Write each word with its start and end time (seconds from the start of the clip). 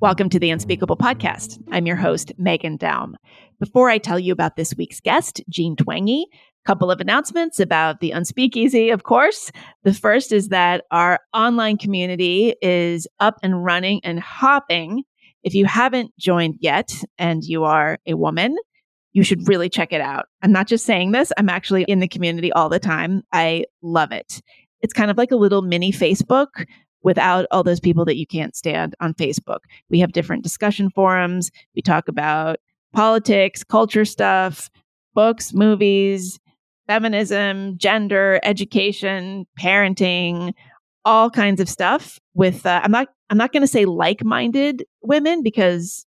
Welcome 0.00 0.30
to 0.30 0.38
the 0.38 0.48
Unspeakable 0.48 0.96
Podcast. 0.96 1.62
I'm 1.70 1.84
your 1.84 1.96
host, 1.96 2.32
Meghan 2.40 2.78
Daum. 2.78 3.16
Before 3.60 3.90
I 3.90 3.98
tell 3.98 4.18
you 4.18 4.32
about 4.32 4.56
this 4.56 4.72
week's 4.74 4.98
guest, 4.98 5.42
Jean 5.50 5.76
Twenge, 5.76 6.24
couple 6.64 6.90
of 6.90 7.02
announcements 7.02 7.60
about 7.60 8.00
the 8.00 8.12
Unspeakeasy, 8.12 8.94
of 8.94 9.02
course. 9.02 9.52
The 9.82 9.92
first 9.92 10.32
is 10.32 10.48
that 10.48 10.84
our 10.90 11.20
online 11.34 11.76
community 11.76 12.54
is 12.62 13.06
up 13.20 13.38
and 13.42 13.62
running 13.62 14.00
and 14.02 14.18
hopping. 14.18 15.02
If 15.42 15.54
you 15.54 15.66
haven't 15.66 16.16
joined 16.18 16.56
yet 16.60 16.94
and 17.18 17.44
you 17.44 17.64
are 17.64 17.98
a 18.06 18.14
woman, 18.14 18.56
you 19.12 19.22
should 19.22 19.46
really 19.48 19.68
check 19.68 19.92
it 19.92 20.00
out. 20.00 20.28
I'm 20.40 20.52
not 20.52 20.66
just 20.66 20.86
saying 20.86 21.12
this, 21.12 21.30
I'm 21.36 21.50
actually 21.50 21.82
in 21.82 22.00
the 22.00 22.08
community 22.08 22.52
all 22.52 22.70
the 22.70 22.80
time. 22.80 23.22
I 23.32 23.66
love 23.82 24.12
it. 24.12 24.40
It's 24.84 24.92
kind 24.92 25.10
of 25.10 25.16
like 25.16 25.32
a 25.32 25.36
little 25.36 25.62
mini 25.62 25.92
Facebook 25.92 26.66
without 27.02 27.46
all 27.50 27.62
those 27.62 27.80
people 27.80 28.04
that 28.04 28.18
you 28.18 28.26
can't 28.26 28.54
stand 28.54 28.94
on 29.00 29.14
Facebook. 29.14 29.60
We 29.88 29.98
have 30.00 30.12
different 30.12 30.42
discussion 30.42 30.90
forums. 30.90 31.50
We 31.74 31.80
talk 31.80 32.06
about 32.06 32.58
politics, 32.92 33.64
culture 33.64 34.04
stuff, 34.04 34.68
books, 35.14 35.54
movies, 35.54 36.38
feminism, 36.86 37.78
gender, 37.78 38.40
education, 38.42 39.46
parenting, 39.58 40.52
all 41.06 41.30
kinds 41.30 41.62
of 41.62 41.68
stuff 41.70 42.20
with 42.34 42.66
uh, 42.66 42.82
I'm 42.84 42.90
not 42.90 43.08
I'm 43.30 43.38
not 43.38 43.52
going 43.52 43.62
to 43.62 43.66
say 43.66 43.86
like-minded 43.86 44.84
women 45.00 45.42
because 45.42 46.04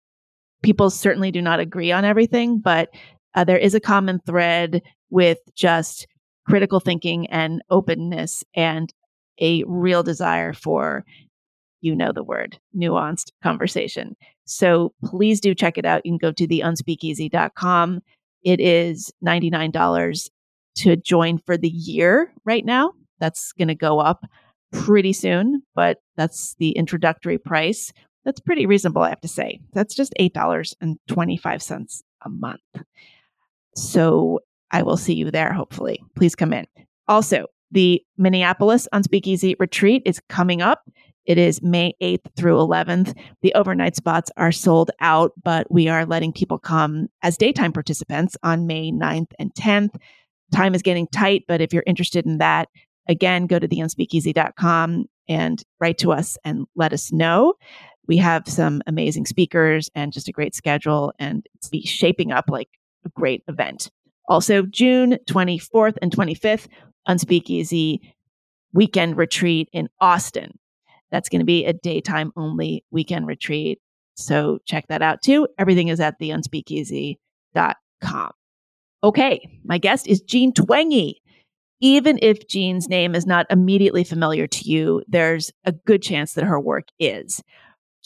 people 0.61 0.91
certainly 0.91 1.31
do 1.31 1.41
not 1.41 1.59
agree 1.59 1.91
on 1.91 2.05
everything, 2.05 2.59
but 2.59 2.89
uh, 3.33 3.43
there 3.43 3.57
is 3.57 3.73
a 3.73 3.79
common 3.79 4.19
thread 4.19 4.83
with 5.09 5.39
just 5.55 6.05
critical 6.47 6.79
thinking 6.79 7.27
and 7.27 7.61
openness 7.69 8.43
and 8.55 8.93
a 9.39 9.63
real 9.67 10.03
desire 10.03 10.53
for 10.53 11.03
you 11.81 11.95
know 11.95 12.11
the 12.11 12.23
word 12.23 12.57
nuanced 12.75 13.31
conversation. 13.43 14.15
So 14.45 14.93
please 15.03 15.39
do 15.39 15.53
check 15.53 15.77
it 15.77 15.85
out. 15.85 16.05
You 16.05 16.11
can 16.11 16.17
go 16.17 16.31
to 16.31 16.47
theunspeakeasy.com. 16.47 18.01
It 18.43 18.59
is 18.59 19.11
$99 19.25 20.29
to 20.77 20.95
join 20.95 21.37
for 21.39 21.57
the 21.57 21.69
year 21.69 22.33
right 22.45 22.65
now. 22.65 22.93
That's 23.19 23.51
going 23.53 23.67
to 23.67 23.75
go 23.75 23.99
up 23.99 24.25
pretty 24.71 25.13
soon, 25.13 25.63
but 25.75 25.97
that's 26.15 26.55
the 26.59 26.71
introductory 26.71 27.37
price. 27.37 27.91
That's 28.25 28.39
pretty 28.39 28.65
reasonable, 28.65 29.01
I 29.01 29.09
have 29.09 29.21
to 29.21 29.27
say. 29.27 29.59
That's 29.73 29.95
just 29.95 30.13
$8.25 30.19 32.01
a 32.23 32.29
month. 32.29 32.61
So 33.75 34.39
I 34.71 34.83
will 34.83 34.97
see 34.97 35.13
you 35.13 35.31
there, 35.31 35.53
hopefully. 35.53 36.03
Please 36.15 36.35
come 36.35 36.53
in. 36.53 36.67
Also, 37.07 37.47
the 37.71 38.03
Minneapolis 38.17 38.87
Unspeakeasy 38.93 39.55
retreat 39.59 40.03
is 40.05 40.21
coming 40.29 40.61
up. 40.61 40.83
It 41.25 41.37
is 41.37 41.61
May 41.61 41.93
8th 42.01 42.33
through 42.37 42.55
11th. 42.55 43.17
The 43.41 43.53
overnight 43.53 43.95
spots 43.97 44.31
are 44.37 44.51
sold 44.53 44.91
out, 45.01 45.33
but 45.43 45.69
we 45.69 45.89
are 45.89 46.05
letting 46.05 46.31
people 46.31 46.57
come 46.57 47.07
as 47.21 47.37
daytime 47.37 47.73
participants 47.73 48.37
on 48.43 48.65
May 48.65 48.91
9th 48.91 49.31
and 49.37 49.53
10th. 49.53 49.95
Time 50.53 50.73
is 50.73 50.81
getting 50.81 51.07
tight, 51.07 51.43
but 51.47 51.59
if 51.59 51.73
you're 51.73 51.83
interested 51.85 52.25
in 52.25 52.37
that, 52.37 52.69
again, 53.09 53.47
go 53.47 53.59
to 53.59 53.67
theunspeakeasy.com 53.67 55.05
and 55.27 55.63
write 55.81 55.97
to 55.97 56.13
us 56.13 56.37
and 56.45 56.65
let 56.75 56.93
us 56.93 57.11
know. 57.11 57.53
We 58.07 58.15
have 58.17 58.47
some 58.47 58.81
amazing 58.87 59.25
speakers 59.25 59.89
and 59.93 60.13
just 60.13 60.29
a 60.29 60.31
great 60.31 60.55
schedule, 60.55 61.11
and 61.19 61.45
it's 61.55 61.89
shaping 61.89 62.31
up 62.31 62.45
like 62.47 62.69
a 63.05 63.09
great 63.09 63.43
event. 63.49 63.91
Also, 64.27 64.63
June 64.63 65.17
24th 65.29 65.97
and 66.01 66.11
25th, 66.11 66.67
Unspeakeasy 67.07 67.99
weekend 68.73 69.17
retreat 69.17 69.69
in 69.71 69.87
Austin. 70.01 70.57
That's 71.09 71.29
going 71.29 71.39
to 71.39 71.45
be 71.45 71.65
a 71.65 71.73
daytime 71.73 72.31
only 72.35 72.83
weekend 72.91 73.27
retreat. 73.27 73.79
So 74.15 74.59
check 74.65 74.87
that 74.89 75.01
out 75.01 75.21
too. 75.21 75.47
Everything 75.57 75.87
is 75.87 75.99
at 75.99 76.19
the 76.19 76.31
theunspeakeasy.com. 76.31 78.31
Okay, 79.03 79.59
my 79.63 79.77
guest 79.77 80.07
is 80.07 80.21
Jean 80.21 80.51
Twenge. 80.51 81.13
Even 81.79 82.17
if 82.21 82.47
Jean's 82.47 82.89
name 82.89 83.13
is 83.13 83.27
not 83.27 83.45
immediately 83.51 84.03
familiar 84.03 84.47
to 84.47 84.69
you, 84.69 85.03
there's 85.07 85.51
a 85.63 85.71
good 85.71 86.01
chance 86.01 86.33
that 86.33 86.43
her 86.43 86.59
work 86.59 86.87
is. 86.99 87.41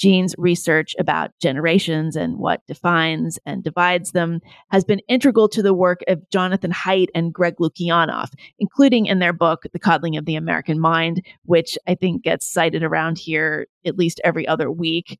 Jean's 0.01 0.33
research 0.39 0.95
about 0.97 1.29
generations 1.39 2.15
and 2.15 2.39
what 2.39 2.65
defines 2.65 3.37
and 3.45 3.63
divides 3.63 4.13
them 4.13 4.39
has 4.71 4.83
been 4.83 4.99
integral 5.07 5.47
to 5.49 5.61
the 5.61 5.75
work 5.75 5.99
of 6.07 6.27
Jonathan 6.31 6.71
Haidt 6.71 7.09
and 7.13 7.31
Greg 7.31 7.57
Lukianoff, 7.59 8.33
including 8.57 9.05
in 9.05 9.19
their 9.19 9.31
book, 9.31 9.61
The 9.71 9.77
Coddling 9.79 10.17
of 10.17 10.25
the 10.25 10.35
American 10.35 10.79
Mind, 10.79 11.23
which 11.45 11.77
I 11.87 11.93
think 11.93 12.23
gets 12.23 12.51
cited 12.51 12.81
around 12.81 13.19
here 13.19 13.67
at 13.85 13.95
least 13.95 14.19
every 14.23 14.47
other 14.47 14.71
week. 14.71 15.19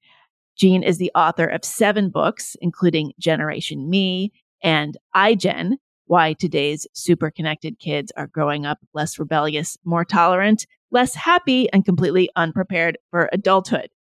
Jean 0.58 0.82
is 0.82 0.98
the 0.98 1.12
author 1.14 1.46
of 1.46 1.64
seven 1.64 2.10
books, 2.10 2.56
including 2.60 3.14
Generation 3.20 3.88
Me 3.88 4.32
and 4.64 4.98
iGen, 5.16 5.74
why 6.08 6.34
today's 6.34 6.88
super 6.94 7.30
connected 7.30 7.78
kids 7.78 8.12
are 8.18 8.26
growing 8.26 8.66
up 8.66 8.80
less 8.96 9.20
rebellious, 9.20 9.78
more 9.86 10.04
tolerant, 10.04 10.66
less 10.90 11.14
happy, 11.14 11.72
and 11.72 11.86
completely 11.86 12.32
unprepared 12.36 12.98
for 13.12 13.30
adulthood. 13.32 13.92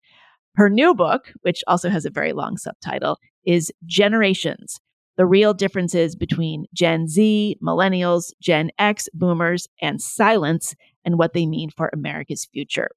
Her 0.56 0.70
new 0.70 0.94
book, 0.94 1.32
which 1.42 1.64
also 1.68 1.90
has 1.90 2.06
a 2.06 2.10
very 2.10 2.34
long 2.34 2.58
subtitle, 2.58 3.18
is 3.46 3.72
Generations 3.86 4.80
The 5.18 5.26
Real 5.26 5.54
Differences 5.54 6.16
Between 6.16 6.66
Gen 6.74 7.08
Z, 7.08 7.58
Millennials, 7.64 8.32
Gen 8.42 8.72
X, 8.78 9.08
Boomers, 9.14 9.68
and 9.82 10.00
Silents, 10.00 10.76
and 11.06 11.18
What 11.18 11.34
They 11.34 11.46
Mean 11.46 11.70
for 11.70 11.90
America's 11.94 12.48
Future. 12.52 12.90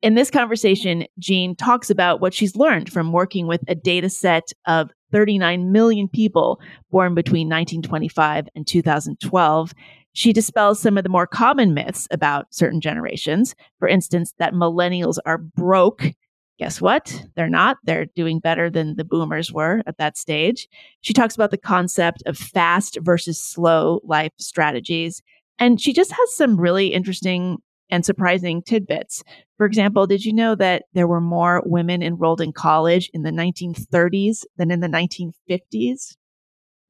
In 0.00 0.14
this 0.14 0.30
conversation, 0.30 1.06
Jean 1.18 1.56
talks 1.56 1.90
about 1.90 2.20
what 2.20 2.32
she's 2.32 2.54
learned 2.54 2.92
from 2.92 3.12
working 3.12 3.48
with 3.48 3.62
a 3.66 3.74
data 3.74 4.08
set 4.08 4.52
of 4.66 4.90
39 5.10 5.72
million 5.72 6.08
people 6.08 6.60
born 6.90 7.14
between 7.14 7.48
1925 7.48 8.48
and 8.54 8.66
2012. 8.66 9.72
She 10.12 10.32
dispels 10.32 10.80
some 10.80 10.98
of 10.98 11.04
the 11.04 11.10
more 11.10 11.26
common 11.26 11.74
myths 11.74 12.06
about 12.10 12.46
certain 12.54 12.80
generations. 12.80 13.54
For 13.78 13.88
instance, 13.88 14.34
that 14.38 14.52
millennials 14.52 15.18
are 15.26 15.38
broke. 15.38 16.12
Guess 16.58 16.80
what? 16.80 17.24
They're 17.36 17.48
not. 17.48 17.76
They're 17.84 18.06
doing 18.16 18.40
better 18.40 18.68
than 18.68 18.96
the 18.96 19.04
boomers 19.04 19.52
were 19.52 19.82
at 19.86 19.98
that 19.98 20.18
stage. 20.18 20.68
She 21.02 21.12
talks 21.12 21.36
about 21.36 21.52
the 21.52 21.58
concept 21.58 22.22
of 22.26 22.36
fast 22.36 22.98
versus 23.00 23.40
slow 23.40 24.00
life 24.04 24.32
strategies. 24.38 25.22
And 25.60 25.80
she 25.80 25.92
just 25.92 26.10
has 26.10 26.36
some 26.36 26.58
really 26.58 26.88
interesting 26.88 27.58
and 27.90 28.04
surprising 28.04 28.62
tidbits. 28.62 29.22
For 29.56 29.66
example, 29.66 30.06
did 30.06 30.24
you 30.24 30.32
know 30.32 30.54
that 30.56 30.84
there 30.94 31.06
were 31.06 31.20
more 31.20 31.62
women 31.64 32.02
enrolled 32.02 32.40
in 32.40 32.52
college 32.52 33.08
in 33.14 33.22
the 33.22 33.30
1930s 33.30 34.44
than 34.56 34.70
in 34.70 34.80
the 34.80 34.88
1950s? 34.88 36.16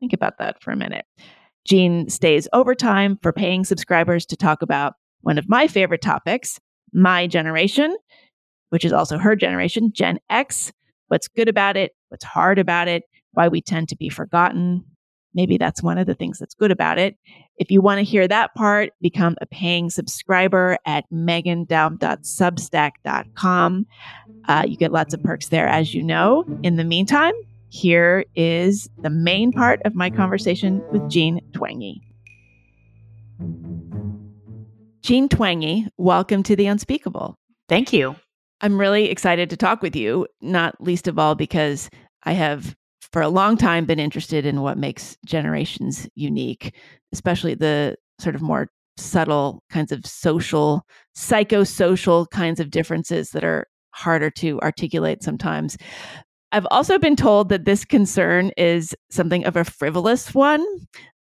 Think 0.00 0.12
about 0.12 0.38
that 0.38 0.62
for 0.62 0.70
a 0.70 0.76
minute. 0.76 1.04
Jean 1.66 2.08
stays 2.08 2.48
overtime 2.52 3.18
for 3.22 3.32
paying 3.32 3.64
subscribers 3.64 4.24
to 4.26 4.36
talk 4.36 4.62
about 4.62 4.94
one 5.20 5.38
of 5.38 5.48
my 5.48 5.68
favorite 5.68 6.00
topics, 6.00 6.58
my 6.92 7.26
generation, 7.26 7.94
which 8.70 8.84
is 8.84 8.92
also 8.92 9.18
her 9.18 9.36
generation, 9.36 9.92
Gen 9.92 10.18
X. 10.30 10.72
What's 11.08 11.28
good 11.28 11.48
about 11.48 11.76
it? 11.76 11.94
What's 12.08 12.24
hard 12.24 12.58
about 12.58 12.88
it? 12.88 13.04
Why 13.32 13.48
we 13.48 13.60
tend 13.60 13.88
to 13.90 13.96
be 13.96 14.08
forgotten, 14.08 14.84
Maybe 15.34 15.58
that's 15.58 15.82
one 15.82 15.98
of 15.98 16.06
the 16.06 16.14
things 16.14 16.38
that's 16.38 16.54
good 16.54 16.72
about 16.72 16.98
it. 16.98 17.16
If 17.58 17.70
you 17.70 17.80
want 17.80 17.98
to 17.98 18.04
hear 18.04 18.26
that 18.26 18.54
part, 18.54 18.90
become 19.00 19.36
a 19.40 19.46
paying 19.46 19.88
subscriber 19.90 20.78
at 20.84 21.04
meghandaum.substack.com. 21.12 23.86
Uh, 24.48 24.64
you 24.66 24.76
get 24.76 24.90
lots 24.90 25.14
of 25.14 25.22
perks 25.22 25.46
there, 25.48 25.68
as 25.68 25.94
you 25.94 26.02
know. 26.02 26.44
In 26.62 26.74
the 26.76 26.84
meantime, 26.84 27.34
here 27.68 28.24
is 28.34 28.88
the 29.02 29.10
main 29.10 29.52
part 29.52 29.80
of 29.84 29.94
my 29.94 30.10
conversation 30.10 30.82
with 30.90 31.08
Jean 31.10 31.40
Twenge. 31.52 32.00
Jean 35.02 35.28
Twenge, 35.28 35.86
welcome 35.96 36.42
to 36.42 36.56
The 36.56 36.66
Unspeakable. 36.66 37.36
Thank 37.68 37.92
you. 37.92 38.16
I'm 38.60 38.80
really 38.80 39.10
excited 39.10 39.50
to 39.50 39.56
talk 39.56 39.82
with 39.82 39.94
you, 39.94 40.26
not 40.40 40.80
least 40.80 41.06
of 41.06 41.18
all 41.18 41.34
because 41.34 41.88
I 42.24 42.32
have 42.32 42.74
for 43.12 43.22
a 43.22 43.28
long 43.28 43.56
time 43.56 43.84
been 43.84 44.00
interested 44.00 44.44
in 44.44 44.60
what 44.60 44.76
makes 44.76 45.16
generations 45.24 46.08
unique, 46.14 46.74
especially 47.12 47.54
the 47.54 47.96
sort 48.20 48.34
of 48.34 48.42
more 48.42 48.68
subtle 48.96 49.62
kinds 49.70 49.92
of 49.92 50.04
social, 50.04 50.82
psychosocial 51.16 52.28
kinds 52.30 52.60
of 52.60 52.70
differences 52.70 53.30
that 53.30 53.44
are 53.44 53.66
harder 53.92 54.30
to 54.30 54.60
articulate 54.60 55.22
sometimes. 55.22 55.76
I've 56.50 56.66
also 56.70 56.98
been 56.98 57.16
told 57.16 57.48
that 57.50 57.64
this 57.64 57.84
concern 57.84 58.50
is 58.56 58.94
something 59.10 59.44
of 59.44 59.56
a 59.56 59.64
frivolous 59.64 60.34
one, 60.34 60.64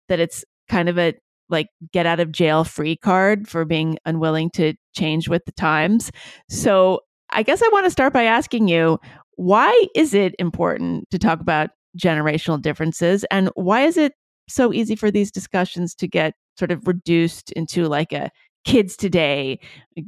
that 0.07 0.19
it's 0.19 0.43
kind 0.69 0.87
of 0.87 0.97
a 0.97 1.13
like 1.49 1.67
get 1.93 2.05
out 2.05 2.19
of 2.19 2.31
jail 2.31 2.63
free 2.63 2.95
card 2.95 3.47
for 3.47 3.65
being 3.65 3.97
unwilling 4.05 4.49
to 4.51 4.73
change 4.95 5.29
with 5.29 5.45
the 5.45 5.51
times. 5.51 6.11
So 6.49 7.01
I 7.35 7.43
guess 7.43 7.61
I 7.61 7.69
want 7.71 7.85
to 7.85 7.91
start 7.91 8.13
by 8.13 8.23
asking 8.23 8.67
you 8.67 8.99
why 9.37 9.87
is 9.93 10.13
it 10.13 10.33
important 10.39 11.09
to 11.11 11.19
talk 11.19 11.41
about 11.41 11.69
generational 11.97 12.61
differences? 12.61 13.25
And 13.29 13.49
why 13.55 13.81
is 13.81 13.97
it 13.97 14.13
so 14.47 14.73
easy 14.73 14.95
for 14.95 15.11
these 15.11 15.31
discussions 15.31 15.93
to 15.95 16.07
get 16.07 16.33
sort 16.57 16.71
of 16.71 16.87
reduced 16.87 17.51
into 17.51 17.87
like 17.87 18.13
a 18.13 18.31
kids 18.65 18.97
today 18.97 19.59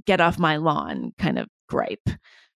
get 0.05 0.19
off 0.19 0.39
my 0.39 0.57
lawn 0.57 1.11
kind 1.17 1.39
of 1.39 1.47
gripe. 1.69 2.09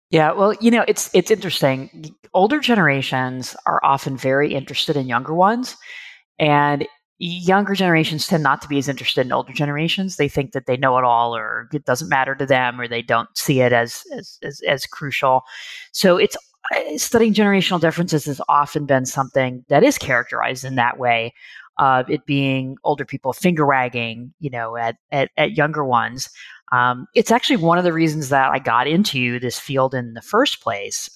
Yeah, 0.09 0.31
well, 0.31 0.55
you 0.55 0.71
know, 0.71 0.83
it's 0.87 1.11
it's 1.13 1.29
interesting. 1.29 2.15
Older 2.33 2.59
generations 2.59 3.55
are 3.67 3.79
often 3.83 4.17
very 4.17 4.55
interested 4.55 4.95
in 4.95 5.07
younger 5.07 5.35
ones, 5.35 5.77
and 6.39 6.87
younger 7.19 7.75
generations 7.75 8.27
tend 8.27 8.43
not 8.43 8.61
to 8.61 8.67
be 8.67 8.77
as 8.77 8.87
interested 8.87 9.25
in 9.25 9.31
older 9.31 9.53
generations. 9.53 10.15
They 10.15 10.29
think 10.29 10.53
that 10.53 10.65
they 10.65 10.77
know 10.77 10.97
it 10.97 11.03
all, 11.03 11.35
or 11.35 11.69
it 11.73 11.85
doesn't 11.85 12.09
matter 12.09 12.33
to 12.35 12.45
them, 12.45 12.79
or 12.79 12.87
they 12.87 13.01
don't 13.01 13.29
see 13.37 13.61
it 13.61 13.73
as 13.73 14.03
as 14.17 14.39
as, 14.41 14.61
as 14.61 14.85
crucial. 14.85 15.43
So 15.91 16.17
it's 16.17 16.37
uh, 16.75 16.97
studying 16.97 17.33
generational 17.33 17.79
differences 17.79 18.25
has 18.25 18.41
often 18.47 18.85
been 18.85 19.05
something 19.05 19.65
that 19.69 19.83
is 19.83 19.97
characterized 19.97 20.63
in 20.63 20.75
that 20.75 20.97
way 20.97 21.33
of 21.77 22.09
it 22.09 22.25
being 22.25 22.77
older 22.83 23.05
people 23.05 23.33
finger 23.33 23.65
wagging, 23.65 24.33
you 24.39 24.49
know, 24.49 24.75
at, 24.75 24.97
at, 25.11 25.31
at 25.37 25.57
younger 25.57 25.85
ones. 25.85 26.29
Um, 26.71 27.07
it's 27.15 27.31
actually 27.31 27.57
one 27.57 27.77
of 27.77 27.83
the 27.83 27.93
reasons 27.93 28.29
that 28.29 28.51
I 28.51 28.59
got 28.59 28.87
into 28.87 29.39
this 29.39 29.59
field 29.59 29.95
in 29.95 30.13
the 30.13 30.21
first 30.21 30.61
place. 30.61 31.09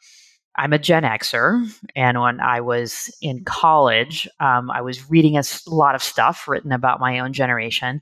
I'm 0.55 0.73
a 0.73 0.79
Gen 0.79 1.03
Xer, 1.03 1.65
and 1.95 2.21
when 2.21 2.39
I 2.39 2.61
was 2.61 3.13
in 3.21 3.43
college, 3.43 4.27
um, 4.39 4.69
I 4.69 4.81
was 4.81 5.09
reading 5.09 5.37
a 5.37 5.43
lot 5.67 5.95
of 5.95 6.03
stuff 6.03 6.47
written 6.47 6.71
about 6.71 6.99
my 6.99 7.19
own 7.19 7.33
generation, 7.33 8.01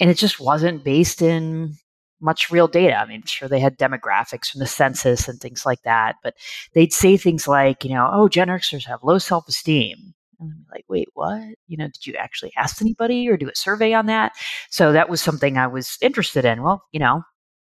and 0.00 0.10
it 0.10 0.16
just 0.16 0.40
wasn't 0.40 0.84
based 0.84 1.20
in 1.20 1.76
much 2.20 2.50
real 2.50 2.68
data. 2.68 2.96
I 2.96 3.06
mean, 3.06 3.22
sure, 3.24 3.48
they 3.48 3.60
had 3.60 3.78
demographics 3.78 4.50
from 4.50 4.60
the 4.60 4.66
census 4.66 5.28
and 5.28 5.40
things 5.40 5.66
like 5.66 5.82
that, 5.82 6.16
but 6.22 6.34
they'd 6.74 6.92
say 6.92 7.16
things 7.16 7.46
like, 7.46 7.84
you 7.84 7.90
know, 7.90 8.08
oh, 8.12 8.28
Gen 8.28 8.48
Xers 8.48 8.86
have 8.86 9.02
low 9.02 9.18
self 9.18 9.48
esteem. 9.48 10.14
And 10.40 10.52
I'm 10.52 10.66
like, 10.72 10.84
wait, 10.88 11.08
what? 11.14 11.42
You 11.66 11.76
know, 11.76 11.86
did 11.86 12.06
you 12.06 12.14
actually 12.14 12.52
ask 12.56 12.80
anybody 12.80 13.28
or 13.28 13.36
do 13.36 13.48
a 13.48 13.54
survey 13.54 13.92
on 13.92 14.06
that? 14.06 14.32
So 14.70 14.92
that 14.92 15.08
was 15.08 15.22
something 15.22 15.56
I 15.56 15.66
was 15.66 15.96
interested 16.00 16.44
in. 16.44 16.62
Well, 16.62 16.84
you 16.92 17.00
know, 17.00 17.22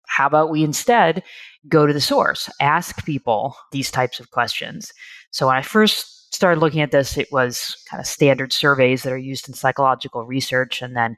how 0.06 0.26
about 0.26 0.50
we 0.50 0.64
instead 0.64 1.22
go 1.68 1.86
to 1.86 1.92
the 1.92 2.00
source, 2.00 2.48
ask 2.60 3.04
people 3.04 3.56
these 3.72 3.90
types 3.90 4.20
of 4.20 4.30
questions? 4.30 4.92
So 5.30 5.46
when 5.46 5.56
I 5.56 5.62
first 5.62 6.16
started 6.34 6.60
looking 6.60 6.80
at 6.80 6.90
this, 6.90 7.16
it 7.16 7.28
was 7.32 7.76
kind 7.90 8.00
of 8.00 8.06
standard 8.06 8.52
surveys 8.52 9.02
that 9.02 9.12
are 9.12 9.18
used 9.18 9.48
in 9.48 9.54
psychological 9.54 10.24
research. 10.24 10.82
And 10.82 10.96
then 10.96 11.16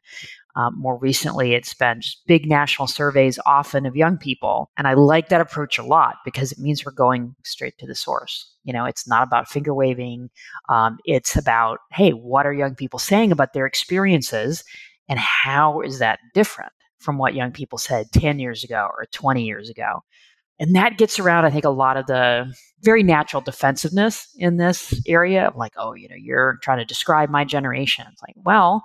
um, 0.56 0.74
more 0.76 0.96
recently, 0.96 1.54
it's 1.54 1.74
been 1.74 2.00
just 2.00 2.26
big 2.26 2.48
national 2.48 2.88
surveys, 2.88 3.38
often 3.46 3.86
of 3.86 3.96
young 3.96 4.16
people. 4.16 4.70
And 4.76 4.88
I 4.88 4.94
like 4.94 5.28
that 5.28 5.40
approach 5.40 5.78
a 5.78 5.84
lot 5.84 6.16
because 6.24 6.50
it 6.52 6.58
means 6.58 6.84
we're 6.84 6.92
going 6.92 7.34
straight 7.44 7.78
to 7.78 7.86
the 7.86 7.94
source. 7.94 8.50
You 8.64 8.72
know, 8.72 8.84
it's 8.84 9.06
not 9.06 9.22
about 9.22 9.48
finger 9.48 9.74
waving. 9.74 10.30
Um, 10.68 10.98
it's 11.04 11.36
about, 11.36 11.80
hey, 11.92 12.10
what 12.10 12.46
are 12.46 12.52
young 12.52 12.74
people 12.74 12.98
saying 12.98 13.32
about 13.32 13.52
their 13.52 13.66
experiences 13.66 14.64
and 15.08 15.18
how 15.18 15.80
is 15.80 16.00
that 16.00 16.18
different 16.34 16.72
from 16.98 17.18
what 17.18 17.34
young 17.34 17.52
people 17.52 17.78
said 17.78 18.10
10 18.12 18.38
years 18.38 18.64
ago 18.64 18.88
or 18.96 19.06
20 19.12 19.44
years 19.44 19.70
ago? 19.70 20.02
And 20.60 20.74
that 20.74 20.98
gets 20.98 21.18
around, 21.18 21.44
I 21.44 21.50
think, 21.50 21.64
a 21.64 21.70
lot 21.70 21.96
of 21.96 22.06
the 22.06 22.52
very 22.82 23.04
natural 23.04 23.40
defensiveness 23.40 24.28
in 24.36 24.56
this 24.56 25.00
area 25.06 25.46
of 25.46 25.56
like, 25.56 25.72
oh, 25.76 25.94
you 25.94 26.08
know, 26.08 26.16
you're 26.16 26.58
trying 26.62 26.78
to 26.78 26.84
describe 26.84 27.30
my 27.30 27.44
generation. 27.44 28.06
It's 28.10 28.22
like, 28.22 28.34
well, 28.36 28.82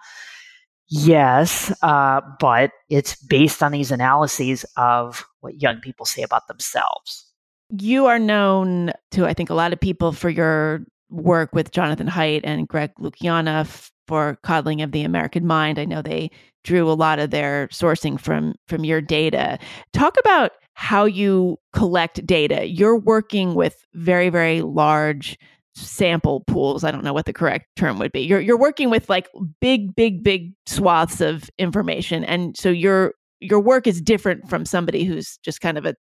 Yes, 0.96 1.74
uh, 1.82 2.22
but 2.40 2.72
it's 2.88 3.16
based 3.16 3.64
on 3.64 3.72
these 3.72 3.90
analyses 3.90 4.64
of 4.78 5.26
what 5.40 5.60
young 5.60 5.80
people 5.80 6.06
say 6.06 6.22
about 6.22 6.48
themselves. 6.48 7.26
You 7.72 8.06
are 8.06 8.20
known 8.20 8.92
to, 9.12 9.26
I 9.26 9.34
think, 9.34 9.50
a 9.50 9.56
lot 9.56 9.74
of 9.74 9.80
people 9.80 10.12
for 10.12 10.30
your 10.30 10.86
work 11.10 11.54
with 11.54 11.72
Jonathan 11.72 12.08
Haidt 12.08 12.42
and 12.44 12.68
Greg 12.68 12.92
Lukianoff 13.00 13.90
for 14.08 14.38
coddling 14.44 14.82
of 14.82 14.92
the 14.92 15.04
American 15.04 15.46
mind. 15.46 15.80
I 15.80 15.86
know 15.86 16.02
they 16.02 16.32
drew 16.64 16.90
a 16.90 16.94
lot 16.94 17.20
of 17.20 17.30
their 17.32 17.68
sourcing 17.70 18.20
from 18.20 18.56
from 18.68 18.84
your 18.84 19.02
data. 19.02 19.60
Talk 19.94 20.18
about 20.20 20.52
how 20.76 21.06
you 21.06 21.58
collect 21.72 22.26
data. 22.26 22.68
You're 22.68 22.98
working 22.98 23.54
with 23.56 23.86
very, 23.94 24.30
very 24.30 24.62
large 24.62 25.38
sample 25.76 26.42
pools. 26.42 26.84
I 26.84 26.92
don't 26.92 27.04
know 27.04 27.14
what 27.14 27.26
the 27.26 27.34
correct 27.34 27.68
term 27.76 28.00
would 28.00 28.12
be. 28.12 28.22
You're 28.22 28.42
you're 28.42 28.58
working 28.58 28.90
with 28.90 29.10
like 29.10 29.28
big, 29.60 29.96
big, 29.96 30.24
big 30.24 30.54
swaths 30.66 31.22
of 31.22 31.50
information, 31.58 32.24
and 32.24 32.56
so 32.58 32.70
your 32.70 33.14
your 33.40 33.60
work 33.60 33.88
is 33.88 34.02
different 34.02 34.50
from 34.50 34.66
somebody 34.66 35.04
who's 35.04 35.38
just 35.44 35.62
kind 35.62 35.78
of 35.78 35.86
a 35.86 35.96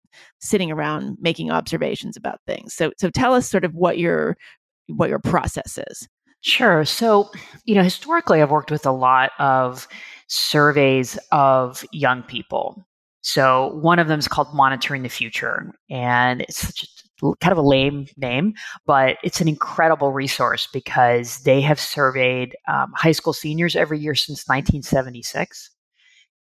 sitting 0.41 0.71
around 0.71 1.17
making 1.21 1.51
observations 1.51 2.17
about 2.17 2.39
things. 2.47 2.73
So 2.73 2.91
so 2.97 3.09
tell 3.09 3.33
us 3.33 3.49
sort 3.49 3.65
of 3.65 3.73
what 3.73 3.97
your 3.97 4.37
what 4.87 5.09
your 5.09 5.19
process 5.19 5.77
is. 5.89 6.07
Sure. 6.41 6.85
So, 6.85 7.29
you 7.65 7.75
know, 7.75 7.83
historically, 7.83 8.41
I've 8.41 8.51
worked 8.51 8.71
with 8.71 8.85
a 8.85 8.91
lot 8.91 9.31
of 9.39 9.87
surveys 10.27 11.17
of 11.31 11.83
young 11.91 12.23
people. 12.23 12.85
So, 13.21 13.73
one 13.75 13.99
of 13.99 14.07
them 14.07 14.19
is 14.19 14.27
called 14.29 14.53
Monitoring 14.53 15.03
the 15.03 15.09
Future, 15.09 15.73
and 15.89 16.41
it's 16.41 16.59
such 16.59 16.83
a 17.21 17.35
kind 17.41 17.51
of 17.51 17.57
a 17.57 17.67
lame 17.67 18.07
name, 18.15 18.53
but 18.85 19.17
it's 19.23 19.41
an 19.41 19.49
incredible 19.49 20.13
resource 20.13 20.67
because 20.71 21.39
they 21.43 21.59
have 21.59 21.79
surveyed 21.79 22.55
um, 22.69 22.93
high 22.95 23.11
school 23.11 23.33
seniors 23.33 23.75
every 23.75 23.99
year 23.99 24.15
since 24.15 24.47
1976 24.47 25.69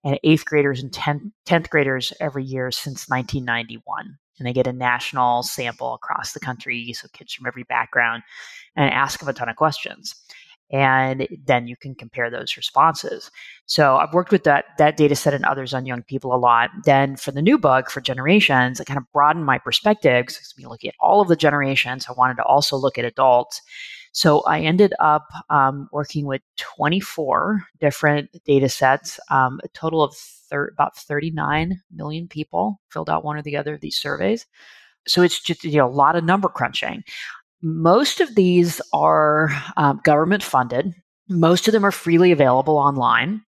and 0.05 0.21
eighth 0.23 0.45
graders 0.45 0.81
and 0.81 0.93
10th, 0.93 1.33
10th 1.47 1.71
graders 1.71 2.13
every 2.21 2.45
year 2.45 2.71
since 2.71 3.09
1991. 3.09 4.17
And 4.39 4.47
they 4.47 4.53
get 4.53 4.67
a 4.67 4.73
national 4.73 5.43
sample 5.43 5.95
across 5.95 6.33
the 6.33 6.41
country, 6.41 6.93
so 6.93 7.09
kids 7.13 7.35
from 7.35 7.47
every 7.47 7.65
background, 7.65 8.23
and 8.77 8.91
ask 8.91 9.19
them 9.19 9.29
a 9.29 9.33
ton 9.33 9.49
of 9.49 9.57
questions 9.57 10.15
and 10.71 11.27
then 11.47 11.67
you 11.67 11.77
can 11.77 11.95
compare 11.95 12.31
those 12.31 12.57
responses. 12.57 13.31
So 13.67 13.97
I've 13.97 14.13
worked 14.13 14.31
with 14.31 14.45
that 14.45 14.67
that 14.79 14.97
data 14.97 15.17
set 15.17 15.35
and 15.35 15.45
others 15.45 15.73
on 15.73 15.87
young 15.87 16.03
people 16.03 16.35
a 16.35 16.37
lot. 16.37 16.71
Then 16.85 17.17
for 17.17 17.33
the 17.33 17.43
new 17.43 17.59
book 17.59 17.91
for 17.91 18.01
generations, 18.01 18.81
I 18.81 18.85
kind 18.85 18.99
of 18.99 19.11
broadened 19.13 19.47
my 19.47 19.59
perspective 19.59 20.27
because 20.27 20.55
we 20.57 20.67
looking 20.67 20.89
at 20.89 20.97
all 21.01 21.21
of 21.21 21.29
the 21.29 21.37
generations. 21.37 22.07
I 22.09 22.13
wanted 22.13 22.37
to 22.37 22.45
also 22.45 22.77
look 22.77 22.99
at 22.99 23.05
adults. 23.05 23.63
So 24.13 24.41
I 24.41 24.61
ended 24.61 24.95
up 25.01 25.27
um, 25.51 25.89
working 25.93 26.27
with 26.27 26.43
24 26.57 27.63
different 27.81 28.31
data 28.45 28.69
sets, 28.69 29.21
um, 29.31 29.61
a 29.65 29.69
total 29.69 30.03
of 30.03 30.15
thir- 30.17 30.71
about 30.73 30.97
39 30.97 31.81
million 31.93 32.29
people 32.29 32.81
filled 32.91 33.11
out 33.11 33.25
one 33.25 33.37
or 33.37 33.43
the 33.43 33.57
other 33.57 33.75
of 33.75 33.81
these 33.81 33.97
surveys. 33.97 34.47
So 35.07 35.23
it's 35.23 35.41
just 35.41 35.65
you 35.65 35.79
know 35.79 35.87
a 35.87 35.91
lot 35.91 36.17
of 36.17 36.25
number 36.25 36.49
crunching. 36.49 37.03
Most 37.63 38.21
of 38.21 38.35
these 38.35 38.81
are 38.93 39.51
um, 39.77 40.01
government 40.05 40.43
funded. 40.43 40.95
Most 41.29 41.69
of 41.69 41.73
them 41.73 41.85
are 41.85 41.93
freely 41.93 42.33
available 42.33 42.77
online. 42.77 43.43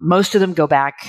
Most 0.00 0.34
of 0.34 0.40
them 0.40 0.54
go 0.54 0.66
back 0.66 1.06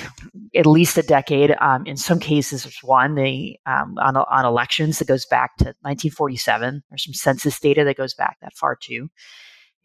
at 0.54 0.66
least 0.66 0.98
a 0.98 1.04
decade. 1.04 1.56
Um, 1.62 1.86
in 1.86 1.98
some 1.98 2.20
cases, 2.20 2.64
there's 2.64 2.80
one 2.84 3.16
they, 3.16 3.60
um, 3.66 3.98
on, 4.00 4.18
on 4.18 4.46
elections 4.46 5.00
that 5.00 5.08
goes 5.08 5.26
back 5.26 5.58
to 5.58 5.66
1947. 5.82 6.84
There's 6.90 7.06
some 7.06 7.14
census 7.14 7.60
data 7.60 7.84
that 7.86 7.98
goes 7.98 8.14
back 8.14 8.38
that 8.42 8.54
far 8.54 8.76
too. 8.76 9.10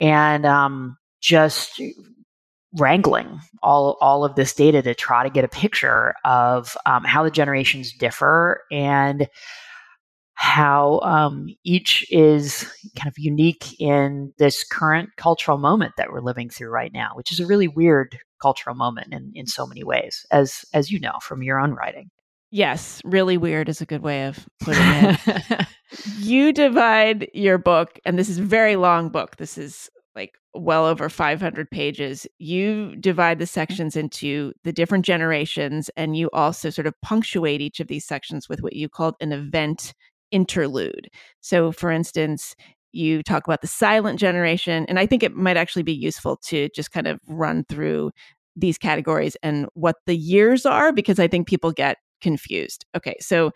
And 0.01 0.45
um, 0.45 0.97
just 1.21 1.81
wrangling 2.75 3.41
all 3.63 3.97
all 4.01 4.25
of 4.25 4.35
this 4.35 4.53
data 4.53 4.83
to 4.83 4.95
try 4.95 5.23
to 5.23 5.31
get 5.31 5.45
a 5.45 5.49
picture 5.49 6.15
of 6.25 6.77
um, 6.85 7.05
how 7.05 7.23
the 7.23 7.31
generations 7.31 7.93
differ 7.93 8.63
and 8.71 9.29
how 10.37 11.01
um, 11.01 11.49
each 11.65 12.07
is 12.11 12.71
kind 12.95 13.09
of 13.09 13.19
unique 13.19 13.81
in 13.81 14.33
this 14.39 14.65
current 14.65 15.09
cultural 15.17 15.57
moment 15.57 15.95
that 15.97 16.13
we're 16.13 16.21
living 16.21 16.51
through 16.51 16.69
right 16.69 16.93
now, 16.93 17.11
which 17.15 17.33
is 17.33 17.41
a 17.41 17.47
really 17.47 17.69
weird 17.69 18.19
cultural 18.41 18.77
moment 18.77 19.15
in, 19.15 19.33
in 19.35 19.47
so 19.47 19.67
many 19.67 19.83
ways, 19.83 20.27
as 20.31 20.65
as 20.75 20.91
you 20.91 21.01
know 21.01 21.15
from 21.23 21.43
your 21.43 21.59
own 21.59 21.73
writing. 21.73 22.11
Yes, 22.51 23.01
really 23.03 23.39
weird 23.39 23.71
is 23.71 23.81
a 23.81 23.87
good 23.87 24.03
way 24.03 24.27
of 24.27 24.47
putting 24.61 24.83
it. 24.85 25.67
you 26.19 26.53
divide 26.53 27.29
your 27.33 27.57
book, 27.57 27.99
and 28.05 28.19
this 28.19 28.29
is 28.29 28.39
a 28.39 28.45
very 28.45 28.77
long 28.77 29.09
book. 29.09 29.37
This 29.37 29.57
is 29.57 29.89
like 30.15 30.35
well 30.55 30.85
over 30.85 31.09
500 31.09 31.71
pages. 31.71 32.27
You 32.39 32.95
divide 32.97 33.39
the 33.39 33.47
sections 33.47 33.97
into 33.97 34.53
the 34.65 34.73
different 34.73 35.07
generations, 35.07 35.91
and 35.97 36.15
you 36.15 36.29
also 36.35 36.69
sort 36.69 36.87
of 36.87 36.95
punctuate 37.01 37.63
each 37.63 37.81
of 37.81 37.89
these 37.89 38.05
sections 38.05 38.51
with 38.51 38.63
what 38.63 38.75
you 38.75 38.91
called 38.91 39.15
an 39.21 39.33
event 39.33 39.95
interlude. 40.31 41.09
So, 41.41 41.73
for 41.73 41.91
instance, 41.91 42.55
you 42.93 43.23
talk 43.23 43.47
about 43.47 43.61
the 43.61 43.67
silent 43.67 44.19
generation, 44.19 44.87
and 44.89 44.99
I 44.99 45.07
think 45.07 45.23
it 45.23 45.35
might 45.35 45.57
actually 45.57 45.83
be 45.83 45.93
useful 45.93 46.39
to 46.47 46.69
just 46.75 46.91
kind 46.93 47.07
of 47.07 47.21
run 47.29 47.65
through 47.69 48.11
these 48.57 48.79
categories 48.79 49.37
and 49.43 49.67
what 49.75 49.97
the 50.07 50.17
years 50.17 50.65
are 50.65 50.93
because 50.93 51.19
I 51.19 51.29
think 51.29 51.47
people 51.47 51.73
get 51.73 51.99
confused. 52.23 52.87
Okay, 52.97 53.17
so 53.21 53.53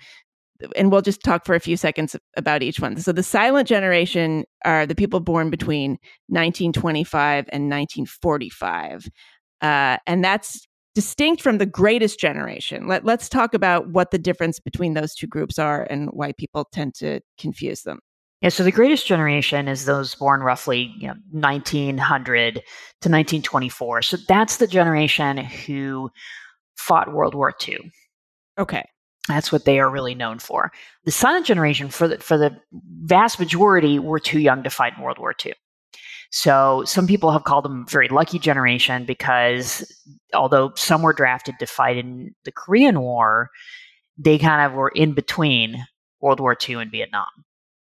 and 0.77 0.91
we'll 0.91 1.03
just 1.03 1.23
talk 1.23 1.45
for 1.45 1.55
a 1.55 1.61
few 1.61 1.77
seconds 1.77 2.17
about 2.37 2.63
each 2.63 2.81
one. 2.81 2.97
So 2.99 3.13
the 3.13 3.23
silent 3.23 3.69
generation 3.69 4.45
are 4.65 4.87
the 4.87 4.95
people 4.95 5.21
born 5.21 5.51
between 5.51 5.93
1925 6.29 7.47
and 7.51 7.65
1945. 7.65 9.09
Uh, 9.63 9.99
and 10.07 10.25
that's 10.25 10.67
distinct 10.95 11.43
from 11.43 11.59
the 11.59 11.67
greatest 11.67 12.19
generation. 12.19 12.87
Let, 12.87 13.05
let's 13.05 13.29
talk 13.29 13.55
about 13.55 13.89
what 13.91 14.11
the 14.11 14.19
difference 14.19 14.59
between 14.59 14.95
those 14.95 15.15
two 15.15 15.27
groups 15.27 15.59
are 15.59 15.87
and 15.89 16.09
why 16.13 16.33
people 16.33 16.67
tend 16.73 16.95
to 16.97 17.21
confuse 17.39 17.83
them. 17.83 18.01
Yeah, 18.41 18.49
so 18.49 18.65
the 18.65 18.73
greatest 18.73 19.07
generation 19.07 19.69
is 19.69 19.85
those 19.85 20.15
born 20.15 20.41
roughly 20.41 20.95
you 20.99 21.09
know, 21.09 21.15
1900 21.31 22.55
to 22.55 22.61
1924. 22.61 24.03
So 24.03 24.17
that's 24.29 24.57
the 24.57 24.67
generation 24.67 25.37
who 25.37 26.11
fought 26.77 27.13
World 27.13 27.35
War 27.35 27.53
II. 27.67 27.93
Okay. 28.59 28.85
That's 29.29 29.53
what 29.53 29.67
they 29.67 29.79
are 29.79 29.91
really 29.91 30.15
known 30.15 30.39
for. 30.39 30.73
The 31.05 31.11
silent 31.11 31.47
generation, 31.47 31.91
for 31.91 32.09
the, 32.09 32.19
for 32.19 32.39
the 32.39 32.57
vast 32.73 33.39
majority, 33.39 33.99
were 33.99 34.19
too 34.19 34.41
young 34.41 34.63
to 34.63 34.71
fight 34.71 34.95
in 34.97 35.03
World 35.03 35.19
War 35.19 35.35
II. 35.45 35.53
So 36.31 36.85
some 36.87 37.07
people 37.07 37.33
have 37.33 37.45
called 37.45 37.65
them 37.65 37.87
very 37.89 38.09
lucky 38.09 38.39
generation 38.39 39.05
because 39.05 39.85
although 40.33 40.73
some 40.77 41.03
were 41.03 41.13
drafted 41.13 41.57
to 41.59 41.67
fight 41.67 41.97
in 41.97 42.35
the 42.45 42.53
Korean 42.53 43.01
War, 43.01 43.51
they 44.17 44.39
kind 44.39 44.65
of 44.65 44.77
were 44.77 44.91
in 44.91 45.13
between 45.13 45.85
World 46.21 46.41
War 46.41 46.57
II 46.69 46.77
and 46.77 46.91
Vietnam. 46.91 47.27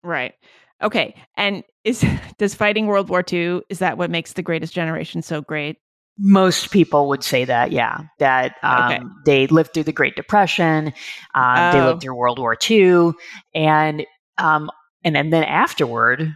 Right. 0.03 0.33
Okay. 0.81 1.15
And 1.37 1.63
is 1.83 2.05
does 2.37 2.53
fighting 2.53 2.87
World 2.87 3.09
War 3.09 3.23
II 3.31 3.61
is 3.69 3.79
that 3.79 3.97
what 3.97 4.09
makes 4.09 4.33
the 4.33 4.41
greatest 4.41 4.73
generation 4.73 5.21
so 5.21 5.41
great? 5.41 5.77
Most 6.17 6.71
people 6.71 7.09
would 7.09 7.23
say 7.23 7.43
that, 7.43 7.73
yeah, 7.73 7.99
that 8.19 8.55
um, 8.63 8.91
okay. 8.91 9.03
they 9.25 9.47
lived 9.47 9.73
through 9.73 9.83
the 9.83 9.91
Great 9.91 10.15
Depression, 10.15 10.93
um, 11.35 11.57
oh. 11.57 11.71
they 11.73 11.81
lived 11.81 11.97
oh. 11.97 11.99
through 11.99 12.15
World 12.15 12.39
War 12.39 12.55
II, 12.69 13.11
and 13.53 14.05
um, 14.37 14.71
and 15.03 15.17
and 15.17 15.33
then 15.33 15.43
afterward, 15.43 16.33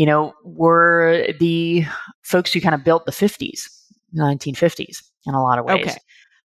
you 0.00 0.06
know, 0.06 0.32
were 0.44 1.26
the 1.40 1.84
folks 2.22 2.54
who 2.54 2.60
kind 2.62 2.74
of 2.74 2.82
built 2.82 3.04
the 3.04 3.12
50s, 3.12 3.68
1950s 4.16 5.02
in 5.26 5.34
a 5.34 5.42
lot 5.42 5.58
of 5.58 5.66
ways. 5.66 5.88
Okay. 5.88 5.96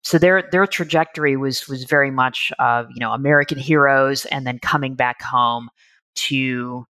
So 0.01 0.17
their 0.17 0.43
their 0.51 0.67
trajectory 0.67 1.37
was 1.37 1.65
was 1.69 1.85
very 1.85 2.11
much 2.11 2.51
of 2.59 2.87
you 2.93 2.99
know 2.99 3.13
American 3.13 3.57
heroes, 3.57 4.25
and 4.25 4.45
then 4.45 4.59
coming 4.59 4.95
back 4.95 5.21
home 5.21 5.69
to 6.15 6.85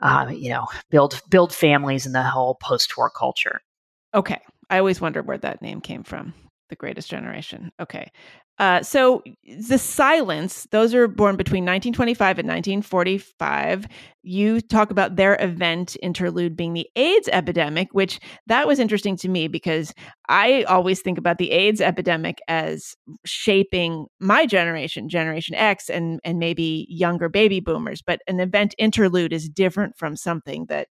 uh, 0.00 0.30
you 0.32 0.50
know 0.50 0.68
build 0.88 1.20
build 1.30 1.52
families 1.52 2.06
in 2.06 2.12
the 2.12 2.22
whole 2.22 2.54
post 2.62 2.96
war 2.96 3.10
culture. 3.10 3.60
Okay, 4.14 4.40
I 4.70 4.78
always 4.78 5.00
wondered 5.00 5.26
where 5.26 5.38
that 5.38 5.62
name 5.62 5.80
came 5.80 6.04
from. 6.04 6.32
The 6.68 6.76
Greatest 6.76 7.10
Generation. 7.10 7.72
Okay. 7.80 8.12
Uh, 8.58 8.82
so 8.82 9.22
the 9.44 9.76
silents, 9.78 10.68
those 10.70 10.92
are 10.92 11.06
born 11.06 11.36
between 11.36 11.64
1925 11.64 12.40
and 12.40 12.48
1945. 12.48 13.86
You 14.24 14.60
talk 14.60 14.90
about 14.90 15.14
their 15.14 15.36
event 15.40 15.96
interlude 16.02 16.56
being 16.56 16.72
the 16.74 16.88
AIDS 16.96 17.28
epidemic, 17.32 17.88
which 17.92 18.18
that 18.48 18.66
was 18.66 18.80
interesting 18.80 19.16
to 19.18 19.28
me 19.28 19.46
because 19.46 19.94
I 20.28 20.64
always 20.64 21.00
think 21.00 21.18
about 21.18 21.38
the 21.38 21.52
AIDS 21.52 21.80
epidemic 21.80 22.40
as 22.48 22.96
shaping 23.24 24.06
my 24.18 24.44
generation, 24.44 25.08
Generation 25.08 25.54
X, 25.54 25.88
and 25.88 26.18
and 26.24 26.38
maybe 26.40 26.84
younger 26.90 27.28
baby 27.28 27.60
boomers. 27.60 28.02
But 28.02 28.22
an 28.26 28.40
event 28.40 28.74
interlude 28.76 29.32
is 29.32 29.48
different 29.48 29.96
from 29.96 30.16
something 30.16 30.66
that 30.66 30.88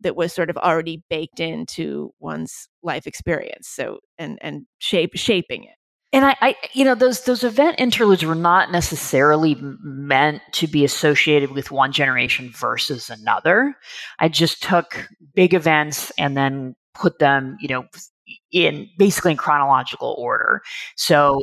that 0.00 0.16
was 0.16 0.32
sort 0.32 0.50
of 0.50 0.58
already 0.58 1.02
baked 1.10 1.40
into 1.40 2.12
one's 2.20 2.68
life 2.82 3.06
experience. 3.06 3.68
So 3.68 4.00
and 4.18 4.38
and 4.42 4.66
shape 4.80 5.12
shaping 5.16 5.64
it. 5.64 5.74
And 6.12 6.24
I, 6.24 6.36
I, 6.40 6.56
you 6.72 6.84
know, 6.84 6.96
those 6.96 7.24
those 7.24 7.44
event 7.44 7.76
interludes 7.78 8.24
were 8.24 8.34
not 8.34 8.72
necessarily 8.72 9.56
meant 9.60 10.42
to 10.52 10.66
be 10.66 10.84
associated 10.84 11.52
with 11.52 11.70
one 11.70 11.92
generation 11.92 12.50
versus 12.50 13.08
another. 13.10 13.76
I 14.18 14.28
just 14.28 14.62
took 14.62 15.08
big 15.34 15.54
events 15.54 16.10
and 16.18 16.36
then 16.36 16.74
put 16.94 17.20
them, 17.20 17.56
you 17.60 17.68
know, 17.68 17.84
in 18.50 18.88
basically 18.98 19.32
in 19.32 19.36
chronological 19.36 20.16
order. 20.18 20.62
So 20.96 21.42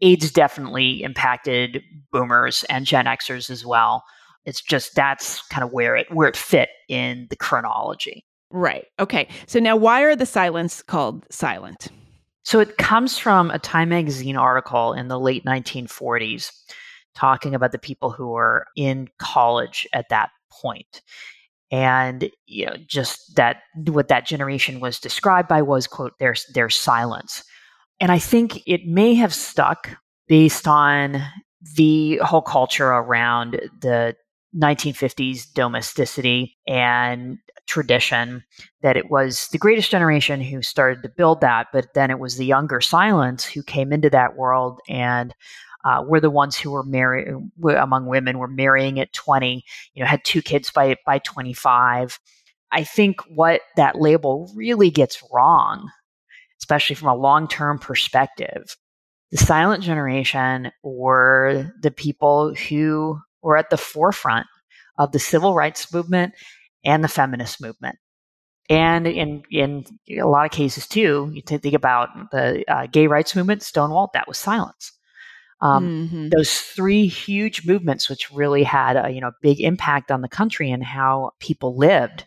AIDS 0.00 0.30
definitely 0.30 1.02
impacted 1.02 1.82
boomers 2.10 2.64
and 2.70 2.86
Gen 2.86 3.06
Xers 3.06 3.50
as 3.50 3.66
well. 3.66 4.02
It's 4.46 4.62
just 4.62 4.94
that's 4.94 5.42
kind 5.48 5.64
of 5.64 5.72
where 5.72 5.94
it 5.94 6.10
where 6.10 6.28
it 6.28 6.36
fit 6.36 6.70
in 6.88 7.26
the 7.28 7.36
chronology. 7.36 8.24
Right. 8.50 8.86
Okay. 8.98 9.28
So 9.46 9.58
now 9.58 9.76
why 9.76 10.02
are 10.02 10.16
the 10.16 10.24
silents 10.24 10.84
called 10.84 11.26
silent? 11.30 11.88
So 12.46 12.60
it 12.60 12.78
comes 12.78 13.18
from 13.18 13.50
a 13.50 13.58
Time 13.58 13.88
magazine 13.88 14.36
article 14.36 14.92
in 14.92 15.08
the 15.08 15.18
late 15.18 15.44
1940s 15.44 16.52
talking 17.16 17.56
about 17.56 17.72
the 17.72 17.78
people 17.78 18.12
who 18.12 18.28
were 18.28 18.66
in 18.76 19.08
college 19.18 19.84
at 19.92 20.10
that 20.10 20.30
point. 20.52 21.02
And 21.72 22.30
you 22.46 22.66
know, 22.66 22.76
just 22.86 23.34
that 23.34 23.62
what 23.88 24.06
that 24.06 24.26
generation 24.26 24.78
was 24.78 25.00
described 25.00 25.48
by 25.48 25.60
was 25.60 25.88
quote 25.88 26.12
their 26.20 26.36
their 26.54 26.70
silence. 26.70 27.42
And 27.98 28.12
I 28.12 28.20
think 28.20 28.62
it 28.64 28.86
may 28.86 29.14
have 29.14 29.34
stuck 29.34 29.96
based 30.28 30.68
on 30.68 31.20
the 31.74 32.18
whole 32.18 32.42
culture 32.42 32.90
around 32.90 33.60
the 33.80 34.14
1950s 34.56 35.52
domesticity 35.52 36.56
and 36.66 37.38
tradition 37.66 38.44
that 38.82 38.96
it 38.96 39.10
was 39.10 39.48
the 39.52 39.58
greatest 39.58 39.90
generation 39.90 40.40
who 40.40 40.62
started 40.62 41.02
to 41.02 41.08
build 41.08 41.40
that, 41.40 41.66
but 41.72 41.92
then 41.94 42.10
it 42.10 42.18
was 42.18 42.36
the 42.36 42.46
younger 42.46 42.80
silents 42.80 43.44
who 43.44 43.62
came 43.62 43.92
into 43.92 44.08
that 44.10 44.36
world 44.36 44.80
and 44.88 45.34
uh, 45.84 46.02
were 46.02 46.20
the 46.20 46.30
ones 46.30 46.56
who 46.56 46.70
were 46.70 46.82
married 46.84 47.28
among 47.78 48.06
women 48.06 48.38
were 48.38 48.48
marrying 48.48 48.98
at 48.98 49.12
20, 49.12 49.64
you 49.94 50.02
know, 50.02 50.08
had 50.08 50.24
two 50.24 50.42
kids 50.42 50.70
by 50.70 50.96
by 51.04 51.18
25. 51.20 52.18
I 52.72 52.82
think 52.82 53.20
what 53.28 53.60
that 53.76 54.00
label 54.00 54.50
really 54.56 54.90
gets 54.90 55.22
wrong, 55.32 55.88
especially 56.60 56.96
from 56.96 57.08
a 57.08 57.14
long 57.14 57.46
term 57.46 57.78
perspective, 57.78 58.76
the 59.30 59.36
silent 59.36 59.82
generation 59.82 60.72
were 60.82 61.72
the 61.82 61.90
people 61.90 62.54
who 62.54 63.20
were 63.46 63.56
at 63.56 63.70
the 63.70 63.76
forefront 63.76 64.48
of 64.98 65.12
the 65.12 65.20
civil 65.20 65.54
rights 65.54 65.92
movement 65.94 66.34
and 66.84 67.04
the 67.04 67.08
feminist 67.08 67.62
movement. 67.62 67.96
And 68.68 69.06
in 69.06 69.44
in 69.52 69.84
a 70.10 70.26
lot 70.26 70.46
of 70.46 70.50
cases 70.50 70.88
too, 70.88 71.30
you 71.32 71.40
think 71.42 71.72
about 71.72 72.08
the 72.32 72.64
uh, 72.66 72.88
gay 72.88 73.06
rights 73.06 73.36
movement, 73.36 73.62
Stonewall, 73.62 74.10
that 74.14 74.26
was 74.26 74.36
silents. 74.36 74.90
Um, 75.60 76.08
mm-hmm. 76.08 76.28
Those 76.30 76.58
three 76.58 77.06
huge 77.06 77.64
movements, 77.64 78.10
which 78.10 78.32
really 78.32 78.64
had 78.64 78.96
a 78.96 79.10
you 79.10 79.20
know 79.20 79.30
big 79.40 79.60
impact 79.60 80.10
on 80.10 80.22
the 80.22 80.28
country 80.28 80.72
and 80.72 80.82
how 80.82 81.30
people 81.38 81.78
lived, 81.78 82.26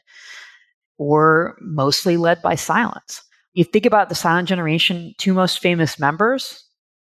were 0.98 1.58
mostly 1.60 2.16
led 2.16 2.42
by 2.42 2.56
silents. 2.56 3.22
You 3.54 3.66
think 3.66 3.86
about 3.86 4.08
the 4.08 4.16
silent 4.16 4.48
generation, 4.48 5.14
two 5.18 5.34
most 5.34 5.60
famous 5.60 6.00
members, 6.00 6.64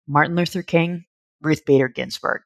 Martin 0.06 0.36
Luther 0.36 0.63
King, 0.63 1.06
Ruth 1.41 1.63
Bader 1.65 1.88
Ginsburg. 1.88 2.41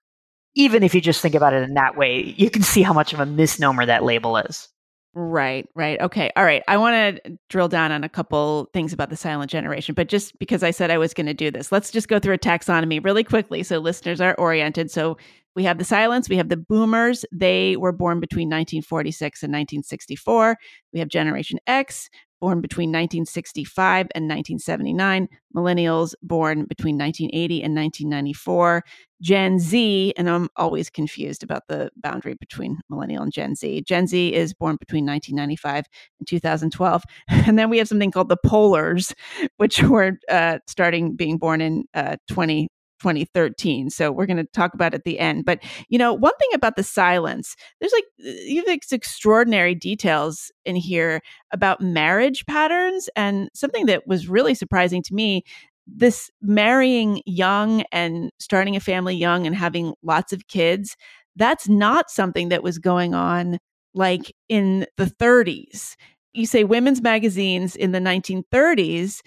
Even 0.56 0.84
if 0.84 0.96
you 0.96 1.02
just 1.02 1.22
think 1.22 1.36
about 1.36 1.54
it 1.54 1.64
in 1.64 1.74
that 1.76 1.98
way, 1.98 2.34
you 2.38 2.50
can 2.50 2.64
see 2.64 2.82
how 2.82 2.94
much 2.94 3.14
of 3.14 3.20
a 3.20 3.26
misnomer 3.26 3.86
that 3.86 4.04
label 4.04 4.38
is. 4.38 4.70
Right, 5.18 5.66
right. 5.76 6.00
Okay. 6.02 6.30
All 6.36 6.44
right. 6.44 6.62
I 6.68 6.76
want 6.76 7.24
to 7.24 7.38
drill 7.50 7.70
down 7.70 7.94
on 7.94 8.04
a 8.04 8.10
couple 8.10 8.70
things 8.74 8.92
about 8.92 9.10
the 9.10 9.16
silent 9.16 9.50
generation, 9.50 9.96
but 9.96 10.10
just 10.10 10.38
because 10.40 10.62
I 10.62 10.72
said 10.72 10.92
I 10.92 10.98
was 10.98 11.14
going 11.14 11.28
to 11.28 11.34
do 11.34 11.50
this, 11.50 11.72
let's 11.72 11.90
just 11.90 12.10
go 12.10 12.20
through 12.20 12.34
a 12.34 12.38
taxonomy 12.38 13.02
really 13.02 13.24
quickly 13.24 13.64
so 13.64 13.80
listeners 13.80 14.20
are 14.20 14.36
oriented. 14.36 14.92
So 14.92 15.18
we 15.56 15.64
have 15.64 15.78
the 15.78 15.86
silents, 15.86 16.28
we 16.28 16.36
have 16.36 16.50
the 16.50 16.58
boomers. 16.58 17.24
They 17.32 17.78
were 17.78 17.94
born 17.94 18.20
between 18.20 18.48
1946 18.48 19.42
and 19.42 19.52
1964. 19.54 20.58
We 20.92 21.00
have 21.00 21.08
Generation 21.08 21.60
X, 21.66 22.10
born 22.46 22.62
between 22.62 22.90
1965 22.90 24.06
and 24.14 24.26
1979, 24.26 25.28
millennials 25.56 26.14
born 26.22 26.66
between 26.66 26.96
1980 26.96 27.64
and 27.64 27.76
1994, 27.76 28.84
Gen 29.20 29.58
Z, 29.58 30.14
and 30.16 30.30
I'm 30.30 30.50
always 30.56 30.92
confused 30.92 31.42
about 31.42 31.64
the 31.68 31.90
boundary 31.96 32.36
between 32.36 32.78
millennial 32.88 33.24
and 33.24 33.34
Gen 33.34 33.56
Z. 33.56 33.82
Gen 33.88 34.06
Z 34.06 34.32
is 34.36 34.54
born 34.54 34.78
between 34.80 35.08
1995 35.08 35.86
and 36.20 36.28
2012. 36.28 37.04
And 37.48 37.58
then 37.58 37.72
we 37.72 37.80
have 37.80 37.88
something 37.88 38.12
called 38.12 38.30
the 38.30 38.38
Polars, 38.46 39.12
which 39.58 39.82
were 39.82 40.20
uh, 40.30 40.60
starting 40.68 41.16
being 41.16 41.40
born 41.40 41.62
in 41.62 41.86
uh, 41.96 42.18
20, 42.30 42.68
2013. 43.00 43.90
So 43.90 44.12
we're 44.12 44.26
going 44.26 44.38
to 44.38 44.46
talk 44.46 44.74
about 44.74 44.94
at 44.94 45.04
the 45.04 45.20
end. 45.20 45.46
But, 45.46 45.64
you 45.90 45.98
know, 45.98 46.14
one 46.14 46.36
thing 46.40 46.50
about 46.54 46.76
the 46.76 46.82
silents, 46.82 47.56
there's 47.80 47.94
like, 47.94 48.06
uh, 48.26 48.32
you 48.46 48.58
have 48.58 48.66
these 48.66 48.92
extraordinary 48.92 49.76
details 49.76 50.52
in 50.66 50.76
here 50.76 51.22
about 51.52 51.82
marriage 51.82 52.46
patterns. 52.46 53.10
And 53.16 53.50
something 53.54 53.86
that 53.88 54.08
was 54.08 54.28
really 54.28 54.54
surprising 54.54 55.04
to 55.04 55.14
me 55.14 55.44
this 55.88 56.32
marrying 56.42 57.22
young 57.26 57.84
and 57.92 58.32
starting 58.40 58.76
a 58.76 58.80
family 58.80 59.16
young 59.16 59.46
and 59.46 59.56
having 59.56 59.94
lots 60.04 60.34
of 60.34 60.48
kids, 60.48 60.96
that's 61.36 61.70
not 61.70 62.10
something 62.10 62.50
that 62.50 62.64
was 62.64 62.80
going 62.80 63.14
on 63.14 63.60
like 63.94 64.34
in 64.50 64.86
the 64.98 65.06
30s. 65.06 65.96
You 66.34 66.46
say 66.46 66.64
women's 66.64 67.02
magazines 67.02 67.76
in 67.76 67.92
the 67.92 68.00
1930s 68.00 69.22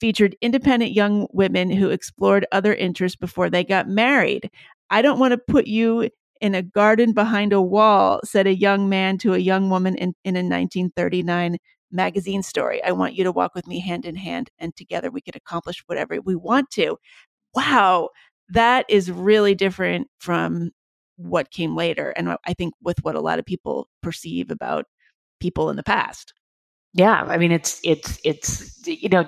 featured 0.00 0.36
independent 0.40 0.92
young 0.92 1.26
women 1.32 1.70
who 1.70 1.90
explored 1.90 2.46
other 2.52 2.74
interests 2.74 3.16
before 3.16 3.50
they 3.50 3.64
got 3.64 3.88
married. 3.88 4.50
I 4.90 5.02
don't 5.02 5.18
want 5.18 5.32
to 5.32 5.38
put 5.38 5.66
you 5.66 6.10
in 6.40 6.54
a 6.54 6.62
garden 6.62 7.12
behind 7.12 7.52
a 7.52 7.62
wall, 7.62 8.20
said 8.24 8.46
a 8.46 8.54
young 8.54 8.88
man 8.88 9.18
to 9.18 9.34
a 9.34 9.38
young 9.38 9.70
woman 9.70 9.94
in, 9.96 10.14
in 10.24 10.36
a 10.36 10.40
1939 10.40 11.56
magazine 11.90 12.42
story. 12.42 12.82
I 12.82 12.92
want 12.92 13.14
you 13.14 13.24
to 13.24 13.32
walk 13.32 13.54
with 13.54 13.66
me 13.66 13.80
hand 13.80 14.04
in 14.04 14.16
hand, 14.16 14.50
and 14.58 14.76
together 14.76 15.10
we 15.10 15.20
can 15.20 15.34
accomplish 15.36 15.82
whatever 15.86 16.18
we 16.20 16.34
want 16.34 16.70
to. 16.72 16.98
Wow, 17.54 18.10
that 18.50 18.84
is 18.88 19.10
really 19.10 19.54
different 19.54 20.08
from 20.18 20.72
what 21.16 21.50
came 21.50 21.76
later. 21.76 22.10
And 22.10 22.36
I 22.44 22.54
think 22.54 22.74
with 22.82 22.98
what 23.02 23.14
a 23.14 23.20
lot 23.20 23.38
of 23.38 23.46
people 23.46 23.88
perceive 24.02 24.50
about 24.50 24.86
people 25.40 25.70
in 25.70 25.76
the 25.76 25.82
past. 25.82 26.34
Yeah, 26.92 27.22
I 27.22 27.38
mean 27.38 27.52
it's 27.52 27.80
it's 27.82 28.20
it's 28.24 28.86
you 28.86 29.08
know 29.08 29.26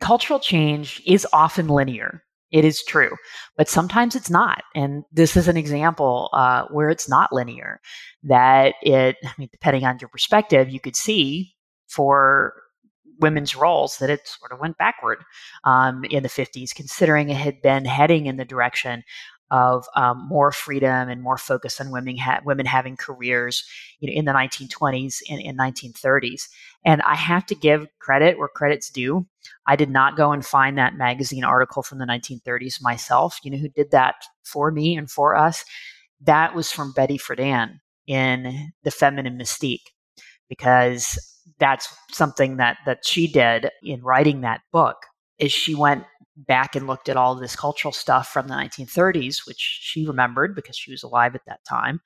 cultural 0.00 0.40
change 0.40 1.02
is 1.06 1.26
often 1.32 1.68
linear 1.68 2.22
It 2.50 2.64
is 2.64 2.84
true, 2.84 3.16
but 3.56 3.68
sometimes 3.68 4.14
it's 4.14 4.30
not. 4.30 4.62
And 4.74 5.04
this 5.12 5.36
is 5.36 5.48
an 5.48 5.56
example 5.56 6.30
uh, 6.32 6.64
where 6.70 6.88
it's 6.88 7.08
not 7.08 7.32
linear. 7.32 7.80
That 8.22 8.74
it, 8.82 9.16
I 9.24 9.32
mean, 9.38 9.48
depending 9.52 9.84
on 9.84 9.98
your 10.00 10.08
perspective, 10.08 10.70
you 10.70 10.80
could 10.80 10.96
see 10.96 11.54
for 11.88 12.54
women's 13.20 13.54
roles 13.54 13.98
that 13.98 14.10
it 14.10 14.26
sort 14.26 14.52
of 14.52 14.60
went 14.60 14.78
backward 14.78 15.18
um, 15.64 16.04
in 16.10 16.22
the 16.22 16.28
50s, 16.28 16.74
considering 16.74 17.30
it 17.30 17.36
had 17.36 17.62
been 17.62 17.84
heading 17.84 18.26
in 18.26 18.36
the 18.36 18.44
direction 18.44 19.02
of 19.54 19.86
um, 19.94 20.26
more 20.28 20.50
freedom 20.50 21.08
and 21.08 21.22
more 21.22 21.38
focus 21.38 21.80
on 21.80 21.92
women 21.92 22.16
ha- 22.16 22.40
women 22.44 22.66
having 22.66 22.96
careers 22.96 23.62
you 24.00 24.08
know, 24.08 24.18
in 24.18 24.24
the 24.24 24.32
1920s 24.32 25.22
and, 25.30 25.40
and 25.40 25.56
1930s. 25.56 26.48
And 26.84 27.00
I 27.02 27.14
have 27.14 27.46
to 27.46 27.54
give 27.54 27.86
credit 28.00 28.36
where 28.36 28.48
credit's 28.48 28.90
due. 28.90 29.26
I 29.68 29.76
did 29.76 29.90
not 29.90 30.16
go 30.16 30.32
and 30.32 30.44
find 30.44 30.76
that 30.76 30.96
magazine 30.96 31.44
article 31.44 31.84
from 31.84 31.98
the 31.98 32.04
1930s 32.04 32.82
myself. 32.82 33.38
You 33.44 33.52
know 33.52 33.58
who 33.58 33.68
did 33.68 33.92
that 33.92 34.16
for 34.42 34.72
me 34.72 34.96
and 34.96 35.08
for 35.08 35.36
us? 35.36 35.64
That 36.20 36.56
was 36.56 36.72
from 36.72 36.92
Betty 36.92 37.16
Friedan 37.16 37.78
in 38.08 38.72
The 38.82 38.90
Feminine 38.90 39.38
Mystique, 39.38 39.86
because 40.48 41.16
that's 41.60 41.94
something 42.10 42.56
that 42.56 42.78
that 42.86 43.06
she 43.06 43.28
did 43.28 43.70
in 43.84 44.02
writing 44.02 44.40
that 44.40 44.62
book 44.72 44.96
is 45.38 45.52
she 45.52 45.74
went 45.74 46.04
back 46.36 46.74
and 46.74 46.86
looked 46.86 47.08
at 47.08 47.16
all 47.16 47.34
this 47.34 47.56
cultural 47.56 47.92
stuff 47.92 48.28
from 48.28 48.48
the 48.48 48.54
1930s, 48.54 49.46
which 49.46 49.58
she 49.58 50.06
remembered 50.06 50.54
because 50.54 50.76
she 50.76 50.90
was 50.90 51.02
alive 51.02 51.34
at 51.34 51.44
that 51.46 51.64
time, 51.68 52.00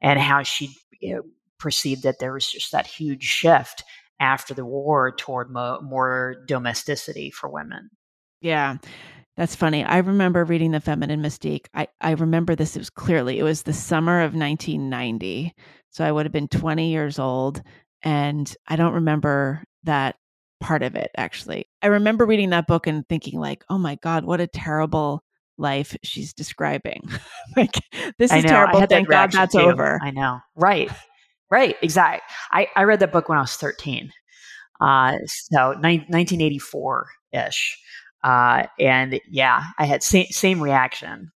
and 0.00 0.18
how 0.18 0.42
she 0.42 0.74
you 1.00 1.16
know, 1.16 1.22
perceived 1.58 2.02
that 2.02 2.18
there 2.18 2.32
was 2.32 2.50
just 2.50 2.72
that 2.72 2.86
huge 2.86 3.22
shift 3.22 3.84
after 4.20 4.54
the 4.54 4.64
war 4.64 5.14
toward 5.16 5.50
mo- 5.50 5.80
more 5.82 6.36
domesticity 6.46 7.30
for 7.30 7.48
women. 7.50 7.90
Yeah. 8.40 8.76
That's 9.36 9.54
funny. 9.54 9.84
I 9.84 9.98
remember 9.98 10.44
reading 10.44 10.70
The 10.70 10.80
Feminine 10.80 11.20
Mystique. 11.20 11.66
I, 11.74 11.88
I 12.00 12.12
remember 12.12 12.54
this. 12.54 12.74
It 12.74 12.78
was 12.78 12.88
clearly, 12.88 13.38
it 13.38 13.42
was 13.42 13.62
the 13.62 13.74
summer 13.74 14.20
of 14.20 14.34
1990. 14.34 15.52
So 15.90 16.04
I 16.04 16.10
would 16.10 16.24
have 16.24 16.32
been 16.32 16.48
20 16.48 16.90
years 16.90 17.18
old. 17.18 17.62
And 18.02 18.54
I 18.66 18.76
don't 18.76 18.94
remember 18.94 19.62
that 19.84 20.16
part 20.66 20.82
of 20.82 20.96
it, 20.96 21.12
actually. 21.16 21.68
I 21.80 21.86
remember 21.86 22.26
reading 22.26 22.50
that 22.50 22.66
book 22.66 22.88
and 22.88 23.08
thinking, 23.08 23.38
like, 23.38 23.64
oh 23.70 23.78
my 23.78 23.94
God, 24.02 24.24
what 24.24 24.40
a 24.40 24.48
terrible 24.48 25.22
life 25.58 25.96
she's 26.02 26.32
describing. 26.32 27.08
like, 27.56 27.78
this 28.18 28.32
is 28.32 28.42
terrible. 28.44 28.84
Thank 28.86 29.08
God 29.08 29.30
that's 29.30 29.54
too. 29.54 29.60
over. 29.60 30.00
I 30.02 30.10
know. 30.10 30.40
Right. 30.56 30.90
Right. 31.48 31.76
Exactly. 31.82 32.20
I, 32.50 32.66
I 32.74 32.82
read 32.82 32.98
that 32.98 33.12
book 33.12 33.28
when 33.28 33.38
I 33.38 33.42
was 33.42 33.54
13. 33.54 34.10
Uh, 34.80 35.12
so 35.26 35.70
ni- 35.74 36.04
1984 36.08 37.06
ish. 37.32 37.78
Uh, 38.24 38.66
and 38.80 39.20
yeah, 39.30 39.62
I 39.78 39.84
had 39.84 40.02
same, 40.02 40.26
same 40.30 40.60
reaction. 40.60 41.30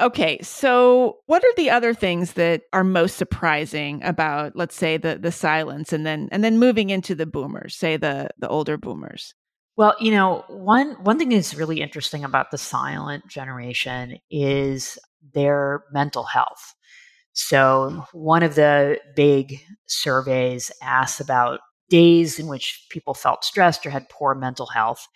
Okay, 0.00 0.38
so 0.42 1.18
what 1.26 1.44
are 1.44 1.54
the 1.56 1.68
other 1.68 1.92
things 1.92 2.32
that 2.32 2.62
are 2.72 2.84
most 2.84 3.16
surprising 3.16 4.02
about, 4.02 4.56
let's 4.56 4.74
say, 4.74 4.96
the 4.96 5.18
the 5.18 5.28
silents, 5.28 5.92
and 5.92 6.06
then 6.06 6.28
and 6.32 6.42
then 6.42 6.58
moving 6.58 6.88
into 6.90 7.14
the 7.14 7.26
boomers, 7.26 7.76
say 7.76 7.98
the 7.98 8.30
the 8.38 8.48
older 8.48 8.78
boomers? 8.78 9.34
Well, 9.76 9.94
you 10.00 10.10
know, 10.10 10.44
one 10.48 10.92
one 11.02 11.18
thing 11.18 11.28
that's 11.28 11.54
really 11.54 11.82
interesting 11.82 12.24
about 12.24 12.50
the 12.50 12.58
silent 12.58 13.26
generation 13.26 14.18
is 14.30 14.98
their 15.34 15.84
mental 15.92 16.24
health. 16.24 16.74
So, 17.34 17.90
mm. 17.92 18.06
one 18.12 18.42
of 18.42 18.54
the 18.54 18.98
big 19.14 19.60
surveys 19.86 20.70
asks 20.82 21.20
about 21.20 21.60
days 21.90 22.38
in 22.38 22.46
which 22.46 22.86
people 22.90 23.12
felt 23.12 23.44
stressed 23.44 23.84
or 23.84 23.90
had 23.90 24.08
poor 24.08 24.34
mental 24.34 24.66
health. 24.66 25.06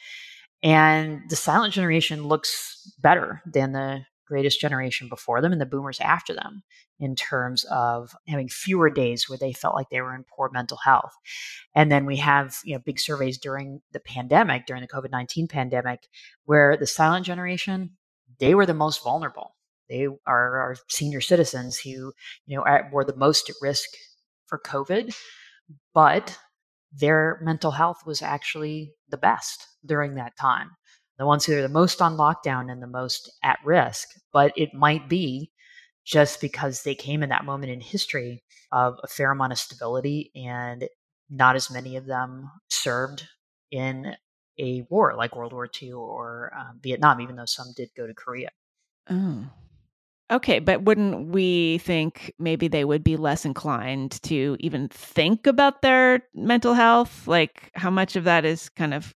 And 0.63 1.23
the 1.29 1.37
silent 1.37 1.73
generation 1.73 2.27
looks 2.27 2.93
better 3.01 3.43
than 3.47 3.73
the 3.73 4.03
greatest 4.27 4.61
generation 4.61 5.09
before 5.09 5.41
them 5.41 5.53
and 5.53 5.61
the 5.61 5.67
boomers 5.67 6.01
after 6.01 6.35
them 6.35 6.63
in 6.99 7.15
terms 7.15 7.65
of 7.71 8.15
having 8.27 8.49
fewer 8.49 8.91
days 8.91 9.29
where 9.29 9.39
they 9.39 9.53
felt 9.53 9.75
like 9.75 9.89
they 9.91 10.01
were 10.01 10.15
in 10.15 10.25
poor 10.25 10.51
mental 10.53 10.79
health. 10.79 11.15
And 11.75 11.91
then 11.91 12.07
we 12.07 12.17
have, 12.17 12.57
you 12.65 12.75
know, 12.75 12.81
big 12.85 12.99
surveys 12.99 13.39
during 13.39 13.81
the 13.93 14.01
pandemic, 14.01 14.67
during 14.67 14.83
the 14.83 14.89
COVID-19 14.89 15.49
pandemic, 15.49 16.09
where 16.45 16.77
the 16.77 16.87
silent 16.87 17.27
generation, 17.27 17.91
they 18.39 18.55
were 18.55 18.67
the 18.67 18.75
most 18.75 19.03
vulnerable. 19.03 19.55
They 19.89 20.07
are 20.27 20.59
our 20.59 20.77
senior 20.89 21.21
citizens 21.21 21.79
who, 21.79 22.13
you 22.47 22.57
know, 22.57 22.63
are, 22.63 22.91
were 22.93 23.05
the 23.05 23.17
most 23.17 23.49
at 23.49 23.57
risk 23.63 23.89
for 24.47 24.59
COVID, 24.59 25.17
but 25.95 26.39
their 26.93 27.39
mental 27.43 27.71
health 27.71 27.99
was 28.07 28.23
actually 28.23 28.95
the 29.09 29.17
best 29.17 29.67
during 29.85 30.15
that 30.15 30.37
time 30.37 30.71
the 31.19 31.27
ones 31.27 31.45
who 31.45 31.57
are 31.57 31.63
the 31.63 31.69
most 31.69 32.03
on 32.03 32.17
lockdown 32.17 32.71
and 32.71 32.83
the 32.83 32.87
most 32.87 33.31
at 33.43 33.59
risk. 33.65 34.09
But 34.33 34.53
it 34.57 34.75
might 34.75 35.09
be 35.09 35.51
just 36.05 36.41
because 36.41 36.83
they 36.83 36.95
came 36.95 37.23
in 37.23 37.31
that 37.31 37.45
moment 37.45 37.73
in 37.73 37.81
history 37.81 38.45
of 38.71 38.99
a 39.03 39.09
fair 39.09 39.33
amount 39.33 39.53
of 39.53 39.59
stability 39.59 40.31
and 40.35 40.89
not 41.29 41.57
as 41.57 41.71
many 41.71 41.97
of 41.97 42.07
them 42.07 42.51
served 42.69 43.27
in 43.71 44.15
a 44.59 44.87
war 44.89 45.15
like 45.17 45.37
World 45.37 45.53
War 45.53 45.69
II 45.83 45.93
or 45.93 46.53
um, 46.57 46.81
Vietnam, 46.83 47.21
even 47.21 47.37
though 47.37 47.45
some 47.47 47.73
did 47.77 47.91
go 47.97 48.07
to 48.07 48.15
Korea. 48.15 48.51
Oh. 49.11 49.47
Okay, 50.29 50.59
but 50.59 50.83
wouldn't 50.83 51.29
we 51.29 51.79
think 51.79 52.33
maybe 52.39 52.67
they 52.67 52.85
would 52.85 53.05
be 53.05 53.17
less 53.17 53.45
inclined 53.45 54.21
to 54.23 54.57
even 54.59 54.89
think 54.89 55.47
about 55.47 55.83
their 55.83 56.23
mental 56.35 56.75
health? 56.75 57.29
Like, 57.29 57.71
how 57.75 57.91
much 57.91 58.17
of 58.17 58.25
that 58.25 58.45
is 58.45 58.69
kind 58.71 58.93
of 58.93 59.15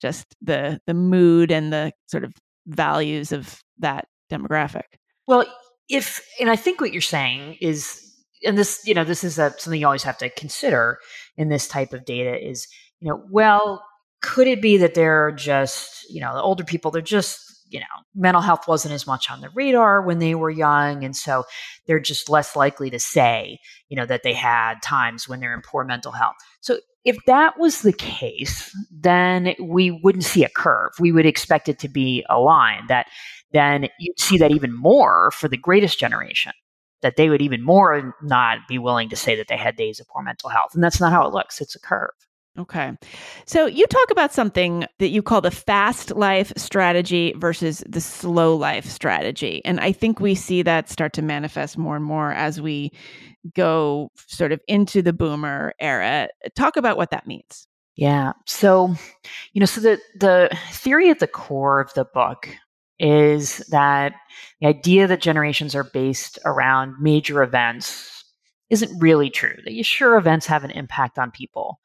just 0.00 0.26
the 0.40 0.80
the 0.86 0.94
mood 0.94 1.50
and 1.50 1.72
the 1.72 1.92
sort 2.06 2.24
of 2.24 2.34
values 2.66 3.32
of 3.32 3.60
that 3.78 4.06
demographic. 4.30 4.84
Well, 5.26 5.46
if 5.88 6.24
and 6.40 6.50
I 6.50 6.56
think 6.56 6.80
what 6.80 6.92
you're 6.92 7.00
saying 7.00 7.58
is 7.60 8.02
and 8.44 8.58
this 8.58 8.82
you 8.86 8.94
know 8.94 9.04
this 9.04 9.24
is 9.24 9.38
a, 9.38 9.54
something 9.58 9.80
you 9.80 9.86
always 9.86 10.02
have 10.02 10.18
to 10.18 10.30
consider 10.30 10.98
in 11.36 11.48
this 11.48 11.68
type 11.68 11.92
of 11.92 12.04
data 12.04 12.36
is 12.36 12.66
you 13.00 13.08
know 13.08 13.22
well 13.30 13.84
could 14.22 14.46
it 14.46 14.60
be 14.60 14.76
that 14.76 14.94
they're 14.94 15.32
just 15.32 16.10
you 16.10 16.20
know 16.20 16.34
the 16.34 16.42
older 16.42 16.64
people 16.64 16.90
they're 16.90 17.02
just 17.02 17.55
you 17.68 17.80
know 17.80 17.86
mental 18.14 18.42
health 18.42 18.68
wasn't 18.68 18.94
as 18.94 19.06
much 19.06 19.30
on 19.30 19.40
the 19.40 19.50
radar 19.50 20.02
when 20.02 20.18
they 20.18 20.34
were 20.34 20.50
young 20.50 21.04
and 21.04 21.16
so 21.16 21.44
they're 21.86 22.00
just 22.00 22.28
less 22.28 22.56
likely 22.56 22.90
to 22.90 22.98
say 22.98 23.58
you 23.88 23.96
know 23.96 24.06
that 24.06 24.22
they 24.22 24.34
had 24.34 24.80
times 24.82 25.28
when 25.28 25.40
they're 25.40 25.54
in 25.54 25.62
poor 25.62 25.84
mental 25.84 26.12
health 26.12 26.36
so 26.60 26.78
if 27.06 27.16
that 27.26 27.56
was 27.56 27.82
the 27.82 27.92
case, 27.92 28.76
then 28.90 29.54
we 29.62 29.92
wouldn't 29.92 30.24
see 30.24 30.42
a 30.42 30.48
curve. 30.48 30.90
We 30.98 31.12
would 31.12 31.24
expect 31.24 31.68
it 31.68 31.78
to 31.78 31.88
be 31.88 32.26
a 32.28 32.40
line 32.40 32.84
that 32.88 33.06
then 33.52 33.88
you'd 34.00 34.18
see 34.18 34.38
that 34.38 34.50
even 34.50 34.74
more 34.74 35.30
for 35.30 35.46
the 35.46 35.56
greatest 35.56 36.00
generation, 36.00 36.50
that 37.02 37.14
they 37.14 37.28
would 37.28 37.40
even 37.40 37.62
more 37.62 38.12
not 38.22 38.58
be 38.68 38.78
willing 38.78 39.08
to 39.10 39.16
say 39.16 39.36
that 39.36 39.46
they 39.46 39.56
had 39.56 39.76
days 39.76 40.00
of 40.00 40.08
poor 40.08 40.20
mental 40.20 40.50
health. 40.50 40.74
And 40.74 40.82
that's 40.82 41.00
not 41.00 41.12
how 41.12 41.24
it 41.24 41.32
looks. 41.32 41.60
It's 41.60 41.76
a 41.76 41.80
curve. 41.80 42.10
Okay. 42.58 42.92
So 43.44 43.66
you 43.66 43.86
talk 43.86 44.10
about 44.10 44.32
something 44.32 44.86
that 44.98 45.08
you 45.08 45.22
call 45.22 45.40
the 45.40 45.50
fast 45.50 46.10
life 46.12 46.52
strategy 46.56 47.34
versus 47.36 47.82
the 47.86 48.00
slow 48.00 48.56
life 48.56 48.86
strategy. 48.86 49.62
And 49.64 49.78
I 49.80 49.92
think 49.92 50.20
we 50.20 50.34
see 50.34 50.62
that 50.62 50.88
start 50.88 51.12
to 51.14 51.22
manifest 51.22 51.76
more 51.76 51.96
and 51.96 52.04
more 52.04 52.32
as 52.32 52.60
we 52.60 52.92
go 53.54 54.10
sort 54.26 54.52
of 54.52 54.60
into 54.68 55.02
the 55.02 55.12
boomer 55.12 55.74
era. 55.80 56.28
Talk 56.54 56.76
about 56.76 56.96
what 56.96 57.10
that 57.10 57.26
means. 57.26 57.66
Yeah. 57.96 58.32
So, 58.46 58.94
you 59.52 59.60
know, 59.60 59.66
so 59.66 59.80
the 59.80 59.98
the 60.18 60.56
theory 60.70 61.10
at 61.10 61.18
the 61.18 61.26
core 61.26 61.80
of 61.80 61.92
the 61.94 62.04
book 62.04 62.48
is 62.98 63.58
that 63.70 64.14
the 64.60 64.66
idea 64.66 65.06
that 65.06 65.20
generations 65.20 65.74
are 65.74 65.84
based 65.84 66.38
around 66.44 66.94
major 67.00 67.42
events 67.42 68.24
isn't 68.70 69.00
really 69.00 69.30
true. 69.30 69.54
That 69.64 69.84
sure 69.84 70.16
events 70.16 70.46
have 70.46 70.64
an 70.64 70.70
impact 70.70 71.18
on 71.18 71.30
people, 71.30 71.78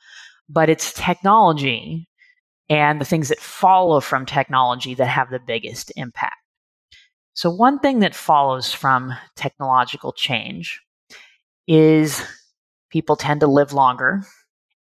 but 0.52 0.70
it's 0.70 0.94
technology 0.94 2.08
and 2.70 3.00
the 3.00 3.06
things 3.06 3.30
that 3.30 3.40
follow 3.40 4.00
from 4.00 4.26
technology 4.26 4.94
that 4.96 5.08
have 5.08 5.30
the 5.30 5.40
biggest 5.40 5.92
impact. 5.96 6.36
So, 7.34 7.50
one 7.50 7.80
thing 7.80 8.00
that 8.00 8.16
follows 8.16 8.74
from 8.74 9.14
technological 9.36 10.12
change 10.14 10.82
is 11.68 12.22
people 12.90 13.16
tend 13.16 13.40
to 13.40 13.48
live 13.48 13.74
longer. 13.74 14.24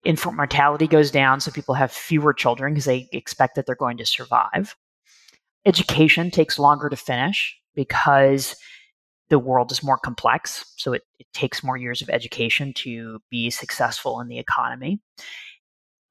Infant 0.05 0.35
mortality 0.35 0.87
goes 0.87 1.11
down, 1.11 1.39
so 1.39 1.51
people 1.51 1.75
have 1.75 1.91
fewer 1.91 2.33
children 2.33 2.73
because 2.73 2.85
they 2.85 3.07
expect 3.11 3.55
that 3.55 3.65
they're 3.65 3.75
going 3.75 3.97
to 3.97 4.05
survive. 4.05 4.75
Education 5.65 6.31
takes 6.31 6.57
longer 6.57 6.89
to 6.89 6.95
finish 6.95 7.55
because 7.75 8.55
the 9.29 9.39
world 9.39 9.71
is 9.71 9.83
more 9.83 9.97
complex, 9.97 10.65
so 10.77 10.93
it, 10.93 11.03
it 11.19 11.27
takes 11.33 11.63
more 11.63 11.77
years 11.77 12.01
of 12.01 12.09
education 12.09 12.73
to 12.73 13.19
be 13.29 13.49
successful 13.51 14.19
in 14.21 14.27
the 14.27 14.39
economy. 14.39 14.99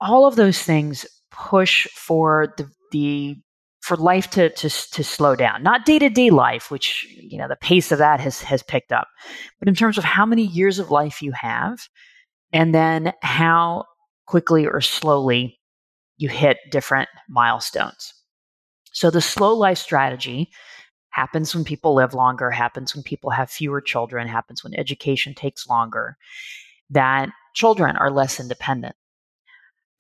All 0.00 0.26
of 0.26 0.36
those 0.36 0.62
things 0.62 1.06
push 1.30 1.86
for 1.94 2.54
the, 2.56 2.70
the 2.92 3.36
for 3.80 3.96
life 3.96 4.28
to, 4.30 4.50
to, 4.50 4.68
to 4.68 5.04
slow 5.04 5.34
down, 5.34 5.62
not 5.62 5.86
day 5.86 5.98
to 5.98 6.10
day 6.10 6.30
life, 6.30 6.70
which, 6.70 7.06
you 7.08 7.38
know, 7.38 7.48
the 7.48 7.56
pace 7.56 7.90
of 7.90 7.98
that 7.98 8.20
has, 8.20 8.42
has 8.42 8.62
picked 8.62 8.92
up, 8.92 9.08
but 9.58 9.68
in 9.68 9.74
terms 9.74 9.96
of 9.96 10.04
how 10.04 10.26
many 10.26 10.42
years 10.42 10.78
of 10.78 10.90
life 10.90 11.22
you 11.22 11.32
have 11.32 11.88
and 12.52 12.74
then 12.74 13.12
how 13.22 13.84
quickly 14.26 14.66
or 14.66 14.80
slowly 14.80 15.58
you 16.18 16.28
hit 16.28 16.58
different 16.70 17.08
milestones. 17.28 18.12
So 18.92 19.10
the 19.10 19.20
slow 19.20 19.54
life 19.54 19.78
strategy 19.78 20.50
happens 21.10 21.54
when 21.54 21.64
people 21.64 21.94
live 21.94 22.14
longer, 22.14 22.50
happens 22.50 22.94
when 22.94 23.02
people 23.02 23.30
have 23.30 23.50
fewer 23.50 23.80
children, 23.80 24.28
happens 24.28 24.62
when 24.62 24.74
education 24.74 25.34
takes 25.34 25.66
longer, 25.66 26.16
that 26.90 27.30
children 27.54 27.96
are 27.96 28.10
less 28.10 28.38
independent. 28.38 28.96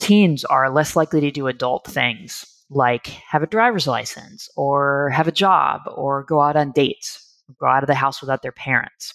Teens 0.00 0.44
are 0.44 0.70
less 0.70 0.96
likely 0.96 1.20
to 1.20 1.30
do 1.30 1.46
adult 1.46 1.86
things 1.86 2.44
like 2.70 3.06
have 3.06 3.42
a 3.42 3.46
driver's 3.46 3.86
license 3.86 4.48
or 4.56 5.10
have 5.10 5.26
a 5.28 5.32
job 5.32 5.82
or 5.94 6.24
go 6.24 6.40
out 6.40 6.56
on 6.56 6.72
dates, 6.72 7.42
go 7.58 7.66
out 7.66 7.82
of 7.82 7.86
the 7.86 7.94
house 7.94 8.20
without 8.20 8.42
their 8.42 8.52
parents. 8.52 9.14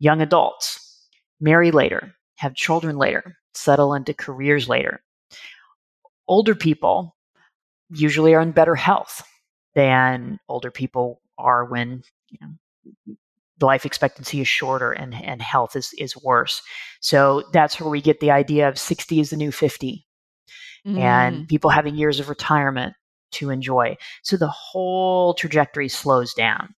Young 0.00 0.20
adults 0.20 1.08
marry 1.40 1.70
later, 1.70 2.14
have 2.36 2.54
children 2.54 2.96
later, 2.96 3.36
settle 3.54 3.94
into 3.94 4.12
careers 4.12 4.68
later. 4.68 5.02
Older 6.26 6.54
people 6.54 7.14
usually 7.90 8.34
are 8.34 8.40
in 8.40 8.52
better 8.52 8.74
health 8.74 9.22
than 9.74 10.38
older 10.48 10.70
people 10.70 11.20
are 11.38 11.64
when 11.64 12.02
you 12.28 12.38
know, 12.40 13.14
life 13.60 13.86
expectancy 13.86 14.40
is 14.40 14.48
shorter 14.48 14.92
and, 14.92 15.14
and 15.14 15.40
health 15.40 15.76
is, 15.76 15.90
is 15.98 16.16
worse. 16.22 16.62
So 17.00 17.44
that's 17.52 17.80
where 17.80 17.90
we 17.90 18.00
get 18.00 18.20
the 18.20 18.30
idea 18.30 18.68
of 18.68 18.78
60 18.78 19.20
is 19.20 19.30
the 19.30 19.36
new 19.36 19.52
50 19.52 20.04
mm. 20.86 20.98
and 20.98 21.48
people 21.48 21.70
having 21.70 21.94
years 21.94 22.20
of 22.20 22.28
retirement 22.28 22.94
to 23.32 23.50
enjoy. 23.50 23.96
So 24.22 24.36
the 24.36 24.48
whole 24.48 25.34
trajectory 25.34 25.88
slows 25.88 26.34
down. 26.34 26.74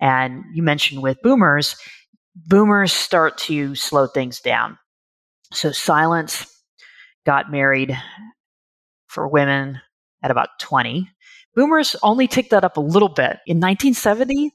And 0.00 0.44
you 0.52 0.62
mentioned 0.62 1.02
with 1.02 1.18
boomers, 1.22 1.76
boomers 2.34 2.92
start 2.92 3.38
to 3.38 3.74
slow 3.74 4.06
things 4.06 4.40
down. 4.40 4.78
So 5.52 5.70
silents 5.70 6.52
got 7.24 7.50
married 7.50 7.96
for 9.06 9.26
women 9.26 9.80
at 10.22 10.30
about 10.30 10.50
20. 10.60 11.08
Boomers 11.54 11.96
only 12.02 12.28
ticked 12.28 12.50
that 12.50 12.64
up 12.64 12.76
a 12.76 12.80
little 12.80 13.08
bit. 13.08 13.38
In 13.46 13.58
1970, 13.58 14.52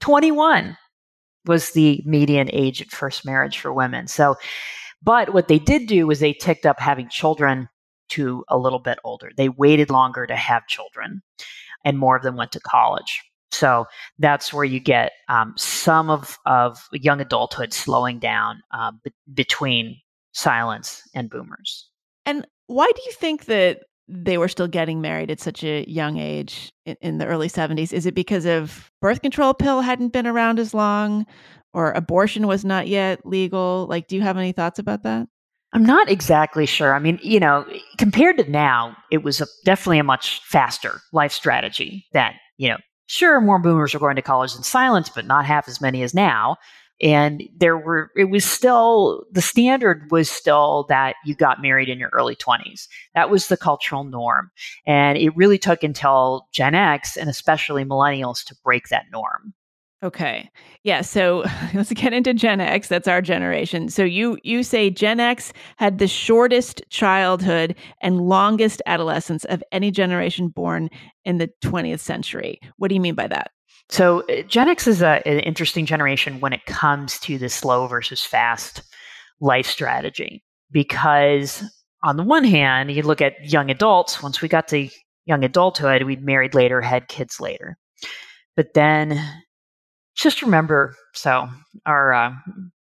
21 0.00 0.76
was 1.46 1.72
the 1.72 2.02
median 2.04 2.48
age 2.52 2.80
at 2.80 2.90
first 2.90 3.24
marriage 3.24 3.58
for 3.58 3.72
women. 3.72 4.06
So, 4.06 4.36
but 5.02 5.34
what 5.34 5.48
they 5.48 5.58
did 5.58 5.88
do 5.88 6.06
was 6.06 6.20
they 6.20 6.32
ticked 6.32 6.66
up 6.66 6.78
having 6.78 7.08
children 7.08 7.68
to 8.10 8.44
a 8.48 8.58
little 8.58 8.78
bit 8.78 8.98
older. 9.04 9.30
They 9.36 9.48
waited 9.48 9.90
longer 9.90 10.26
to 10.26 10.36
have 10.36 10.66
children, 10.68 11.22
and 11.84 11.98
more 11.98 12.16
of 12.16 12.22
them 12.22 12.36
went 12.36 12.52
to 12.52 12.60
college. 12.60 13.22
So 13.50 13.86
that's 14.18 14.52
where 14.52 14.64
you 14.64 14.80
get 14.80 15.12
um, 15.28 15.54
some 15.56 16.08
of, 16.08 16.38
of 16.46 16.78
young 16.92 17.20
adulthood 17.20 17.74
slowing 17.74 18.18
down 18.18 18.62
uh, 18.72 18.92
b- 19.04 19.12
between 19.34 20.00
silents 20.32 21.02
and 21.14 21.28
boomers. 21.28 21.88
And 22.24 22.46
why 22.66 22.86
do 22.86 23.02
you 23.04 23.12
think 23.12 23.44
that 23.46 23.80
they 24.12 24.38
were 24.38 24.48
still 24.48 24.68
getting 24.68 25.00
married 25.00 25.30
at 25.30 25.40
such 25.40 25.64
a 25.64 25.88
young 25.90 26.18
age 26.18 26.72
in, 26.84 26.96
in, 27.00 27.18
the 27.18 27.26
early 27.26 27.48
70s? 27.48 27.92
Is 27.92 28.06
it 28.06 28.14
because 28.14 28.44
of 28.44 28.90
birth 29.00 29.22
control 29.22 29.54
pill 29.54 29.80
hadn't 29.80 30.12
been 30.12 30.26
around 30.26 30.58
as 30.58 30.74
long 30.74 31.26
or 31.72 31.92
abortion 31.92 32.46
was 32.46 32.64
not 32.64 32.88
yet 32.88 33.24
legal? 33.24 33.86
Like, 33.88 34.08
do 34.08 34.16
you 34.16 34.22
have 34.22 34.36
any 34.36 34.52
thoughts 34.52 34.78
about 34.78 35.02
that? 35.04 35.26
I'm 35.72 35.84
not 35.84 36.10
exactly 36.10 36.66
sure. 36.66 36.94
I 36.94 36.98
mean, 36.98 37.18
you 37.22 37.40
know, 37.40 37.64
compared 37.96 38.36
to 38.36 38.50
now, 38.50 38.94
it 39.10 39.22
was 39.22 39.40
a, 39.40 39.46
definitely 39.64 39.98
a 39.98 40.04
much 40.04 40.42
faster 40.44 41.00
life 41.12 41.32
strategy 41.32 42.04
that, 42.12 42.34
you 42.58 42.68
know, 42.68 42.76
sure, 43.06 43.40
more 43.40 43.58
boomers 43.58 43.94
are 43.94 43.98
going 43.98 44.16
to 44.16 44.22
college 44.22 44.54
in 44.54 44.62
silence, 44.62 45.08
but 45.08 45.26
not 45.26 45.46
half 45.46 45.68
as 45.68 45.80
many 45.80 46.02
as 46.02 46.12
now 46.12 46.56
and 47.02 47.42
there 47.56 47.76
were 47.76 48.10
it 48.16 48.30
was 48.30 48.44
still 48.44 49.24
the 49.32 49.42
standard 49.42 50.10
was 50.10 50.30
still 50.30 50.86
that 50.88 51.16
you 51.24 51.34
got 51.34 51.60
married 51.60 51.88
in 51.88 51.98
your 51.98 52.10
early 52.10 52.36
20s 52.36 52.86
that 53.14 53.30
was 53.30 53.48
the 53.48 53.56
cultural 53.56 54.04
norm. 54.04 54.50
And 54.86 55.18
it 55.18 55.36
really 55.36 55.58
took 55.58 55.82
until 55.82 56.48
gen 56.52 56.74
x 56.74 57.16
and 57.16 57.28
especially 57.28 57.84
millennials 57.84 58.44
to 58.44 58.56
break 58.64 58.88
that 58.88 59.06
norm. 59.12 59.52
Okay. 60.02 60.50
Yeah 60.82 61.00
so 61.02 61.44
let's 61.74 61.92
get 61.92 62.12
into 62.12 62.34
gen 62.34 62.60
x. 62.60 62.88
That's 62.88 63.08
our 63.08 63.22
generation. 63.22 63.88
So 63.88 64.04
you 64.04 64.38
you 64.42 64.62
say 64.62 64.90
gen 64.90 65.20
x 65.20 65.52
had 65.76 65.98
the 65.98 66.08
shortest 66.08 66.82
childhood 66.90 67.76
and 68.00 68.20
longest 68.20 68.80
adolescence 68.86 69.44
of 69.46 69.62
any 69.72 69.90
generation 69.90 70.48
born 70.48 70.88
in 71.24 71.38
the 71.38 71.50
20th 71.62 72.00
century. 72.00 72.60
What 72.76 72.88
do 72.88 72.94
you 72.94 73.00
mean 73.00 73.14
by 73.14 73.28
that 73.28 73.50
so 73.92 74.22
uh, 74.22 74.42
Gen 74.42 74.68
X 74.68 74.86
is 74.86 75.02
a, 75.02 75.26
an 75.28 75.40
interesting 75.40 75.84
generation 75.84 76.40
when 76.40 76.54
it 76.54 76.64
comes 76.64 77.18
to 77.20 77.36
the 77.36 77.50
slow 77.50 77.86
versus 77.86 78.24
fast 78.24 78.82
life 79.40 79.66
strategy 79.66 80.42
because 80.70 81.62
on 82.02 82.16
the 82.16 82.22
one 82.22 82.44
hand, 82.44 82.90
you 82.90 83.02
look 83.02 83.20
at 83.20 83.34
young 83.44 83.70
adults. 83.70 84.22
Once 84.22 84.40
we 84.40 84.48
got 84.48 84.66
to 84.68 84.88
young 85.26 85.44
adulthood, 85.44 86.04
we'd 86.04 86.24
married 86.24 86.54
later, 86.54 86.80
had 86.80 87.08
kids 87.08 87.38
later. 87.38 87.76
But 88.56 88.74
then 88.74 89.22
just 90.14 90.42
remember 90.42 90.96
so 91.12 91.48
our 91.84 92.14
uh, 92.14 92.32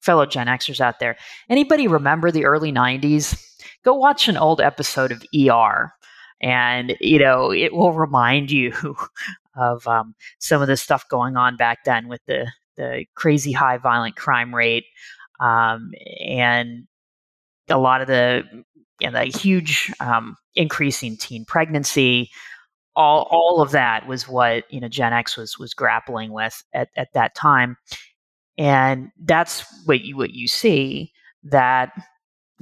fellow 0.02 0.26
Gen 0.26 0.48
Xers 0.48 0.82
out 0.82 1.00
there, 1.00 1.16
anybody 1.50 1.88
remember 1.88 2.32
the 2.32 2.46
early 2.46 2.72
90s? 2.72 3.42
Go 3.86 3.96
watch 3.96 4.28
an 4.28 4.38
old 4.38 4.60
episode 4.60 5.12
of 5.14 5.24
ER 5.34 5.94
and 6.42 6.96
you 7.00 7.18
know 7.18 7.52
it 7.52 7.74
will 7.74 7.94
remind 7.94 8.52
you 8.52 8.74
of 9.58 9.88
um, 9.88 10.16
some 10.40 10.62
of 10.62 10.68
the 10.68 10.78
stuff 10.78 11.08
going 11.10 11.38
on 11.38 11.58
back 11.58 11.80
then 11.86 12.08
with 12.08 12.22
the 12.28 12.52
the 12.78 13.06
crazy 13.16 13.52
high 13.52 13.78
violent 13.78 14.16
crime 14.16 14.54
rate 14.54 14.86
um, 15.40 15.92
and 16.20 16.88
a 17.70 17.78
lot 17.78 18.02
of 18.02 18.08
the 18.08 18.44
and 19.02 19.16
the 19.16 19.26
huge 19.26 19.92
um, 20.00 20.36
increase 20.56 21.04
in 21.04 21.18
teen 21.18 21.46
pregnancy. 21.46 22.30
All 22.96 23.28
all 23.30 23.62
of 23.62 23.72
that 23.72 24.08
was 24.08 24.28
what 24.28 24.72
you 24.72 24.80
know 24.80 24.88
Gen 24.88 25.14
X 25.14 25.38
was 25.38 25.60
was 25.60 25.74
grappling 25.74 26.32
with 26.32 26.64
at, 26.74 26.90
at 26.96 27.14
that 27.14 27.36
time, 27.36 27.78
and 28.58 29.12
that's 29.24 29.66
what 29.86 30.02
you 30.02 30.18
what 30.18 30.32
you 30.34 30.48
see 30.48 31.12
that 31.44 31.92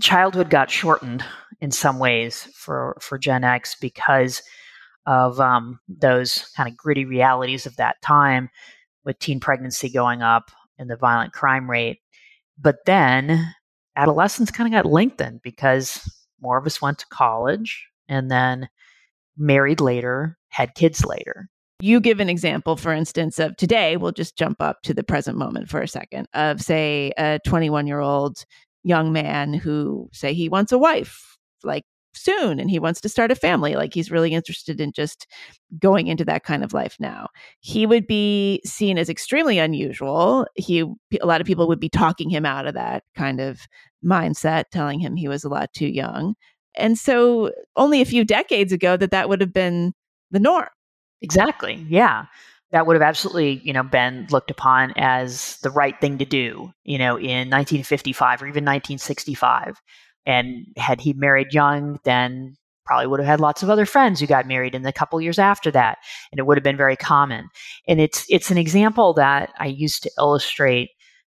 childhood 0.02 0.50
got 0.50 0.70
shortened 0.70 1.24
in 1.62 1.72
some 1.72 2.00
ways 2.00 2.50
for 2.54 2.98
for 3.00 3.18
Gen 3.18 3.46
X 3.46 3.76
because 3.80 4.42
of 5.06 5.40
um, 5.40 5.80
those 5.88 6.52
kind 6.56 6.70
of 6.70 6.78
gritty 6.78 7.06
realities 7.06 7.66
of 7.66 7.76
that 7.78 8.02
time 8.02 8.50
with 9.04 9.20
teen 9.20 9.40
pregnancy 9.40 9.90
going 9.90 10.22
up 10.22 10.52
and 10.78 10.90
the 10.90 10.98
violent 10.98 11.34
crime 11.34 11.70
rate. 11.70 12.00
But 12.60 12.78
then 12.86 13.54
adolescence 13.96 14.52
kind 14.52 14.74
of 14.74 14.84
got 14.84 14.92
lengthened 14.92 15.42
because 15.44 16.10
more 16.42 16.58
of 16.58 16.66
us 16.66 16.82
went 16.82 17.00
to 17.00 17.06
college 17.08 17.86
and 18.08 18.30
then 18.30 18.68
married 19.38 19.82
later, 19.82 20.38
had 20.50 20.76
kids 20.76 21.06
later. 21.06 21.50
You 21.82 22.00
give 22.00 22.20
an 22.20 22.30
example, 22.30 22.78
for 22.78 22.94
instance, 22.94 23.38
of 23.38 23.58
today, 23.58 23.98
we'll 23.98 24.14
just 24.14 24.38
jump 24.38 24.62
up 24.62 24.82
to 24.84 24.94
the 24.94 25.04
present 25.04 25.38
moment 25.38 25.70
for 25.70 25.82
a 25.82 25.88
second, 25.88 26.28
of 26.34 26.62
say 26.62 27.12
a 27.18 27.40
21 27.46 27.86
year 27.86 28.00
old 28.00 28.46
young 28.84 29.12
man 29.12 29.54
who 29.54 30.10
say 30.14 30.34
he 30.34 30.48
wants 30.48 30.72
a 30.72 30.78
wife 30.78 31.38
like 31.64 31.84
soon 32.16 32.60
and 32.60 32.70
he 32.70 32.80
wants 32.80 33.02
to 33.02 33.10
start 33.10 33.32
a 33.32 33.36
family 33.36 33.76
like 33.76 33.94
he's 33.94 34.12
really 34.12 34.34
interested 34.34 34.80
in 34.80 34.92
just 34.92 35.28
going 35.80 36.08
into 36.08 36.26
that 36.26 36.44
kind 36.44 36.64
of 36.64 36.74
life 36.74 36.96
now. 37.00 37.28
He 37.60 37.86
would 37.86 38.08
be 38.08 38.62
seen 38.66 38.98
as 38.98 39.10
extremely 39.10 39.60
unusual. 39.60 40.48
He 40.56 40.82
a 41.22 41.26
lot 41.26 41.42
of 41.42 41.48
people 41.48 41.68
would 41.68 41.80
be 41.80 41.90
talking 41.90 42.30
him 42.30 42.46
out 42.46 42.68
of 42.68 42.74
that 42.74 43.04
kind 43.16 43.40
of 43.40 43.62
mindset 44.04 44.66
telling 44.72 45.00
him 45.00 45.16
he 45.16 45.28
was 45.28 45.44
a 45.44 45.50
lot 45.50 45.74
too 45.74 45.88
young. 45.88 46.36
And 46.76 46.98
so 46.98 47.52
only 47.76 48.02
a 48.02 48.06
few 48.06 48.24
decades 48.26 48.72
ago 48.72 48.98
that 48.98 49.12
that 49.12 49.30
would 49.30 49.42
have 49.42 49.54
been 49.54 49.94
the 50.32 50.40
norm. 50.40 50.68
Exactly 51.22 51.86
yeah. 51.90 52.26
That 52.72 52.88
would 52.88 52.96
have 52.96 53.04
absolutely, 53.04 53.62
you 53.64 53.72
know, 53.72 53.84
been 53.84 54.28
looked 54.32 54.52
upon 54.52 54.92
as 54.98 55.58
the 55.58 55.70
right 55.70 56.00
thing 56.02 56.18
to 56.18 56.26
do, 56.26 56.74
you 56.84 56.98
know, 56.98 57.18
in 57.18 57.50
1955 57.50 58.42
or 58.42 58.46
even 58.48 58.66
1965. 58.66 59.80
And 60.26 60.66
had 60.78 61.02
he 61.02 61.14
married 61.14 61.54
young, 61.54 62.00
then 62.04 62.56
probably 62.86 63.08
would 63.08 63.20
have 63.20 63.28
had 63.28 63.40
lots 63.40 63.64
of 63.64 63.70
other 63.70 63.86
friends 63.86 64.20
who 64.20 64.28
got 64.28 64.48
married 64.48 64.76
in 64.76 64.84
the 64.84 64.94
couple 64.94 65.20
years 65.20 65.40
after 65.40 65.72
that, 65.72 65.98
and 66.32 66.40
it 66.40 66.46
would 66.46 66.58
have 66.58 66.64
been 66.64 66.78
very 66.78 66.96
common. 66.96 67.50
And 67.88 68.00
it's 68.00 68.26
it's 68.30 68.52
an 68.52 68.58
example 68.58 69.14
that 69.14 69.52
I 69.60 69.68
used 69.68 70.04
to 70.04 70.12
illustrate 70.18 70.90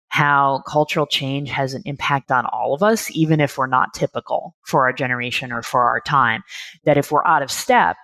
how 0.08 0.62
cultural 0.68 1.06
change 1.06 1.50
has 1.50 1.74
an 1.74 1.82
impact 1.84 2.30
on 2.30 2.46
all 2.46 2.74
of 2.74 2.82
us, 2.82 3.10
even 3.10 3.40
if 3.40 3.58
we're 3.58 3.66
not 3.66 3.94
typical 3.94 4.54
for 4.64 4.84
our 4.84 4.92
generation 4.92 5.52
or 5.52 5.62
for 5.62 5.82
our 5.82 6.00
time. 6.00 6.42
That 6.84 6.96
if 6.96 7.10
we're 7.10 7.26
out 7.26 7.42
of 7.42 7.50
step, 7.50 7.96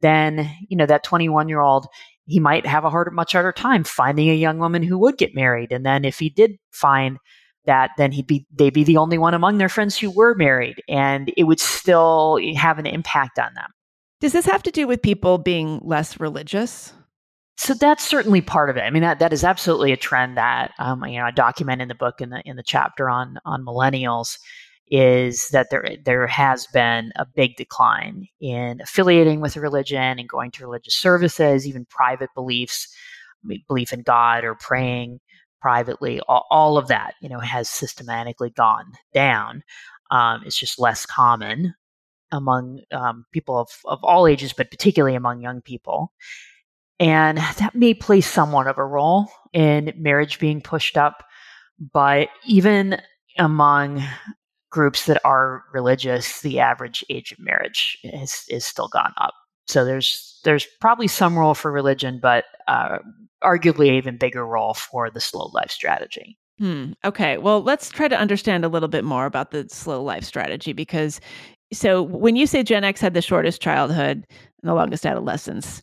then 0.00 0.50
you 0.68 0.76
know 0.76 0.86
that 0.86 1.04
21 1.04 1.48
year 1.48 1.60
old 1.60 1.86
he 2.26 2.38
might 2.38 2.64
have 2.64 2.84
a 2.84 2.90
harder, 2.90 3.10
much 3.10 3.32
harder 3.32 3.52
time 3.52 3.82
finding 3.82 4.30
a 4.30 4.34
young 4.34 4.58
woman 4.58 4.84
who 4.84 4.96
would 4.98 5.18
get 5.18 5.34
married. 5.34 5.72
And 5.72 5.84
then 5.84 6.04
if 6.04 6.18
he 6.20 6.30
did 6.30 6.58
find 6.70 7.18
that, 7.66 7.90
then 7.98 8.12
he'd 8.12 8.26
be 8.26 8.46
they'd 8.52 8.74
be 8.74 8.84
the 8.84 8.96
only 8.96 9.18
one 9.18 9.34
among 9.34 9.58
their 9.58 9.68
friends 9.68 9.98
who 9.98 10.10
were 10.10 10.34
married, 10.34 10.82
and 10.88 11.32
it 11.36 11.44
would 11.44 11.60
still 11.60 12.38
have 12.56 12.78
an 12.78 12.86
impact 12.86 13.38
on 13.38 13.52
them. 13.54 13.70
Does 14.20 14.32
this 14.32 14.46
have 14.46 14.62
to 14.64 14.70
do 14.70 14.86
with 14.86 15.02
people 15.02 15.38
being 15.38 15.80
less 15.82 16.20
religious? 16.20 16.92
So 17.56 17.74
that's 17.74 18.06
certainly 18.06 18.40
part 18.40 18.70
of 18.70 18.76
it. 18.76 18.82
I 18.82 18.90
mean, 18.90 19.02
that, 19.02 19.18
that 19.18 19.34
is 19.34 19.44
absolutely 19.44 19.92
a 19.92 19.96
trend 19.96 20.36
that 20.38 20.72
um, 20.78 21.04
you 21.04 21.18
know 21.18 21.26
I 21.26 21.30
document 21.30 21.82
in 21.82 21.88
the 21.88 21.94
book 21.94 22.20
in 22.20 22.30
the 22.30 22.40
in 22.44 22.56
the 22.56 22.62
chapter 22.62 23.08
on 23.10 23.38
on 23.44 23.64
millennials 23.64 24.38
is 24.90 25.48
that 25.50 25.68
there 25.70 25.96
there 26.04 26.26
has 26.26 26.66
been 26.68 27.12
a 27.16 27.26
big 27.26 27.56
decline 27.56 28.26
in 28.40 28.80
affiliating 28.80 29.40
with 29.40 29.56
a 29.56 29.60
religion 29.60 30.18
and 30.18 30.28
going 30.28 30.50
to 30.52 30.64
religious 30.64 30.94
services, 30.94 31.66
even 31.66 31.84
private 31.86 32.30
beliefs, 32.34 32.88
belief 33.68 33.92
in 33.92 34.02
God 34.02 34.44
or 34.44 34.54
praying 34.54 35.20
privately. 35.60 36.20
All, 36.28 36.46
all 36.50 36.78
of 36.78 36.88
that, 36.88 37.14
you 37.20 37.28
know, 37.28 37.40
has 37.40 37.68
systematically 37.68 38.50
gone 38.50 38.92
down. 39.12 39.62
Um, 40.10 40.42
it's 40.44 40.58
just 40.58 40.78
less 40.78 41.06
common 41.06 41.74
among 42.32 42.80
um, 42.92 43.24
people 43.32 43.58
of, 43.58 43.68
of 43.84 44.02
all 44.02 44.26
ages, 44.26 44.52
but 44.52 44.70
particularly 44.70 45.16
among 45.16 45.40
young 45.40 45.60
people. 45.60 46.12
And 46.98 47.38
that 47.38 47.74
may 47.74 47.94
play 47.94 48.20
somewhat 48.20 48.66
of 48.66 48.78
a 48.78 48.84
role 48.84 49.28
in 49.52 49.92
marriage 49.96 50.38
being 50.38 50.60
pushed 50.60 50.96
up. 50.96 51.24
But 51.92 52.28
even 52.44 53.00
among 53.38 54.02
groups 54.70 55.06
that 55.06 55.20
are 55.24 55.64
religious, 55.72 56.42
the 56.42 56.60
average 56.60 57.04
age 57.08 57.32
of 57.32 57.38
marriage 57.38 57.98
is, 58.04 58.44
is 58.48 58.64
still 58.64 58.88
gone 58.88 59.14
up. 59.16 59.34
So 59.70 59.84
there's 59.84 60.40
there's 60.44 60.66
probably 60.80 61.06
some 61.06 61.38
role 61.38 61.54
for 61.54 61.70
religion, 61.70 62.18
but 62.20 62.44
uh, 62.66 62.98
arguably 63.42 63.90
even 63.92 64.16
bigger 64.16 64.46
role 64.46 64.74
for 64.74 65.10
the 65.10 65.20
slow 65.20 65.50
life 65.52 65.70
strategy. 65.70 66.38
Hmm. 66.58 66.92
Okay. 67.04 67.38
Well, 67.38 67.62
let's 67.62 67.88
try 67.88 68.08
to 68.08 68.18
understand 68.18 68.64
a 68.64 68.68
little 68.68 68.88
bit 68.88 69.04
more 69.04 69.26
about 69.26 69.50
the 69.50 69.66
slow 69.70 70.02
life 70.02 70.24
strategy 70.24 70.72
because 70.72 71.20
so 71.72 72.02
when 72.02 72.36
you 72.36 72.46
say 72.46 72.62
Gen 72.62 72.84
X 72.84 73.00
had 73.00 73.14
the 73.14 73.22
shortest 73.22 73.62
childhood 73.62 74.26
and 74.28 74.68
the 74.68 74.74
longest 74.74 75.06
adolescence, 75.06 75.82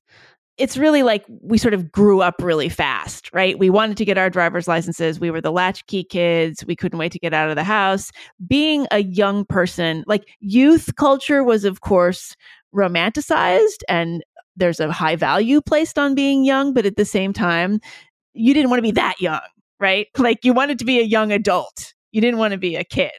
it's 0.58 0.78
really 0.78 1.04
like 1.04 1.24
we 1.42 1.58
sort 1.58 1.74
of 1.74 1.92
grew 1.92 2.22
up 2.22 2.36
really 2.42 2.68
fast, 2.68 3.32
right? 3.34 3.58
We 3.58 3.70
wanted 3.70 3.98
to 3.98 4.06
get 4.06 4.18
our 4.18 4.30
driver's 4.30 4.68
licenses. 4.68 5.20
We 5.20 5.32
were 5.32 5.42
the 5.42 5.52
latchkey 5.52 6.04
kids. 6.04 6.66
We 6.66 6.76
couldn't 6.76 7.00
wait 7.00 7.12
to 7.12 7.20
get 7.20 7.34
out 7.34 7.50
of 7.50 7.56
the 7.56 7.64
house. 7.64 8.12
Being 8.48 8.88
a 8.92 9.04
young 9.04 9.46
person, 9.46 10.04
like 10.08 10.28
youth 10.40 10.96
culture 10.96 11.44
was, 11.44 11.64
of 11.64 11.82
course, 11.82 12.36
romanticized 12.78 13.82
and 13.90 14.24
there's 14.56 14.80
a 14.80 14.92
high 14.92 15.16
value 15.16 15.62
placed 15.62 16.00
on 16.00 16.16
being 16.16 16.44
young. 16.46 16.74
But 16.74 16.86
at 16.86 16.98
the 16.98 17.06
same 17.06 17.34
time, 17.34 17.80
you 18.34 18.54
didn't 18.54 18.70
want 18.70 18.80
to 18.80 18.84
be 18.84 18.92
that 18.92 19.20
young, 19.20 19.42
right? 19.80 20.08
Like 20.18 20.44
you 20.44 20.54
wanted 20.54 20.80
to 20.80 20.86
be 20.86 21.00
a 21.00 21.04
young 21.04 21.32
adult. 21.32 21.94
You 22.12 22.22
didn't 22.22 22.40
want 22.40 22.54
to 22.54 22.58
be 22.58 22.76
a 22.76 22.84
kid 22.84 23.12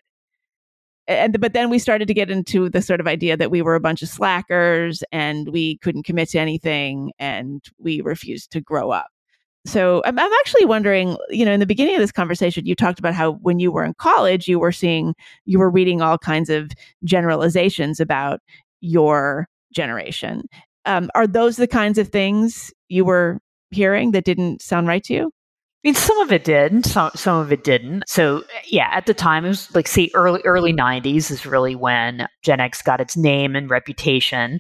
and 1.09 1.41
but 1.41 1.55
then 1.55 1.71
we 1.71 1.79
started 1.79 2.07
to 2.07 2.15
get 2.15 2.31
into 2.31 2.69
the 2.69 2.83
sort 2.83 3.01
of 3.01 3.09
idea 3.09 3.37
that 3.37 3.51
we 3.51 3.63
were 3.63 3.75
a 3.75 3.81
bunch 3.81 4.03
of 4.03 4.09
slackers 4.09 5.03
and 5.11 5.49
we 5.49 5.79
couldn't 5.79 6.05
commit 6.05 6.29
to 6.29 6.39
anything 6.39 7.13
and 7.19 7.65
we 7.79 8.01
refused 8.03 8.53
to 8.53 8.61
grow 8.61 8.91
up 8.91 9.09
so 9.67 10.03
I'm, 10.05 10.19
I'm 10.19 10.33
actually 10.41 10.67
wondering 10.67 11.17
you 11.31 11.45
know 11.45 11.53
in 11.53 11.61
the 11.61 11.67
beginning 11.67 11.97
of 11.97 12.01
this 12.01 12.13
conversation 12.13 12.67
you 12.67 12.75
talked 12.75 12.99
about 12.99 13.15
how 13.15 13.33
when 13.33 13.59
you 13.59 13.73
were 13.73 13.85
in 13.85 13.95
college 13.95 14.47
you 14.47 14.59
were 14.59 14.73
seeing 14.73 15.15
you 15.47 15.59
were 15.59 15.71
reading 15.71 16.03
all 16.03 16.19
kinds 16.19 16.51
of 16.51 16.71
generalizations 17.03 17.99
about 17.99 18.41
your 18.81 19.47
generation 19.73 20.43
um, 20.85 21.11
are 21.15 21.27
those 21.27 21.57
the 21.57 21.67
kinds 21.67 21.99
of 21.99 22.09
things 22.09 22.73
you 22.89 23.05
were 23.05 23.39
hearing 23.71 24.13
that 24.13 24.25
didn't 24.25 24.63
sound 24.63 24.87
right 24.89 25.05
to 25.05 25.15
you 25.15 25.31
I 25.85 25.89
mean, 25.89 25.95
some 25.95 26.19
of 26.19 26.33
it 26.33 26.43
did, 26.43 26.85
some 26.85 27.13
some 27.15 27.39
of 27.39 27.53
it 27.53 27.63
didn't. 27.63 28.03
So 28.09 28.43
yeah, 28.67 28.89
at 28.93 29.07
the 29.07 29.15
time 29.15 29.45
it 29.45 29.49
was 29.49 29.73
like 29.77 29.87
say 29.87 30.11
early 30.13 30.43
early 30.45 30.73
'90s 30.73 31.31
is 31.31 31.47
really 31.47 31.77
when 31.77 32.27
Gen 32.43 32.59
X 32.59 32.83
got 32.83 33.01
its 33.01 33.17
name 33.17 33.55
and 33.55 33.71
reputation. 33.71 34.59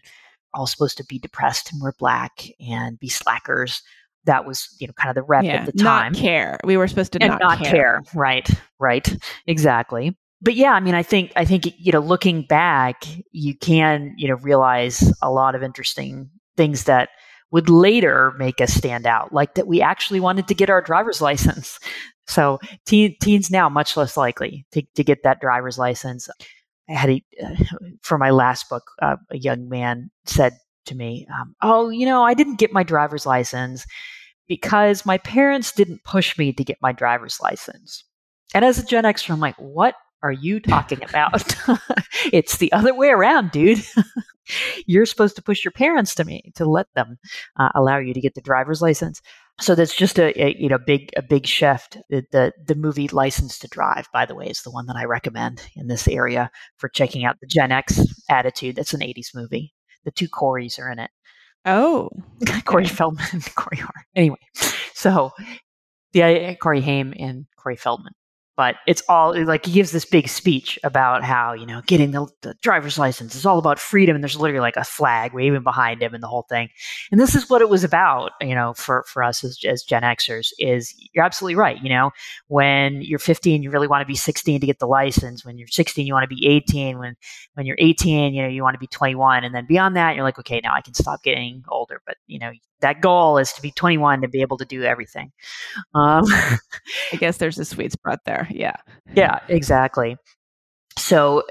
All 0.54 0.68
supposed 0.68 0.96
to 0.98 1.04
be 1.04 1.18
depressed 1.18 1.72
and 1.72 1.83
we're 1.83 1.92
black 1.98 2.46
and 2.61 3.00
be 3.00 3.09
slackers. 3.09 3.83
That 4.26 4.46
was 4.46 4.76
you 4.78 4.87
know 4.87 4.92
kind 4.92 5.11
of 5.11 5.16
the 5.16 5.26
rep 5.26 5.42
yeah, 5.42 5.54
at 5.54 5.66
the 5.66 5.72
time. 5.72 6.12
Not 6.12 6.20
care. 6.20 6.61
We 6.62 6.76
were 6.76 6.87
supposed 6.87 7.12
to 7.14 7.18
and 7.20 7.33
not, 7.33 7.40
not 7.40 7.59
care. 7.59 7.72
care. 7.72 8.02
Right. 8.14 8.48
Right. 8.78 9.16
Exactly. 9.48 10.16
But 10.40 10.55
yeah, 10.55 10.72
I 10.72 10.81
mean, 10.81 10.94
I 10.94 11.03
think 11.03 11.33
I 11.37 11.44
think 11.44 11.66
you 11.79 11.92
know, 11.92 12.01
looking 12.01 12.42
back, 12.42 13.05
you 13.33 13.57
can 13.57 14.14
you 14.16 14.29
know 14.29 14.37
realize 14.37 15.12
a 15.22 15.31
lot 15.31 15.55
of 15.55 15.62
interesting 15.62 16.31
things 16.57 16.85
that 16.85 17.11
would 17.51 17.68
later 17.68 18.33
make 18.38 18.61
us 18.61 18.72
stand 18.72 19.07
out, 19.07 19.33
like 19.33 19.55
that 19.55 19.66
we 19.66 19.81
actually 19.81 20.20
wanted 20.20 20.48
to 20.48 20.55
get 20.55 20.70
our 20.70 20.83
driver's 20.83 21.20
license. 21.29 21.79
So 22.27 22.59
teen, 22.85 23.16
teens 23.22 23.51
now 23.51 23.68
much 23.68 23.96
less 23.96 24.16
likely 24.16 24.66
to, 24.72 24.83
to 24.94 25.03
get 25.03 25.22
that 25.22 25.40
driver's 25.40 25.79
license. 25.79 26.29
I 26.88 26.92
had 26.92 27.11
a, 27.11 27.24
for 28.03 28.18
my 28.18 28.31
last 28.31 28.68
book, 28.68 28.85
uh, 29.01 29.16
a 29.31 29.38
young 29.38 29.68
man 29.68 30.11
said 30.24 30.55
to 30.87 30.94
me, 30.94 31.27
um, 31.35 31.55
"Oh, 31.62 31.88
you 31.88 32.07
know, 32.07 32.22
I 32.22 32.35
didn't 32.35 32.59
get 32.59 32.72
my 32.72 32.83
driver's 32.83 33.27
license 33.27 33.87
because 34.46 35.05
my 35.05 35.18
parents 35.18 35.72
didn't 35.72 36.05
push 36.05 36.38
me 36.38 36.53
to 36.53 36.64
get 36.64 36.79
my 36.81 36.92
driver's 36.92 37.40
license." 37.40 38.05
And 38.55 38.64
as 38.64 38.79
a 38.79 38.85
Gen 38.85 39.05
Xer, 39.05 39.31
I'm 39.31 39.40
like, 39.40 39.57
"What 39.57 39.94
are 40.22 40.33
you 40.33 40.61
talking 40.61 41.02
about? 41.04 41.54
it's 42.33 42.59
the 42.59 42.72
other 42.72 42.94
way 42.94 43.09
around, 43.09 43.50
dude. 43.50 43.85
You're 44.87 45.07
supposed 45.07 45.37
to 45.37 45.42
push 45.42 45.64
your 45.64 45.72
parents 45.72 46.14
to 46.16 46.24
me 46.24 46.52
to 46.57 46.64
let 46.64 46.87
them 46.94 47.18
uh, 47.59 47.68
allow 47.74 47.98
you 47.98 48.14
to 48.14 48.20
get 48.20 48.35
the 48.35 48.40
driver's 48.40 48.81
license. 48.81 49.20
So 49.61 49.74
that's 49.74 49.94
just 49.94 50.18
a, 50.18 50.33
a, 50.42 50.57
you 50.59 50.68
know 50.68 50.78
big 50.78 51.11
a 51.16 51.22
big 51.22 51.46
shift. 51.46 51.98
The, 52.09 52.24
the, 52.33 52.52
the 52.64 52.74
movie 52.74 53.09
License 53.09 53.59
to 53.59 53.68
Drive, 53.68 54.09
by 54.12 54.24
the 54.24 54.35
way, 54.35 54.46
is 54.46 54.62
the 54.62 54.70
one 54.70 54.87
that 54.87 54.96
I 54.96 55.04
recommend 55.04 55.68
in 55.76 55.88
this 55.88 56.09
area 56.09 56.50
for 56.78 56.88
checking 56.88 57.24
out 57.24 57.37
the 57.40 57.46
Gen 57.46 57.72
X 57.72 58.00
attitude. 58.31 58.76
That's 58.76 58.94
an 58.94 59.00
'80s 59.00 59.35
movie. 59.35 59.74
The 60.04 60.12
two 60.12 60.28
Corys 60.28 60.78
are 60.78 60.90
in 60.90 61.00
it. 61.00 61.11
Oh, 61.64 62.09
Corey 62.64 62.87
Feldman, 62.87 63.42
Corey 63.57 63.78
Hart. 63.78 64.07
Anyway, 64.14 64.38
so 64.94 65.33
yeah, 66.12 66.54
Corey 66.54 66.81
Haim 66.81 67.12
and 67.18 67.46
Corey 67.57 67.76
Feldman 67.76 68.14
but 68.59 68.75
it's 68.88 69.05
all 69.09 69.40
like 69.44 69.64
he 69.64 69.73
gives 69.73 69.92
this 69.92 70.05
big 70.05 70.29
speech 70.29 70.81
about 70.83 71.23
how 71.23 71.53
you 71.53 71.64
know 71.64 71.81
getting 71.87 72.11
the, 72.11 72.27
the, 72.42 72.55
driver's 72.61 72.99
license 72.99 73.37
is 73.37 73.47
all 73.47 73.57
about 73.57 73.79
freedom 73.79 74.16
and 74.16 74.23
there's 74.23 74.37
literally 74.37 74.61
like 74.61 74.77
a 74.77 74.83
flag 74.83 75.33
waving 75.33 75.62
behind 75.62 76.03
him 76.03 76.12
and 76.12 76.25
the 76.25 76.29
whole 76.29 76.44
thing. 76.49 76.68
And 77.12 77.21
this 77.21 77.37
is 77.37 77.49
what 77.49 77.62
it 77.62 77.68
was 77.68 77.85
about 77.85 78.33
you 78.40 78.57
know 78.57 78.75
for 78.75 79.05
for 79.07 79.23
us 79.23 79.44
as, 79.44 79.61
as 79.64 79.85
gen 79.85 80.03
xers 80.03 80.49
is 80.59 80.92
you're 81.14 81.25
absolutely 81.25 81.55
right 81.55 81.81
you 81.81 81.88
know? 81.88 82.11
When 82.49 83.01
you're 83.01 83.21
15 83.21 83.62
you 83.62 83.71
really 83.71 83.87
want 83.87 84.03
to 84.03 84.07
be 84.07 84.16
16 84.16 84.61
to 84.61 84.66
get 84.66 84.81
the 84.81 84.88
license. 84.88 85.44
When 85.44 85.57
you're 85.57 85.68
16 85.68 86.05
you 86.05 86.12
want 86.12 86.29
to 86.29 86.35
be 86.35 86.44
18 86.49 86.99
when 86.99 87.16
when 87.55 87.64
you're 87.64 87.77
18 87.79 88.35
you 88.35 88.42
know 88.42 88.49
you 88.49 88.64
want 88.64 88.75
to 88.75 88.81
be 88.81 88.88
21 88.88 89.44
and 89.44 89.55
then 89.55 89.66
beyond 89.66 89.94
that 89.97 90.16
you're 90.16 90.25
like 90.25 90.38
okay 90.40 90.61
now 90.64 90.75
i 90.75 90.81
can 90.81 90.94
stop 90.94 91.23
getting 91.23 91.62
older. 91.68 92.03
But 92.05 92.16
you 92.27 92.40
know 92.40 92.51
that 92.81 93.01
goal 93.01 93.38
is 93.38 93.53
to 93.53 93.62
be 93.62 93.71
21 93.71 94.23
to 94.23 94.29
be 94.29 94.41
able 94.41 94.57
to 94.59 94.64
do 94.64 94.83
everything. 94.83 95.33
Um, 95.95 96.25
I 97.12 97.17
guess 97.19 97.38
there's 97.38 97.59
a 97.59 97.64
sweet 97.64 97.93
spot 97.93 98.21
there. 98.25 98.49
Yeah. 98.51 98.77
Yeah, 99.14 99.41
exactly. 99.49 100.17
So 100.97 101.45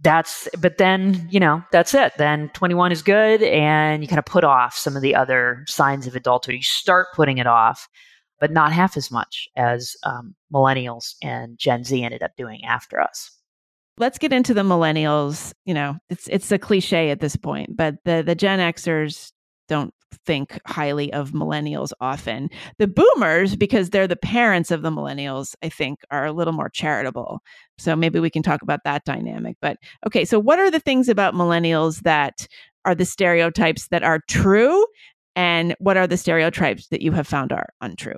that's, 0.00 0.48
but 0.58 0.78
then, 0.78 1.26
you 1.30 1.40
know, 1.40 1.62
that's 1.72 1.94
it. 1.94 2.12
Then 2.18 2.50
21 2.50 2.92
is 2.92 3.02
good. 3.02 3.42
And 3.42 4.02
you 4.02 4.08
kind 4.08 4.18
of 4.18 4.26
put 4.26 4.44
off 4.44 4.76
some 4.76 4.96
of 4.96 5.02
the 5.02 5.14
other 5.14 5.64
signs 5.66 6.06
of 6.06 6.14
adulthood. 6.14 6.54
You 6.54 6.62
start 6.62 7.08
putting 7.14 7.38
it 7.38 7.46
off, 7.46 7.88
but 8.38 8.52
not 8.52 8.72
half 8.72 8.96
as 8.96 9.10
much 9.10 9.48
as 9.56 9.96
um, 10.04 10.34
millennials 10.52 11.14
and 11.22 11.58
Gen 11.58 11.84
Z 11.84 12.02
ended 12.02 12.22
up 12.22 12.32
doing 12.36 12.64
after 12.64 13.00
us. 13.00 13.30
Let's 13.96 14.18
get 14.18 14.32
into 14.32 14.54
the 14.54 14.62
millennials. 14.62 15.52
You 15.64 15.74
know, 15.74 15.96
it's 16.10 16.26
it's 16.26 16.50
a 16.50 16.58
cliche 16.58 17.10
at 17.10 17.20
this 17.20 17.36
point, 17.36 17.76
but 17.76 17.94
the 18.04 18.24
the 18.26 18.34
Gen 18.34 18.58
Xers 18.58 19.30
don't 19.68 19.93
think 20.24 20.60
highly 20.66 21.12
of 21.12 21.32
millennials 21.32 21.92
often. 22.00 22.48
The 22.78 22.86
boomers, 22.86 23.56
because 23.56 23.90
they're 23.90 24.08
the 24.08 24.16
parents 24.16 24.70
of 24.70 24.82
the 24.82 24.90
millennials, 24.90 25.54
I 25.62 25.68
think 25.68 26.00
are 26.10 26.26
a 26.26 26.32
little 26.32 26.52
more 26.52 26.68
charitable. 26.68 27.40
So 27.78 27.96
maybe 27.96 28.20
we 28.20 28.30
can 28.30 28.42
talk 28.42 28.62
about 28.62 28.80
that 28.84 29.04
dynamic. 29.04 29.56
But 29.60 29.78
okay, 30.06 30.24
so 30.24 30.38
what 30.38 30.58
are 30.58 30.70
the 30.70 30.80
things 30.80 31.08
about 31.08 31.34
millennials 31.34 32.00
that 32.02 32.46
are 32.84 32.94
the 32.94 33.04
stereotypes 33.04 33.88
that 33.88 34.02
are 34.02 34.20
true? 34.28 34.84
And 35.36 35.74
what 35.78 35.96
are 35.96 36.06
the 36.06 36.16
stereotypes 36.16 36.88
that 36.88 37.02
you 37.02 37.12
have 37.12 37.26
found 37.26 37.52
are 37.52 37.68
untrue? 37.80 38.16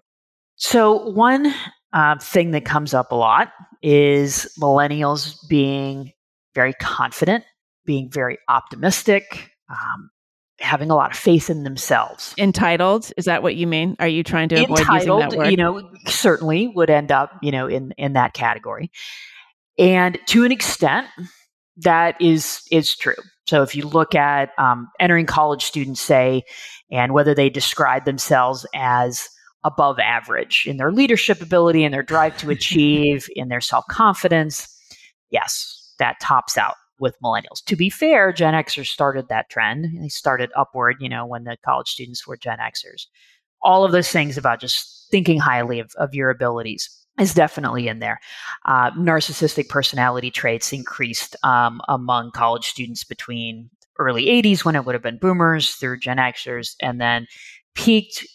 So, 0.56 1.10
one 1.10 1.52
uh, 1.92 2.18
thing 2.18 2.50
that 2.52 2.64
comes 2.64 2.94
up 2.94 3.12
a 3.12 3.14
lot 3.14 3.52
is 3.82 4.52
millennials 4.60 5.36
being 5.48 6.12
very 6.54 6.72
confident, 6.74 7.44
being 7.84 8.10
very 8.10 8.38
optimistic, 8.48 9.50
um, 9.70 10.10
having 10.60 10.90
a 10.90 10.94
lot 10.94 11.10
of 11.10 11.16
faith 11.16 11.50
in 11.50 11.64
themselves. 11.64 12.34
Entitled, 12.38 13.12
is 13.16 13.26
that 13.26 13.42
what 13.42 13.56
you 13.56 13.66
mean? 13.66 13.96
Are 13.98 14.08
you 14.08 14.22
trying 14.22 14.48
to 14.50 14.62
avoid 14.62 14.80
Entitled, 14.80 15.22
using 15.24 15.38
that 15.38 15.44
word? 15.44 15.50
You 15.50 15.56
know, 15.56 15.90
certainly 16.06 16.68
would 16.68 16.90
end 16.90 17.12
up, 17.12 17.32
you 17.42 17.52
know, 17.52 17.66
in 17.66 17.92
in 17.98 18.14
that 18.14 18.34
category. 18.34 18.90
And 19.78 20.18
to 20.28 20.44
an 20.44 20.52
extent, 20.52 21.08
that 21.78 22.20
is 22.20 22.62
is 22.70 22.96
true. 22.96 23.14
So 23.48 23.62
if 23.62 23.76
you 23.76 23.86
look 23.86 24.14
at 24.14 24.50
um, 24.58 24.88
entering 24.98 25.26
college 25.26 25.64
students, 25.64 26.00
say, 26.00 26.42
and 26.90 27.12
whether 27.12 27.34
they 27.34 27.50
describe 27.50 28.04
themselves 28.04 28.66
as 28.74 29.28
above 29.62 29.98
average 29.98 30.64
in 30.66 30.78
their 30.78 30.92
leadership 30.92 31.40
ability, 31.40 31.84
in 31.84 31.92
their 31.92 32.02
drive 32.02 32.36
to 32.38 32.50
achieve, 32.50 33.28
in 33.36 33.48
their 33.48 33.60
self 33.60 33.84
confidence, 33.90 34.68
yes, 35.30 35.92
that 35.98 36.18
tops 36.20 36.56
out 36.56 36.74
with 36.98 37.20
millennials. 37.22 37.64
To 37.66 37.76
be 37.76 37.90
fair, 37.90 38.32
Gen 38.32 38.54
Xers 38.54 38.86
started 38.86 39.28
that 39.28 39.48
trend. 39.50 39.86
They 40.00 40.08
started 40.08 40.50
upward, 40.56 40.96
you 41.00 41.08
know, 41.08 41.26
when 41.26 41.44
the 41.44 41.56
college 41.64 41.88
students 41.88 42.26
were 42.26 42.36
Gen 42.36 42.58
Xers. 42.58 43.06
All 43.62 43.84
of 43.84 43.92
those 43.92 44.10
things 44.10 44.36
about 44.36 44.60
just 44.60 45.08
thinking 45.10 45.38
highly 45.38 45.80
of, 45.80 45.90
of 45.96 46.14
your 46.14 46.30
abilities. 46.30 46.88
is 47.20 47.34
definitely 47.34 47.88
in 47.88 47.98
there. 47.98 48.20
Uh, 48.66 48.90
narcissistic 48.92 49.68
personality 49.68 50.30
traits 50.30 50.72
increased 50.72 51.36
um, 51.42 51.80
among 51.88 52.30
college 52.32 52.66
students 52.66 53.04
between 53.04 53.70
early 53.98 54.26
80s 54.26 54.64
when 54.64 54.76
it 54.76 54.84
would 54.84 54.94
have 54.94 55.02
been 55.02 55.18
boomers 55.18 55.74
through 55.74 55.98
Gen 56.00 56.18
Xers, 56.18 56.74
and 56.80 57.00
then 57.00 57.26
peaked 57.74 58.26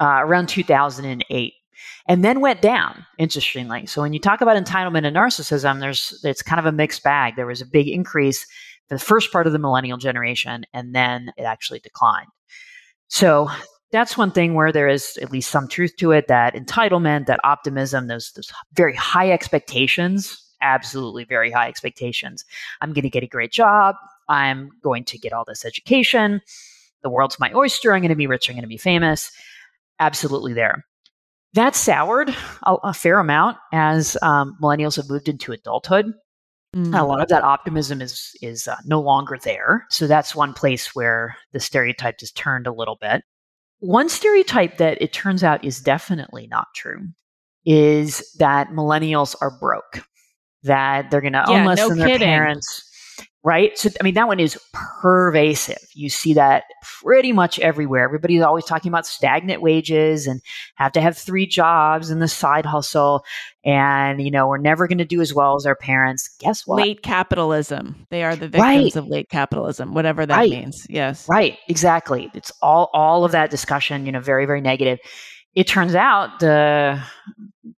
uh, 0.00 0.20
around 0.20 0.48
2008 0.48 1.54
and 2.08 2.24
then 2.24 2.40
went 2.40 2.60
down 2.60 3.04
interestingly. 3.18 3.86
So 3.86 4.02
when 4.02 4.12
you 4.12 4.18
talk 4.18 4.40
about 4.40 4.62
entitlement 4.62 5.06
and 5.06 5.16
narcissism 5.16 5.80
there's 5.80 6.20
it's 6.24 6.42
kind 6.42 6.60
of 6.60 6.66
a 6.66 6.72
mixed 6.72 7.02
bag. 7.02 7.36
There 7.36 7.46
was 7.46 7.60
a 7.60 7.66
big 7.66 7.88
increase 7.88 8.46
for 8.88 8.96
the 8.96 9.04
first 9.04 9.32
part 9.32 9.46
of 9.46 9.52
the 9.52 9.58
millennial 9.58 9.98
generation 9.98 10.64
and 10.72 10.94
then 10.94 11.32
it 11.36 11.44
actually 11.44 11.80
declined. 11.80 12.28
So 13.08 13.48
that's 13.92 14.16
one 14.16 14.32
thing 14.32 14.54
where 14.54 14.72
there 14.72 14.88
is 14.88 15.18
at 15.22 15.30
least 15.30 15.50
some 15.50 15.68
truth 15.68 15.94
to 15.98 16.10
it 16.10 16.26
that 16.28 16.54
entitlement 16.54 17.26
that 17.26 17.40
optimism 17.44 18.08
those, 18.08 18.32
those 18.32 18.50
very 18.74 18.94
high 18.94 19.30
expectations 19.30 20.40
absolutely 20.64 21.24
very 21.24 21.50
high 21.50 21.68
expectations. 21.68 22.44
I'm 22.80 22.92
going 22.92 23.02
to 23.02 23.10
get 23.10 23.22
a 23.22 23.28
great 23.28 23.52
job. 23.52 23.94
I'm 24.28 24.70
going 24.82 25.04
to 25.04 25.18
get 25.18 25.32
all 25.32 25.44
this 25.44 25.64
education. 25.64 26.40
The 27.02 27.10
world's 27.10 27.38
my 27.38 27.52
oyster. 27.54 27.94
I'm 27.94 28.00
going 28.00 28.08
to 28.08 28.16
be 28.16 28.26
rich. 28.26 28.48
I'm 28.48 28.56
going 28.56 28.62
to 28.62 28.68
be 28.68 28.78
famous. 28.78 29.30
Absolutely 30.00 30.54
there 30.54 30.84
that 31.54 31.74
soured 31.74 32.34
a, 32.64 32.74
a 32.84 32.94
fair 32.94 33.18
amount 33.18 33.56
as 33.72 34.16
um, 34.22 34.56
millennials 34.62 34.96
have 34.96 35.08
moved 35.08 35.28
into 35.28 35.52
adulthood. 35.52 36.12
Mm. 36.74 36.98
A 36.98 37.04
lot 37.04 37.20
of 37.20 37.28
that 37.28 37.44
optimism 37.44 38.02
is 38.02 38.36
is 38.42 38.66
uh, 38.66 38.76
no 38.84 39.00
longer 39.00 39.38
there. 39.42 39.86
So 39.90 40.06
that's 40.06 40.34
one 40.34 40.52
place 40.52 40.94
where 40.94 41.36
the 41.52 41.60
stereotype 41.60 42.20
has 42.20 42.32
turned 42.32 42.66
a 42.66 42.72
little 42.72 42.98
bit. 43.00 43.22
One 43.78 44.08
stereotype 44.08 44.78
that 44.78 45.00
it 45.00 45.12
turns 45.12 45.44
out 45.44 45.64
is 45.64 45.80
definitely 45.80 46.48
not 46.48 46.66
true 46.74 47.08
is 47.64 48.32
that 48.38 48.68
millennials 48.70 49.36
are 49.40 49.56
broke, 49.58 50.04
that 50.64 51.10
they're 51.10 51.20
going 51.20 51.32
to 51.32 51.48
own 51.48 51.64
less 51.64 51.78
no 51.78 51.88
than 51.90 51.98
kidding. 51.98 52.18
their 52.18 52.18
parents 52.18 52.90
right? 53.44 53.76
So, 53.76 53.90
I 54.00 54.04
mean, 54.04 54.14
that 54.14 54.26
one 54.26 54.40
is 54.40 54.58
pervasive. 54.72 55.86
You 55.94 56.08
see 56.08 56.32
that 56.34 56.64
pretty 57.02 57.30
much 57.32 57.58
everywhere. 57.58 58.04
Everybody's 58.04 58.42
always 58.42 58.64
talking 58.64 58.90
about 58.90 59.06
stagnant 59.06 59.60
wages 59.60 60.26
and 60.26 60.40
have 60.76 60.92
to 60.92 61.00
have 61.00 61.16
three 61.16 61.46
jobs 61.46 62.08
and 62.10 62.22
the 62.22 62.28
side 62.28 62.64
hustle. 62.64 63.22
And, 63.64 64.22
you 64.22 64.30
know, 64.30 64.48
we're 64.48 64.58
never 64.58 64.88
going 64.88 64.98
to 64.98 65.04
do 65.04 65.20
as 65.20 65.34
well 65.34 65.56
as 65.56 65.66
our 65.66 65.76
parents. 65.76 66.34
Guess 66.40 66.66
what? 66.66 66.80
Late 66.80 67.02
capitalism. 67.02 68.06
They 68.10 68.24
are 68.24 68.34
the 68.34 68.48
victims 68.48 68.62
right. 68.62 68.96
of 68.96 69.08
late 69.08 69.28
capitalism, 69.28 69.92
whatever 69.92 70.24
that 70.24 70.36
right. 70.36 70.50
means. 70.50 70.86
Yes. 70.88 71.28
Right. 71.28 71.58
Exactly. 71.68 72.30
It's 72.34 72.52
all, 72.62 72.88
all 72.94 73.24
of 73.24 73.32
that 73.32 73.50
discussion, 73.50 74.06
you 74.06 74.12
know, 74.12 74.20
very, 74.20 74.46
very 74.46 74.62
negative. 74.62 74.98
It 75.54 75.68
turns 75.68 75.94
out 75.94 76.40
the 76.40 77.00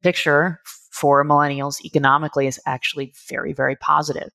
picture 0.02 0.60
for 0.94 1.24
millennials 1.24 1.84
economically 1.84 2.46
is 2.46 2.60
actually 2.66 3.12
very, 3.28 3.52
very 3.52 3.74
positive. 3.74 4.30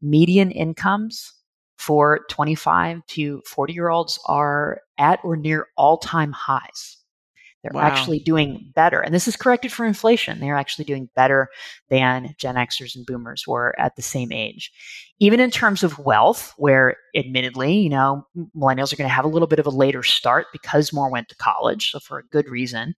Median 0.00 0.52
incomes 0.52 1.32
for 1.76 2.20
25 2.30 3.04
to 3.06 3.42
40 3.44 3.72
year 3.72 3.88
olds 3.88 4.20
are 4.26 4.80
at 4.96 5.18
or 5.24 5.36
near 5.36 5.66
all 5.76 5.98
time 5.98 6.30
highs. 6.30 6.98
They're 7.62 7.72
wow. 7.74 7.80
actually 7.80 8.20
doing 8.20 8.70
better. 8.76 9.00
And 9.00 9.12
this 9.12 9.26
is 9.26 9.36
corrected 9.36 9.72
for 9.72 9.84
inflation. 9.84 10.38
They're 10.38 10.56
actually 10.56 10.84
doing 10.84 11.08
better 11.16 11.48
than 11.88 12.34
Gen 12.38 12.56
Xers 12.56 12.94
and 12.94 13.06
boomers 13.06 13.46
were 13.46 13.74
at 13.80 13.96
the 13.96 14.02
same 14.02 14.30
age. 14.30 14.70
Even 15.18 15.40
in 15.40 15.50
terms 15.50 15.82
of 15.82 15.98
wealth, 15.98 16.52
where 16.58 16.96
admittedly, 17.16 17.72
you 17.72 17.88
know, 17.88 18.24
millennials 18.56 18.92
are 18.92 18.96
going 18.96 19.08
to 19.08 19.14
have 19.14 19.24
a 19.24 19.28
little 19.28 19.48
bit 19.48 19.58
of 19.58 19.66
a 19.66 19.70
later 19.70 20.02
start 20.02 20.46
because 20.52 20.92
more 20.92 21.10
went 21.10 21.28
to 21.30 21.36
college. 21.36 21.90
So 21.90 21.98
for 21.98 22.18
a 22.18 22.26
good 22.26 22.48
reason 22.48 22.94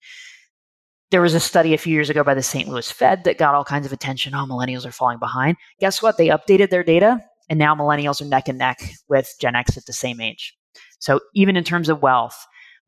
there 1.11 1.23
was 1.23 1.35
a 1.35 1.40
study 1.40 1.73
a 1.73 1.79
few 1.79 1.92
years 1.92 2.11
ago 2.11 2.25
by 2.25 2.35
the 2.35 2.42
St. 2.42 2.69
Louis 2.69 2.90
Fed 2.90 3.25
that 3.25 3.38
got 3.38 3.55
all 3.55 3.64
kinds 3.64 3.87
of 3.87 3.92
attention. 3.92 4.35
Oh, 4.35 4.47
millennials 4.47 4.85
are 4.85 4.92
falling 4.92 5.19
behind. 5.19 5.57
Guess 5.81 6.03
what? 6.03 6.16
They 6.19 6.29
updated 6.29 6.71
their 6.71 6.83
data, 6.83 7.21
and 7.49 7.59
now 7.59 7.75
millennials 7.75 8.21
are 8.21 8.27
neck 8.27 8.49
and 8.49 8.59
neck 8.59 8.79
with 9.09 9.33
Gen 9.40 9.55
X 9.55 9.77
at 9.77 9.87
the 9.87 9.92
same 9.92 10.21
age. 10.21 10.55
So 10.99 11.21
even 11.35 11.57
in 11.57 11.64
terms 11.64 11.88
of 11.88 12.03
wealth, 12.03 12.37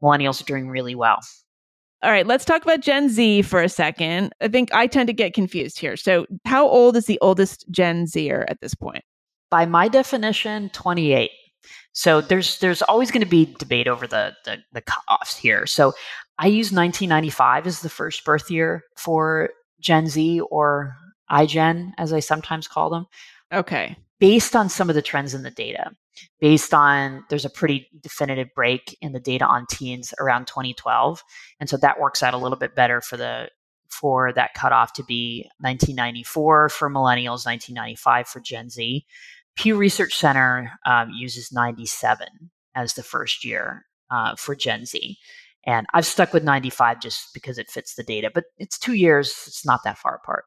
millennials 0.02 0.40
are 0.40 0.46
doing 0.46 0.68
really 0.68 0.94
well. 0.94 1.18
All 2.02 2.10
right, 2.10 2.26
let's 2.26 2.44
talk 2.44 2.62
about 2.62 2.80
Gen 2.80 3.08
Z 3.08 3.42
for 3.42 3.60
a 3.60 3.68
second. 3.68 4.32
I 4.40 4.48
think 4.48 4.72
I 4.72 4.86
tend 4.86 5.08
to 5.08 5.12
get 5.12 5.34
confused 5.34 5.80
here. 5.80 5.96
So, 5.96 6.26
how 6.44 6.68
old 6.68 6.96
is 6.96 7.06
the 7.06 7.18
oldest 7.20 7.68
Gen 7.72 8.06
Zer 8.06 8.46
at 8.48 8.60
this 8.60 8.72
point? 8.72 9.02
By 9.50 9.66
my 9.66 9.88
definition, 9.88 10.70
28. 10.70 11.30
So 11.92 12.20
there's 12.20 12.60
there's 12.60 12.82
always 12.82 13.10
going 13.10 13.22
to 13.22 13.28
be 13.28 13.52
debate 13.58 13.88
over 13.88 14.06
the, 14.06 14.32
the 14.44 14.58
the 14.72 14.82
cutoffs 14.82 15.36
here. 15.36 15.66
So 15.66 15.92
I 16.38 16.46
use 16.46 16.72
1995 16.72 17.66
as 17.66 17.80
the 17.80 17.88
first 17.88 18.24
birth 18.24 18.50
year 18.50 18.84
for 18.96 19.50
Gen 19.80 20.06
Z 20.06 20.40
or 20.50 20.96
iGen, 21.30 21.92
as 21.98 22.12
I 22.12 22.20
sometimes 22.20 22.68
call 22.68 22.90
them. 22.90 23.06
Okay. 23.52 23.96
Based 24.20 24.54
on 24.54 24.68
some 24.68 24.88
of 24.88 24.94
the 24.94 25.02
trends 25.02 25.34
in 25.34 25.42
the 25.42 25.50
data, 25.50 25.90
based 26.40 26.74
on 26.74 27.24
there's 27.28 27.44
a 27.44 27.50
pretty 27.50 27.88
definitive 28.00 28.48
break 28.54 28.96
in 29.00 29.12
the 29.12 29.20
data 29.20 29.44
on 29.44 29.66
teens 29.70 30.12
around 30.18 30.46
2012, 30.46 31.22
and 31.60 31.68
so 31.68 31.76
that 31.76 32.00
works 32.00 32.22
out 32.22 32.34
a 32.34 32.38
little 32.38 32.58
bit 32.58 32.74
better 32.74 33.00
for 33.00 33.16
the 33.16 33.48
for 33.88 34.32
that 34.32 34.54
cutoff 34.54 34.92
to 34.94 35.04
be 35.04 35.48
1994 35.60 36.68
for 36.68 36.90
millennials, 36.90 37.46
1995 37.46 38.28
for 38.28 38.40
Gen 38.40 38.68
Z. 38.70 39.06
Pew 39.56 39.76
Research 39.76 40.14
Center 40.14 40.72
um, 40.86 41.10
uses 41.10 41.52
97 41.52 42.28
as 42.74 42.94
the 42.94 43.02
first 43.02 43.44
year 43.44 43.86
uh, 44.10 44.36
for 44.36 44.54
Gen 44.54 44.84
Z. 44.84 45.16
And 45.68 45.86
I've 45.92 46.06
stuck 46.06 46.32
with 46.32 46.44
95 46.44 46.98
just 46.98 47.34
because 47.34 47.58
it 47.58 47.70
fits 47.70 47.94
the 47.94 48.02
data, 48.02 48.30
but 48.32 48.44
it's 48.56 48.78
two 48.78 48.94
years. 48.94 49.28
It's 49.46 49.66
not 49.66 49.84
that 49.84 49.98
far 49.98 50.14
apart. 50.14 50.44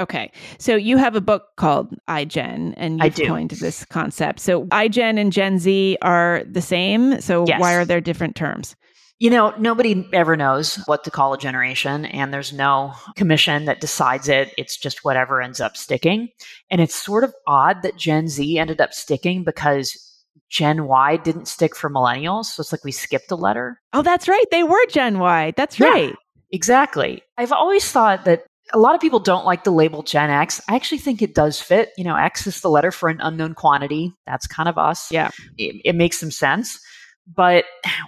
Okay. 0.00 0.32
So 0.58 0.74
you 0.74 0.96
have 0.96 1.14
a 1.14 1.20
book 1.20 1.44
called 1.56 1.94
iGen 2.08 2.74
and 2.76 3.00
you've 3.00 3.28
coined 3.28 3.52
this 3.52 3.84
concept. 3.84 4.40
So 4.40 4.64
iGen 4.66 5.16
and 5.20 5.32
Gen 5.32 5.60
Z 5.60 5.96
are 6.02 6.42
the 6.50 6.60
same. 6.60 7.20
So 7.20 7.44
yes. 7.46 7.60
why 7.60 7.74
are 7.74 7.84
there 7.84 8.00
different 8.00 8.34
terms? 8.34 8.74
You 9.20 9.30
know, 9.30 9.54
nobody 9.60 10.08
ever 10.12 10.36
knows 10.36 10.74
what 10.86 11.04
to 11.04 11.10
call 11.12 11.32
a 11.32 11.38
generation, 11.38 12.04
and 12.06 12.34
there's 12.34 12.52
no 12.52 12.94
commission 13.14 13.66
that 13.66 13.80
decides 13.80 14.28
it. 14.28 14.52
It's 14.58 14.76
just 14.76 15.04
whatever 15.04 15.40
ends 15.40 15.60
up 15.60 15.76
sticking. 15.76 16.30
And 16.68 16.80
it's 16.80 16.96
sort 16.96 17.22
of 17.22 17.32
odd 17.46 17.82
that 17.82 17.96
Gen 17.96 18.26
Z 18.26 18.58
ended 18.58 18.80
up 18.80 18.92
sticking 18.92 19.44
because 19.44 20.13
Gen 20.54 20.86
Y 20.86 21.16
didn't 21.16 21.48
stick 21.48 21.74
for 21.74 21.90
millennials. 21.90 22.44
So 22.44 22.60
it's 22.60 22.70
like 22.70 22.84
we 22.84 22.92
skipped 22.92 23.32
a 23.32 23.34
letter. 23.34 23.80
Oh, 23.92 24.02
that's 24.02 24.28
right. 24.28 24.44
They 24.52 24.62
were 24.62 24.86
Gen 24.88 25.18
Y. 25.18 25.52
That's 25.56 25.80
yeah, 25.80 25.88
right. 25.88 26.14
Exactly. 26.52 27.22
I've 27.36 27.50
always 27.50 27.90
thought 27.90 28.24
that 28.24 28.44
a 28.72 28.78
lot 28.78 28.94
of 28.94 29.00
people 29.00 29.18
don't 29.18 29.44
like 29.44 29.64
the 29.64 29.72
label 29.72 30.04
Gen 30.04 30.30
X. 30.30 30.60
I 30.68 30.76
actually 30.76 30.98
think 30.98 31.20
it 31.20 31.34
does 31.34 31.60
fit. 31.60 31.90
You 31.98 32.04
know, 32.04 32.14
X 32.14 32.46
is 32.46 32.60
the 32.60 32.70
letter 32.70 32.92
for 32.92 33.08
an 33.08 33.20
unknown 33.20 33.54
quantity. 33.54 34.12
That's 34.28 34.46
kind 34.46 34.68
of 34.68 34.78
us. 34.78 35.10
Yeah. 35.10 35.30
It, 35.58 35.82
it 35.84 35.96
makes 35.96 36.20
some 36.20 36.30
sense. 36.30 36.78
But 37.26 37.64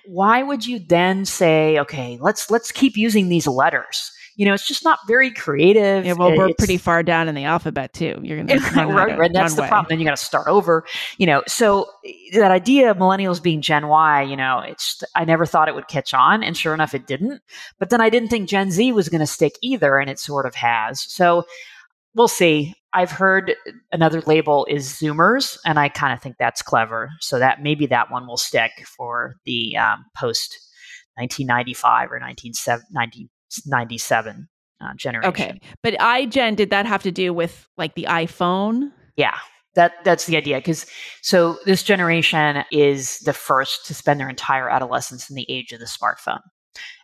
why 0.07 0.45
would 0.45 0.65
you 0.67 0.79
then 0.79 1.25
say, 1.25 1.81
okay, 1.81 2.17
let's 2.21 2.49
let's 2.49 2.71
keep 2.71 2.97
using 2.97 3.29
these 3.29 3.49
letters? 3.49 4.13
You 4.37 4.45
know, 4.45 4.53
it's 4.53 4.67
just 4.69 4.85
not 4.85 4.99
very 5.07 5.31
creative. 5.31 6.05
Yeah, 6.05 6.13
well, 6.13 6.37
we're 6.37 6.53
pretty 6.59 6.77
far 6.77 7.03
down 7.03 7.27
in 7.27 7.35
the 7.35 7.45
alphabet 7.45 7.95
too. 7.95 8.21
You're 8.23 8.37
going 8.37 8.47
to 8.49 8.87
right, 8.87 9.19
right, 9.19 9.33
that's 9.33 9.55
the 9.55 9.67
problem. 9.67 9.87
Then 9.89 9.99
you 9.99 10.05
got 10.05 10.17
to 10.17 10.23
start 10.23 10.47
over. 10.47 10.85
You 11.17 11.27
know, 11.27 11.43
so 11.49 11.91
that 12.35 12.51
idea 12.51 12.91
of 12.91 12.99
millennials 12.99 13.43
being 13.43 13.63
Gen 13.63 13.89
Y, 13.89 14.23
you 14.23 14.37
know, 14.37 14.61
it's 14.61 15.03
I 15.15 15.25
never 15.25 15.47
thought 15.47 15.69
it 15.69 15.75
would 15.75 15.89
catch 15.89 16.13
on, 16.13 16.43
and 16.43 16.57
sure 16.57 16.75
enough, 16.75 16.95
it 16.95 17.07
didn't. 17.07 17.41
But 17.79 17.89
then 17.89 18.03
I 18.03 18.11
didn't 18.11 18.29
think 18.29 18.49
Gen 18.49 18.71
Z 18.71 18.93
was 18.93 19.09
going 19.09 19.21
to 19.21 19.27
stick 19.27 19.55
either, 19.63 19.99
and 19.99 20.11
it 20.11 20.19
sort 20.19 20.45
of 20.45 20.55
has. 20.55 21.01
So 21.01 21.45
we'll 22.15 22.29
see. 22.29 22.75
I've 22.93 23.11
heard 23.11 23.55
another 23.91 24.23
label 24.23 24.67
is 24.69 24.87
Zoomers, 24.87 25.59
and 25.65 25.79
I 25.79 25.89
kind 25.89 26.13
of 26.13 26.23
think 26.23 26.37
that's 26.39 26.61
clever. 26.61 27.11
So 27.21 27.39
that 27.39 27.63
maybe 27.63 27.87
that 27.87 28.11
one 28.11 28.27
will 28.27 28.37
stick 28.37 28.73
for 28.87 29.37
the 29.47 29.79
um, 29.79 30.05
post 30.15 30.59
1995 31.15 32.13
or 32.13 32.21
1970. 32.21 33.31
97 33.67 34.49
uh, 34.81 34.95
generation. 34.95 35.29
Okay. 35.29 35.61
But 35.83 35.95
iGen, 35.95 36.57
did 36.57 36.71
that 36.71 36.87
have 36.87 37.03
to 37.05 37.11
do 37.11 37.33
with 37.33 37.69
like 37.77 37.95
the 37.95 38.07
iPhone? 38.09 38.91
Yeah. 39.17 39.37
That, 39.75 39.93
that's 40.05 40.25
the 40.25 40.39
idea 40.39 40.57
because 40.57 40.87
so 41.21 41.59
this 41.67 41.83
generation 41.83 42.65
is 42.73 43.19
the 43.21 43.35
first 43.35 43.85
to 43.87 43.95
spend 43.95 44.19
their 44.19 44.29
entire 44.31 44.71
adolescence 44.71 45.29
in 45.29 45.37
the 45.37 45.45
age 45.51 45.73
of 45.73 45.81
the 45.81 45.87
smartphone 45.87 46.41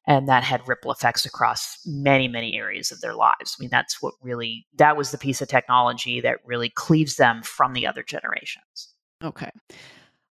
and 0.07 0.29
that 0.29 0.43
had 0.43 0.67
ripple 0.67 0.91
effects 0.91 1.25
across 1.25 1.79
many 1.87 2.29
many 2.29 2.57
areas 2.57 2.91
of 2.91 3.01
their 3.01 3.15
lives 3.15 3.57
i 3.59 3.61
mean 3.61 3.71
that's 3.71 4.01
what 4.03 4.15
really 4.23 4.67
that 4.75 4.97
was 4.97 5.11
the 5.11 5.19
piece 5.19 5.41
of 5.41 5.49
technology 5.49 6.21
that 6.21 6.39
really 6.45 6.71
cleaves 6.71 7.17
them 7.17 7.43
from 7.43 7.73
the 7.73 7.87
other 7.87 8.03
generations 8.03 8.89
okay 9.23 9.51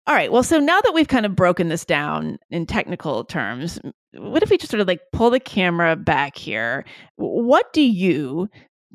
all 0.08 0.14
right. 0.14 0.32
Well, 0.32 0.42
so 0.42 0.58
now 0.58 0.80
that 0.80 0.94
we've 0.94 1.06
kind 1.06 1.26
of 1.26 1.36
broken 1.36 1.68
this 1.68 1.84
down 1.84 2.38
in 2.50 2.64
technical 2.64 3.24
terms, 3.24 3.78
what 4.14 4.42
if 4.42 4.48
we 4.48 4.56
just 4.56 4.70
sort 4.70 4.80
of 4.80 4.88
like 4.88 5.00
pull 5.12 5.28
the 5.28 5.38
camera 5.38 5.96
back 5.96 6.34
here? 6.38 6.86
What 7.16 7.70
do 7.74 7.82
you, 7.82 8.48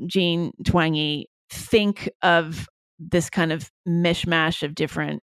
Jean 0.07 0.51
Twenge, 0.63 1.25
think 1.51 2.09
of 2.23 2.67
this 2.97 3.29
kind 3.29 3.51
of 3.51 3.69
mishmash 3.87 4.63
of 4.63 4.73
different 4.73 5.21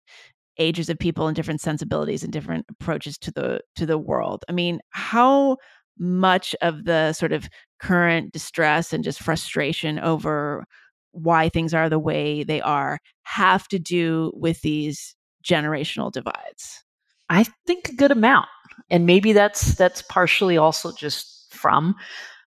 ages 0.60 0.90
of 0.90 1.00
people 1.00 1.26
and 1.26 1.36
different 1.36 1.60
sensibilities 1.62 2.24
and 2.24 2.32
different 2.32 2.68
approaches 2.70 3.18
to 3.18 3.32
the 3.32 3.62
to 3.76 3.88
the 3.88 3.98
world? 3.98 4.46
I 4.48 4.52
mean, 4.52 4.82
how 4.92 5.58
much 5.98 6.56
of 6.62 6.86
the 6.86 7.14
sort 7.14 7.32
of 7.34 7.50
current 7.82 8.32
distress 8.32 8.94
and 8.94 9.04
just 9.04 9.24
frustration 9.24 9.98
over 9.98 10.66
why 11.14 11.50
things 11.50 11.74
are 11.74 11.90
the 11.90 11.98
way 11.98 12.44
they 12.44 12.62
are 12.62 13.00
have 13.24 13.68
to 13.70 13.80
do 13.80 14.32
with 14.36 14.62
these 14.62 15.16
generational 15.44 16.12
divides? 16.12 16.84
I 17.30 17.46
think 17.66 17.90
a 17.90 17.96
good 17.96 18.12
amount. 18.12 18.48
And 18.90 19.06
maybe 19.06 19.34
that's 19.34 19.76
that's 19.76 20.02
partially 20.04 20.58
also 20.58 20.92
just 20.92 21.54
from 21.54 21.96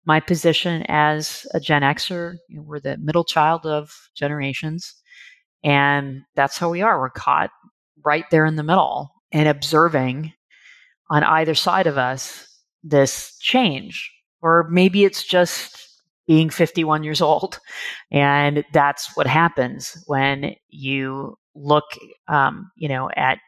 my 0.04 0.18
position 0.20 0.84
as 0.88 1.46
a 1.54 1.60
Gen 1.60 1.82
Xer. 1.82 2.36
You 2.48 2.56
know, 2.56 2.62
we're 2.62 2.80
the 2.80 2.96
middle 2.98 3.24
child 3.24 3.66
of 3.66 3.92
generations. 4.14 4.94
And 5.62 6.22
that's 6.34 6.58
how 6.58 6.70
we 6.70 6.82
are. 6.82 6.98
We're 6.98 7.10
caught 7.10 7.50
right 8.04 8.24
there 8.30 8.46
in 8.46 8.56
the 8.56 8.64
middle 8.64 9.12
and 9.30 9.48
observing 9.48 10.32
on 11.10 11.22
either 11.22 11.54
side 11.54 11.86
of 11.86 11.98
us 11.98 12.48
this 12.82 13.36
change. 13.38 14.10
Or 14.40 14.68
maybe 14.70 15.04
it's 15.04 15.22
just 15.22 15.78
being 16.26 16.50
51 16.50 17.04
years 17.04 17.20
old. 17.20 17.60
And 18.10 18.64
that's 18.72 19.16
what 19.16 19.26
happens 19.26 20.02
when 20.06 20.54
you 20.68 21.36
look, 21.54 21.84
um, 22.28 22.70
you 22.76 22.88
know, 22.88 23.10
at 23.16 23.38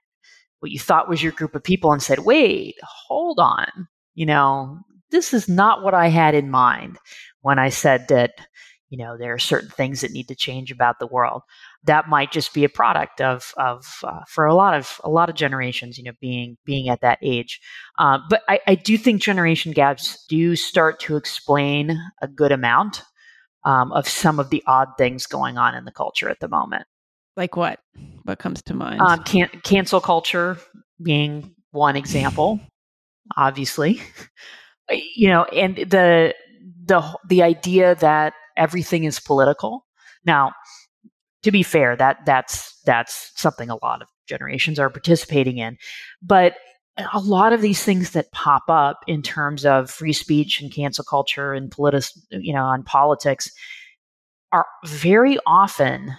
what 0.61 0.71
you 0.71 0.79
thought 0.79 1.09
was 1.09 1.23
your 1.23 1.33
group 1.33 1.55
of 1.55 1.63
people 1.63 1.93
and 1.93 2.03
said, 2.03 2.21
wait, 2.21 2.77
hold 2.83 3.39
on. 3.39 3.67
You 4.15 4.27
know, 4.27 4.79
this 5.11 5.35
is 5.35 5.49
not 5.49 5.83
what 5.83 5.95
I 5.95 6.09
had 6.09 6.35
in 6.35 6.51
mind 6.51 6.99
when 7.43 7.59
I 7.59 7.69
said 7.69 8.09
that, 8.09 8.33
you 8.89 8.97
know, 8.97 9.17
there 9.19 9.35
are 9.35 9.39
certain 9.39 9.69
things 9.69 10.01
that 10.01 10.13
need 10.13 10.29
to 10.29 10.35
change 10.35 10.71
about 10.71 10.99
the 11.01 11.07
world. 11.07 11.43
That 11.85 12.09
might 12.09 12.33
just 12.33 12.55
be 12.55 12.65
a 12.65 12.69
product 12.69 13.21
of, 13.21 13.53
of 13.59 13.85
uh, 14.05 14.21
for 14.29 14.47
a 14.47 14.55
lot 14.55 14.75
of 14.75 15.01
a 15.05 15.11
lot 15.11 15.29
of 15.29 15.35
generations, 15.35 15.99
you 15.99 16.05
know, 16.05 16.13
being 16.21 16.57
being 16.65 16.89
at 16.89 17.01
that 17.03 17.19
age. 17.21 17.61
Uh, 17.99 18.19
but 18.31 18.43
I, 18.49 18.61
I 18.67 18.75
do 18.75 18.97
think 18.97 19.21
generation 19.21 19.73
gaps 19.73 20.25
do 20.29 20.57
start 20.57 21.01
to 21.01 21.17
explain 21.17 21.99
a 22.23 22.29
good 22.29 22.53
amount 22.53 23.03
um, 23.65 23.93
of 23.93 24.09
some 24.09 24.39
of 24.39 24.51
the 24.51 24.63
odd 24.67 24.89
things 24.97 25.27
going 25.27 25.59
on 25.59 25.75
in 25.75 25.85
the 25.85 25.93
culture 25.93 26.29
at 26.29 26.41
the 26.41 26.49
moment. 26.49 26.87
Like 27.37 27.57
what? 27.57 27.81
What 28.25 28.39
comes 28.39 28.63
to 28.63 28.75
mind? 28.75 29.01
Um, 29.01 29.23
can- 29.25 29.51
cancel 29.63 30.01
culture 30.01 30.59
being 31.03 31.55
one 31.73 31.97
example, 31.97 32.61
obviously. 33.37 34.01
You 34.91 35.29
know, 35.29 35.45
and 35.45 35.77
the 35.77 36.35
the 36.85 37.19
the 37.27 37.43
idea 37.43 37.95
that 37.95 38.35
everything 38.55 39.05
is 39.05 39.19
political. 39.19 39.87
Now, 40.27 40.53
to 41.43 41.51
be 41.51 41.63
fair, 41.63 41.97
that 41.97 42.19
that's 42.27 42.79
that's 42.85 43.33
something 43.35 43.71
a 43.71 43.83
lot 43.83 44.03
of 44.03 44.09
generations 44.29 44.79
are 44.79 44.91
participating 44.91 45.57
in, 45.57 45.79
but 46.21 46.57
a 47.13 47.19
lot 47.19 47.53
of 47.53 47.61
these 47.61 47.83
things 47.83 48.11
that 48.11 48.31
pop 48.33 48.65
up 48.69 49.01
in 49.07 49.23
terms 49.23 49.67
of 49.67 49.91
free 49.91 50.13
speech 50.13 50.61
and 50.61 50.73
cancel 50.73 51.05
culture 51.05 51.53
and 51.53 51.71
politic, 51.71 52.11
you 52.31 52.53
know, 52.53 52.65
on 52.65 52.83
politics 52.83 53.51
are 54.53 54.67
very 54.85 55.39
often 55.47 56.15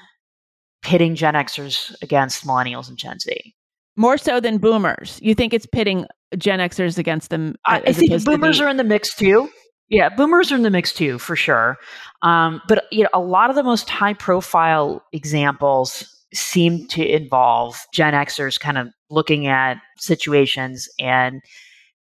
pitting 0.85 1.15
Gen 1.15 1.33
Xers 1.33 1.93
against 2.01 2.45
millennials 2.45 2.87
and 2.87 2.97
Gen 2.97 3.19
Z. 3.19 3.53
More 3.97 4.17
so 4.17 4.39
than 4.39 4.59
boomers. 4.59 5.19
You 5.21 5.33
think 5.33 5.53
it's 5.53 5.65
pitting 5.65 6.05
Gen 6.37 6.59
Xers 6.59 6.97
against 6.97 7.29
them? 7.31 7.55
I, 7.65 7.81
I 7.87 7.93
think 7.93 8.23
boomers 8.23 8.59
the- 8.59 8.65
are 8.65 8.69
in 8.69 8.77
the 8.77 8.83
mix 8.83 9.15
too. 9.15 9.49
Yeah, 9.89 10.09
boomers 10.09 10.51
are 10.51 10.55
in 10.55 10.63
the 10.63 10.69
mix 10.71 10.93
too, 10.93 11.19
for 11.19 11.35
sure. 11.35 11.77
Um, 12.21 12.61
but 12.67 12.85
you 12.91 13.03
know, 13.03 13.09
a 13.13 13.19
lot 13.19 13.49
of 13.49 13.55
the 13.55 13.63
most 13.63 13.89
high-profile 13.89 15.03
examples 15.13 16.11
seem 16.33 16.87
to 16.87 17.05
involve 17.05 17.79
Gen 17.93 18.13
Xers 18.13 18.59
kind 18.59 18.77
of 18.77 18.87
looking 19.09 19.47
at 19.47 19.77
situations 19.97 20.89
and 20.99 21.41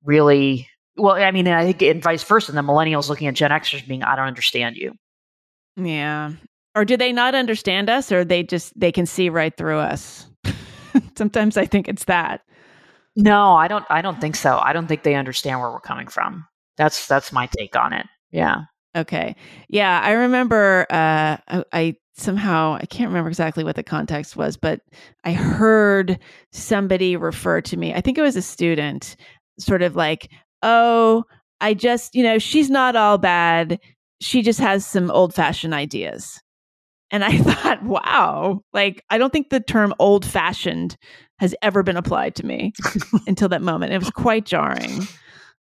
really, 0.05 0.69
well, 0.97 1.17
I 1.17 1.31
mean, 1.33 1.49
I 1.49 1.65
think 1.65 1.83
and 1.83 2.03
vice 2.03 2.23
versa, 2.23 2.53
and 2.53 2.59
the 2.59 2.63
millennials 2.63 3.09
looking 3.09 3.27
at 3.27 3.35
Gen 3.35 3.51
Xers 3.51 3.87
being, 3.87 4.03
"I 4.05 4.15
don't 4.17 4.29
understand 4.29 4.77
you." 4.77 4.93
Yeah, 5.77 6.31
or 6.75 6.85
do 6.85 6.97
they 6.97 7.13
not 7.13 7.35
understand 7.35 7.89
us 7.89 8.11
or 8.11 8.25
they 8.25 8.43
just 8.43 8.79
they 8.79 8.93
can 8.93 9.07
see 9.07 9.29
right 9.29 9.57
through 9.57 9.79
us? 9.79 10.29
Sometimes 11.17 11.57
i 11.57 11.67
think 11.67 11.89
it's 11.89 12.05
that. 12.05 12.43
No 13.17 13.55
i 13.55 13.69
don't 13.69 13.85
i 13.91 14.03
don't 14.03 14.21
think 14.21 14.37
so. 14.37 14.59
I 14.63 14.73
don't 14.73 14.87
think 14.87 15.03
they 15.03 15.15
understand 15.15 15.61
where 15.61 15.71
we're 15.71 15.81
coming 15.81 16.09
from. 16.09 16.47
That's 16.77 17.07
that's 17.07 17.33
my 17.33 17.47
take 17.47 17.77
on 17.77 17.93
it. 17.93 18.07
Yeah. 18.31 18.63
Okay. 18.97 19.37
Yeah 19.69 20.01
i 20.03 20.13
remember 20.13 20.87
uh 20.91 21.37
I, 21.49 21.65
I 21.73 21.97
somehow 22.17 22.79
i 22.81 22.87
can't 22.87 23.09
remember 23.09 23.29
exactly 23.29 23.65
what 23.65 23.75
the 23.75 23.83
context 23.83 24.37
was 24.37 24.57
but 24.57 24.81
i 25.25 25.33
heard 25.33 26.17
somebody 26.53 27.17
refer 27.17 27.61
to 27.61 27.77
me 27.77 27.93
i 27.93 28.01
think 28.01 28.17
it 28.17 28.23
was 28.23 28.37
a 28.37 28.43
student 28.43 29.17
sort 29.59 29.83
of 29.83 29.97
like 29.97 30.31
oh 30.63 31.25
i 31.61 31.75
just 31.75 32.15
you 32.15 32.23
know 32.23 32.39
she's 32.39 32.71
not 32.71 32.95
all 32.97 33.19
bad. 33.19 33.81
She 34.21 34.43
just 34.43 34.61
has 34.61 34.87
some 34.87 35.11
old 35.11 35.35
fashioned 35.35 35.75
ideas 35.75 36.41
and 37.15 37.25
I 37.25 37.39
thought, 37.39 37.83
wow, 37.85 38.61
like 38.73 39.03
I 39.09 39.19
don't 39.19 39.33
think 39.33 39.51
the 39.51 39.61
term 39.61 39.95
old 40.01 40.27
fashioned 40.27 40.97
has 41.39 41.55
ever 41.63 41.85
been 41.85 41.97
applied 41.97 42.35
to 42.37 42.47
me 42.47 42.73
until 43.27 43.49
that 43.49 43.63
moment. 43.63 43.93
It 43.93 43.99
was 43.99 44.11
quite 44.11 44.45
jarring. 44.45 45.07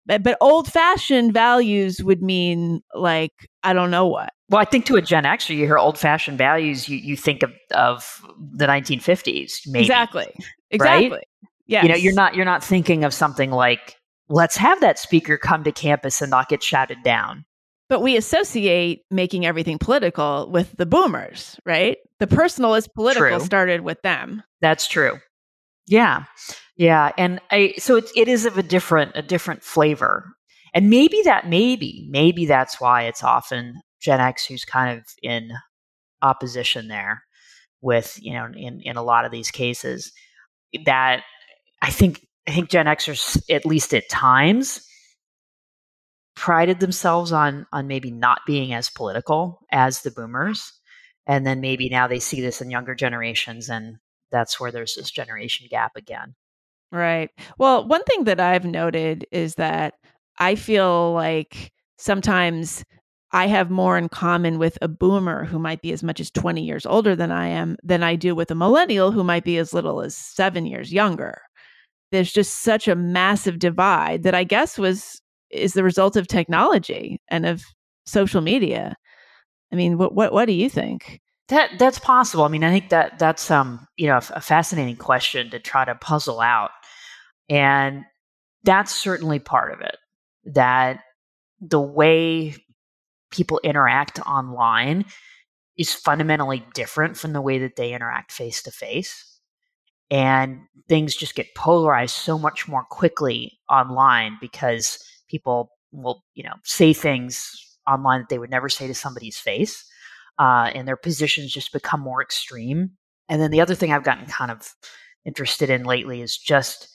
But, 0.05 0.23
but 0.23 0.37
old 0.41 0.71
fashioned 0.71 1.33
values 1.33 2.03
would 2.03 2.21
mean 2.21 2.81
like, 2.93 3.31
I 3.63 3.73
don't 3.73 3.91
know 3.91 4.07
what. 4.07 4.29
Well, 4.49 4.61
I 4.61 4.65
think 4.65 4.85
to 4.85 4.95
a 4.97 5.01
Gen 5.01 5.23
Xer, 5.23 5.55
you 5.55 5.65
hear 5.65 5.77
old 5.77 5.97
fashioned 5.97 6.37
values, 6.37 6.87
you, 6.87 6.97
you 6.97 7.15
think 7.15 7.43
of, 7.43 7.51
of 7.71 8.21
the 8.53 8.67
1950s, 8.67 9.61
maybe. 9.67 9.85
Exactly. 9.85 10.33
Exactly. 10.71 11.09
Right? 11.11 11.23
Yeah. 11.65 11.83
You 11.83 11.89
know, 11.89 11.95
you're 11.95 12.13
not 12.13 12.35
you're 12.35 12.45
not 12.45 12.63
thinking 12.63 13.03
of 13.03 13.13
something 13.13 13.51
like, 13.51 13.95
let's 14.29 14.57
have 14.57 14.81
that 14.81 14.99
speaker 14.99 15.37
come 15.37 15.63
to 15.63 15.71
campus 15.71 16.21
and 16.21 16.29
not 16.29 16.49
get 16.49 16.61
shouted 16.63 17.03
down. 17.03 17.45
But 17.89 18.01
we 18.01 18.17
associate 18.17 19.03
making 19.09 19.45
everything 19.45 19.77
political 19.77 20.49
with 20.51 20.75
the 20.77 20.85
boomers, 20.85 21.57
right? 21.65 21.97
The 22.19 22.27
personal 22.27 22.75
is 22.75 22.87
political 22.87 23.37
true. 23.37 23.45
started 23.45 23.81
with 23.81 24.01
them. 24.01 24.43
That's 24.59 24.87
true. 24.87 25.19
Yeah. 25.87 26.25
Yeah. 26.75 27.11
And 27.17 27.39
I 27.49 27.75
so 27.77 27.95
it, 27.95 28.09
it 28.15 28.27
is 28.27 28.45
of 28.45 28.57
a 28.57 28.63
different 28.63 29.13
a 29.15 29.21
different 29.21 29.63
flavor. 29.63 30.25
And 30.73 30.89
maybe 30.89 31.21
that 31.23 31.47
maybe, 31.47 32.07
maybe 32.09 32.45
that's 32.45 32.79
why 32.81 33.03
it's 33.03 33.23
often 33.23 33.75
Gen 34.01 34.19
X 34.19 34.45
who's 34.45 34.65
kind 34.65 34.97
of 34.97 35.05
in 35.23 35.51
opposition 36.21 36.87
there 36.89 37.23
with, 37.81 38.19
you 38.21 38.33
know, 38.33 38.47
in, 38.53 38.81
in 38.81 38.97
a 38.97 39.03
lot 39.03 39.25
of 39.25 39.31
these 39.31 39.49
cases. 39.49 40.11
That 40.85 41.23
I 41.81 41.89
think 41.89 42.25
I 42.47 42.51
think 42.51 42.69
Gen 42.69 42.85
Xers, 42.85 43.41
at 43.49 43.65
least 43.65 43.93
at 43.93 44.09
times, 44.09 44.81
prided 46.37 46.79
themselves 46.79 47.31
on 47.31 47.65
on 47.73 47.87
maybe 47.87 48.11
not 48.11 48.41
being 48.45 48.71
as 48.71 48.91
political 48.91 49.59
as 49.71 50.01
the 50.01 50.11
boomers. 50.11 50.71
And 51.25 51.45
then 51.45 51.59
maybe 51.59 51.89
now 51.89 52.07
they 52.07 52.19
see 52.19 52.39
this 52.41 52.61
in 52.61 52.69
younger 52.69 52.95
generations 52.95 53.69
and 53.69 53.97
that's 54.31 54.59
where 54.59 54.71
there's 54.71 54.95
this 54.95 55.09
generation 55.09 55.67
gap 55.69 55.93
again. 55.97 56.35
Right. 56.91 57.31
Well 57.57 57.85
one 57.87 58.03
thing 58.03 58.25
that 58.25 58.39
i've 58.39 58.63
noted 58.65 59.25
is 59.31 59.55
that 59.55 59.95
i 60.37 60.55
feel 60.55 61.11
like 61.13 61.71
sometimes 61.97 62.85
i 63.31 63.47
have 63.47 63.69
more 63.71 63.97
in 63.97 64.07
common 64.07 64.59
with 64.59 64.77
a 64.81 64.87
boomer 64.87 65.43
who 65.43 65.59
might 65.59 65.81
be 65.81 65.91
as 65.91 66.03
much 66.03 66.19
as 66.19 66.31
20 66.31 66.63
years 66.63 66.85
older 66.85 67.15
than 67.15 67.31
i 67.31 67.47
am 67.47 67.75
than 67.83 68.03
i 68.03 68.15
do 68.15 68.35
with 68.35 68.51
a 68.51 68.55
millennial 68.55 69.11
who 69.11 69.23
might 69.23 69.43
be 69.43 69.57
as 69.57 69.73
little 69.73 70.01
as 70.01 70.15
7 70.15 70.65
years 70.65 70.93
younger. 70.93 71.41
There's 72.11 72.31
just 72.31 72.59
such 72.59 72.87
a 72.87 72.95
massive 72.95 73.59
divide 73.59 74.23
that 74.23 74.35
i 74.35 74.43
guess 74.45 74.77
was 74.77 75.21
is 75.49 75.73
the 75.73 75.83
result 75.83 76.15
of 76.15 76.27
technology 76.27 77.21
and 77.29 77.45
of 77.45 77.63
social 78.05 78.41
media. 78.41 78.95
I 79.71 79.75
mean, 79.75 79.97
what 79.97 80.13
what 80.13 80.33
what 80.33 80.45
do 80.45 80.53
you 80.53 80.69
think? 80.69 81.21
That 81.49 81.71
that's 81.79 81.99
possible. 81.99 82.43
I 82.43 82.49
mean, 82.49 82.63
I 82.63 82.71
think 82.71 82.89
that 82.89 83.19
that's 83.19 83.49
um 83.51 83.87
you 83.97 84.07
know 84.07 84.17
a 84.17 84.41
fascinating 84.41 84.97
question 84.97 85.49
to 85.51 85.59
try 85.59 85.85
to 85.85 85.95
puzzle 85.95 86.39
out, 86.39 86.71
and 87.49 88.03
that's 88.63 88.93
certainly 88.93 89.39
part 89.39 89.73
of 89.73 89.81
it. 89.81 89.97
That 90.45 91.01
the 91.59 91.81
way 91.81 92.55
people 93.31 93.59
interact 93.63 94.19
online 94.21 95.05
is 95.77 95.93
fundamentally 95.93 96.65
different 96.73 97.17
from 97.17 97.33
the 97.33 97.41
way 97.41 97.59
that 97.59 97.75
they 97.75 97.93
interact 97.93 98.31
face 98.31 98.61
to 98.63 98.71
face. 98.71 99.39
And 100.09 100.61
things 100.87 101.15
just 101.15 101.35
get 101.35 101.53
polarized 101.55 102.15
so 102.15 102.39
much 102.39 102.67
more 102.67 102.83
quickly 102.83 103.59
online 103.69 104.37
because 104.39 105.03
people 105.27 105.71
will, 105.91 106.23
you 106.33 106.43
know, 106.43 106.55
say 106.63 106.93
things 106.93 107.51
online 107.87 108.21
that 108.21 108.29
they 108.29 108.39
would 108.39 108.49
never 108.49 108.69
say 108.69 108.87
to 108.87 108.93
somebody's 108.93 109.37
face. 109.37 109.85
Uh, 110.39 110.69
and 110.75 110.87
their 110.87 110.97
positions 110.97 111.51
just 111.51 111.73
become 111.73 111.99
more 111.99 112.21
extreme. 112.21 112.91
And 113.29 113.41
then 113.41 113.51
the 113.51 113.61
other 113.61 113.75
thing 113.75 113.91
I've 113.91 114.03
gotten 114.03 114.27
kind 114.27 114.51
of 114.51 114.73
interested 115.25 115.69
in 115.69 115.83
lately 115.83 116.21
is 116.21 116.37
just 116.37 116.89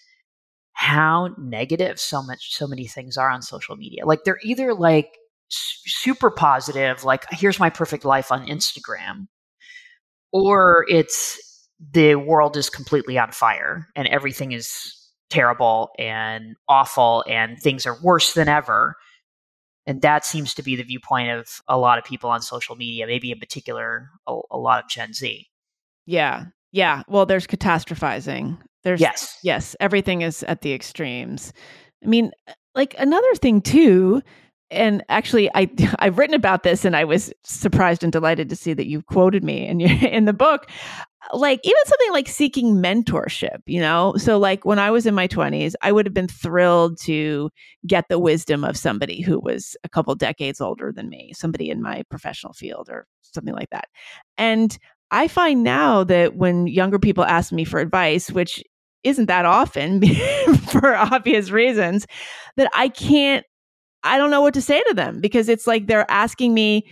how 0.75 1.35
negative 1.39 2.01
so 2.01 2.23
much 2.23 2.55
so 2.55 2.67
many 2.67 2.87
things 2.87 3.17
are 3.17 3.29
on 3.29 3.43
social 3.43 3.77
media. 3.77 4.07
Like 4.07 4.25
they're 4.25 4.39
either 4.43 4.75
like 4.75 5.19
super 5.49 6.31
positive, 6.31 7.05
like 7.05 7.25
here's 7.31 7.61
my 7.61 7.69
perfect 7.69 8.05
life 8.05 8.33
on 8.33 8.47
Instagram, 8.47 9.27
or 10.33 10.87
it's 10.89 11.69
the 11.93 12.15
world 12.15 12.57
is 12.57 12.71
completely 12.71 13.19
on 13.19 13.33
fire 13.33 13.89
and 13.97 14.07
everything 14.09 14.53
is 14.53 14.95
terrible 15.33 15.91
and 15.99 16.57
awful 16.69 17.25
and 17.27 17.59
things 17.59 17.87
are 17.87 17.97
worse 18.03 18.35
than 18.35 18.49
ever. 18.49 18.97
And 19.87 20.03
that 20.03 20.25
seems 20.25 20.55
to 20.55 20.63
be 20.63 20.77
the 20.77 20.83
viewpoint 20.85 21.31
of 21.31 21.49
a 21.67 21.79
lot 21.79 21.99
of 21.99 22.05
people 22.05 22.31
on 22.31 22.43
social 22.43 22.77
media, 22.77 23.07
maybe 23.07 23.33
in 23.33 23.39
particular, 23.39 24.11
a, 24.27 24.39
a 24.51 24.59
lot 24.59 24.85
of 24.85 24.91
Gen 24.91 25.15
Z. 25.15 25.49
Yeah. 26.07 26.45
Yeah. 26.71 27.03
Well, 27.09 27.27
there's 27.27 27.47
catastrophizing. 27.47 28.59
There's, 28.85 29.01
yes. 29.01 29.39
Yes. 29.43 29.75
Everything 29.81 30.21
is 30.21 30.43
at 30.45 30.61
the 30.61 30.75
extremes. 30.75 31.53
I 32.05 32.07
mean, 32.07 32.31
like 32.75 32.95
another 32.99 33.35
thing 33.37 33.63
too, 33.63 34.23
and 34.71 35.05
actually 35.09 35.51
I 35.55 35.71
I've 35.99 36.19
written 36.19 36.35
about 36.35 36.63
this 36.63 36.85
and 36.85 36.95
I 36.95 37.05
was 37.05 37.33
surprised 37.45 38.03
and 38.03 38.13
delighted 38.13 38.49
to 38.51 38.57
see 38.57 38.75
that 38.75 38.87
you 38.87 39.03
quoted 39.03 39.45
me 39.45 39.67
in 39.67 39.81
your, 39.81 39.91
in 40.09 40.27
the 40.27 40.33
book 40.33 40.69
like 41.33 41.61
even 41.63 41.77
something 41.87 42.13
like 42.13 42.29
seeking 42.29 42.77
mentorship, 42.77 43.59
you 43.67 43.81
know? 43.81 44.15
So 44.17 44.39
like 44.39 44.65
when 44.65 44.79
I 44.79 44.91
was 44.91 45.07
in 45.07 45.15
my 45.15 45.29
20s, 45.29 45.75
I 45.81 45.93
would 45.93 46.07
have 46.07 46.15
been 46.15 46.29
thrilled 46.29 46.99
to 47.03 47.51
get 47.87 48.09
the 48.09 48.19
wisdom 48.19 48.65
of 48.65 48.77
somebody 48.77 49.23
who 49.23 49.41
was 49.41 49.77
a 49.85 49.89
couple 49.89 50.15
decades 50.15 50.61
older 50.61 50.93
than 50.93 51.09
me, 51.09 51.33
somebody 51.35 51.71
in 51.71 51.81
my 51.81 52.03
professional 52.11 52.53
field 52.53 52.89
or 52.91 53.07
something 53.23 53.55
like 53.55 53.71
that. 53.71 53.87
And 54.37 54.77
I 55.11 55.29
find 55.29 55.63
now 55.63 56.05
that 56.05 56.37
when 56.37 56.67
younger 56.67 56.99
people 56.99 57.25
ask 57.25 57.53
me 57.53 57.65
for 57.65 57.79
advice, 57.79 58.31
which 58.31 58.63
isn't 59.05 59.27
that 59.27 59.45
often 59.45 60.03
for 60.71 60.95
obvious 60.97 61.51
reasons, 61.51 62.07
that 62.57 62.71
I 62.75 62.89
can't 62.89 63.45
I 64.05 64.19
don't 64.19 64.31
know 64.31 64.41
what 64.41 64.55
to 64.55 64.63
say 64.63 64.83
to 64.89 64.95
them 64.95 65.21
because 65.21 65.49
it's 65.49 65.67
like 65.67 65.87
they're 65.87 66.11
asking 66.11 66.55
me 66.55 66.87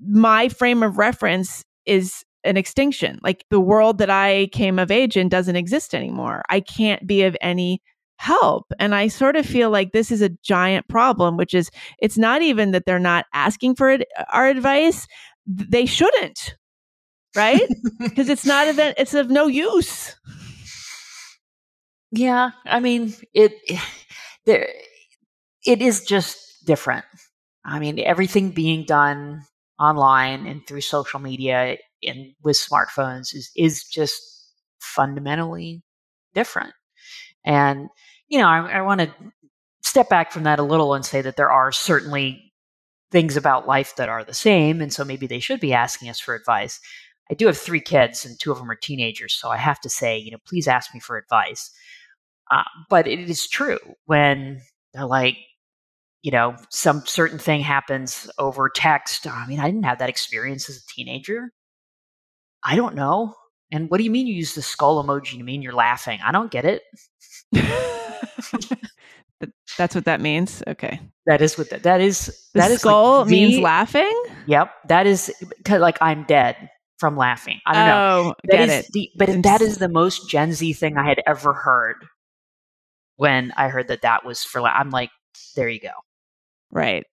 my 0.00 0.48
frame 0.48 0.82
of 0.84 0.96
reference 0.96 1.64
is 1.86 2.24
an 2.44 2.56
extinction. 2.56 3.18
Like 3.22 3.44
the 3.50 3.60
world 3.60 3.98
that 3.98 4.10
I 4.10 4.48
came 4.52 4.78
of 4.78 4.90
age 4.90 5.16
in 5.16 5.28
doesn't 5.28 5.56
exist 5.56 5.94
anymore. 5.94 6.42
I 6.48 6.60
can't 6.60 7.06
be 7.06 7.22
of 7.22 7.36
any 7.40 7.82
help. 8.16 8.72
And 8.78 8.94
I 8.94 9.08
sort 9.08 9.36
of 9.36 9.44
feel 9.44 9.70
like 9.70 9.92
this 9.92 10.10
is 10.10 10.22
a 10.22 10.30
giant 10.44 10.86
problem, 10.88 11.36
which 11.36 11.54
is 11.54 11.70
it's 11.98 12.18
not 12.18 12.42
even 12.42 12.70
that 12.70 12.84
they're 12.86 12.98
not 12.98 13.26
asking 13.34 13.74
for 13.74 13.90
it, 13.90 14.06
uh, 14.18 14.24
our 14.32 14.46
advice. 14.48 15.06
They 15.46 15.86
shouldn't, 15.86 16.56
right? 17.34 17.68
Because 17.98 18.28
it's 18.28 18.46
not 18.46 18.68
event, 18.68 18.94
it's 18.98 19.14
of 19.14 19.28
no 19.28 19.48
use. 19.48 20.14
Yeah. 22.12 22.50
I 22.64 22.78
mean, 22.78 23.14
it, 23.34 23.54
there, 24.46 24.68
it 25.66 25.82
is 25.82 26.04
just 26.04 26.64
different. 26.64 27.04
I 27.64 27.78
mean, 27.78 27.98
everything 27.98 28.50
being 28.50 28.84
done 28.84 29.42
online 29.80 30.46
and 30.46 30.64
through 30.66 30.82
social 30.82 31.18
media 31.18 31.78
and 32.04 32.34
with 32.42 32.56
smartphones 32.56 33.34
is 33.34 33.50
is 33.56 33.84
just 33.84 34.20
fundamentally 34.80 35.82
different. 36.34 36.72
And 37.44 37.88
you 38.28 38.38
know, 38.38 38.48
I, 38.48 38.78
I 38.78 38.82
want 38.82 39.00
to 39.00 39.14
step 39.82 40.08
back 40.08 40.32
from 40.32 40.44
that 40.44 40.58
a 40.58 40.62
little 40.62 40.94
and 40.94 41.04
say 41.04 41.20
that 41.20 41.36
there 41.36 41.50
are 41.50 41.72
certainly 41.72 42.52
things 43.10 43.36
about 43.36 43.66
life 43.66 43.94
that 43.96 44.08
are 44.08 44.24
the 44.24 44.34
same, 44.34 44.80
and 44.80 44.92
so 44.92 45.04
maybe 45.04 45.26
they 45.26 45.40
should 45.40 45.60
be 45.60 45.74
asking 45.74 46.08
us 46.08 46.18
for 46.18 46.34
advice. 46.34 46.80
I 47.30 47.34
do 47.34 47.46
have 47.46 47.58
three 47.58 47.80
kids, 47.80 48.24
and 48.24 48.38
two 48.38 48.52
of 48.52 48.58
them 48.58 48.70
are 48.70 48.76
teenagers, 48.76 49.34
so 49.34 49.48
I 49.48 49.56
have 49.56 49.80
to 49.82 49.90
say, 49.90 50.18
you 50.18 50.30
know, 50.30 50.38
please 50.46 50.66
ask 50.66 50.94
me 50.94 51.00
for 51.00 51.16
advice. 51.16 51.70
Uh, 52.50 52.64
but 52.90 53.06
it 53.06 53.18
is 53.18 53.48
true 53.48 53.78
when 54.06 54.60
they're 54.92 55.06
like, 55.06 55.36
you 56.22 56.30
know, 56.30 56.56
some 56.70 57.04
certain 57.04 57.38
thing 57.38 57.60
happens 57.60 58.30
over 58.38 58.68
text. 58.68 59.26
I 59.26 59.46
mean, 59.46 59.60
I 59.60 59.66
didn't 59.66 59.84
have 59.84 59.98
that 59.98 60.08
experience 60.08 60.68
as 60.68 60.76
a 60.76 60.86
teenager. 60.94 61.50
I 62.64 62.76
don't 62.76 62.94
know. 62.94 63.34
And 63.70 63.90
what 63.90 63.98
do 63.98 64.04
you 64.04 64.10
mean 64.10 64.26
you 64.26 64.34
use 64.34 64.54
the 64.54 64.62
skull 64.62 65.02
emoji? 65.02 65.34
You 65.34 65.44
mean 65.44 65.62
you're 65.62 65.72
laughing? 65.72 66.20
I 66.24 66.32
don't 66.32 66.50
get 66.50 66.64
it. 66.64 66.82
That's 69.78 69.94
what 69.94 70.04
that 70.04 70.20
means. 70.20 70.62
Okay. 70.66 71.00
That 71.26 71.40
is 71.40 71.56
what 71.56 71.70
that, 71.70 71.82
that 71.84 72.00
is. 72.00 72.26
The 72.52 72.60
that 72.60 72.78
skull 72.78 73.22
is 73.22 73.26
like 73.26 73.30
means 73.30 73.54
the, 73.56 73.62
laughing. 73.62 74.22
Yep. 74.46 74.70
That 74.88 75.06
is 75.06 75.32
like 75.68 75.98
I'm 76.02 76.24
dead 76.24 76.68
from 76.98 77.16
laughing. 77.16 77.60
I 77.66 77.72
don't 77.72 77.88
oh, 77.88 78.28
know. 78.28 78.34
That 78.44 78.68
is 78.68 78.84
it. 78.84 78.92
the 78.92 79.10
but 79.16 79.42
that 79.42 79.60
is 79.60 79.78
the 79.78 79.88
most 79.88 80.28
Gen 80.28 80.52
Z 80.52 80.72
thing 80.74 80.96
I 80.98 81.08
had 81.08 81.22
ever 81.26 81.52
heard. 81.52 81.96
When 83.16 83.52
I 83.56 83.68
heard 83.68 83.88
that 83.88 84.02
that 84.02 84.24
was 84.24 84.42
for, 84.42 84.60
I'm 84.62 84.90
like, 84.90 85.10
there 85.54 85.68
you 85.68 85.80
go. 85.80 85.92
Right. 86.70 87.04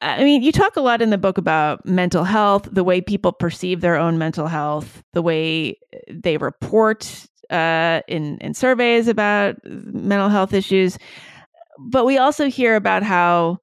I 0.00 0.22
mean, 0.24 0.42
you 0.42 0.52
talk 0.52 0.76
a 0.76 0.80
lot 0.80 1.00
in 1.00 1.10
the 1.10 1.18
book 1.18 1.38
about 1.38 1.84
mental 1.86 2.24
health, 2.24 2.68
the 2.70 2.84
way 2.84 3.00
people 3.00 3.32
perceive 3.32 3.80
their 3.80 3.96
own 3.96 4.18
mental 4.18 4.46
health, 4.46 5.02
the 5.14 5.22
way 5.22 5.78
they 6.10 6.36
report 6.36 7.26
uh, 7.50 8.02
in 8.06 8.38
in 8.38 8.54
surveys 8.54 9.08
about 9.08 9.56
mental 9.64 10.28
health 10.28 10.52
issues. 10.52 10.98
But 11.78 12.04
we 12.04 12.18
also 12.18 12.48
hear 12.48 12.74
about 12.76 13.02
how, 13.02 13.58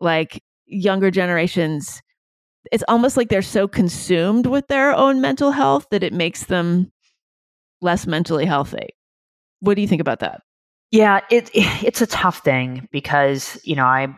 like, 0.00 0.42
younger 0.66 1.10
generations, 1.10 2.02
it's 2.72 2.84
almost 2.88 3.16
like 3.16 3.28
they're 3.28 3.42
so 3.42 3.68
consumed 3.68 4.46
with 4.46 4.66
their 4.68 4.94
own 4.94 5.20
mental 5.20 5.52
health 5.52 5.86
that 5.90 6.02
it 6.02 6.12
makes 6.12 6.44
them 6.44 6.90
less 7.80 8.06
mentally 8.06 8.44
healthy. 8.44 8.88
What 9.60 9.74
do 9.74 9.82
you 9.82 9.88
think 9.88 10.00
about 10.00 10.20
that? 10.20 10.42
Yeah, 10.90 11.20
it 11.30 11.50
it's 11.54 12.02
a 12.02 12.06
tough 12.06 12.38
thing 12.38 12.88
because 12.92 13.60
you 13.64 13.76
know 13.76 13.86
I 13.86 14.08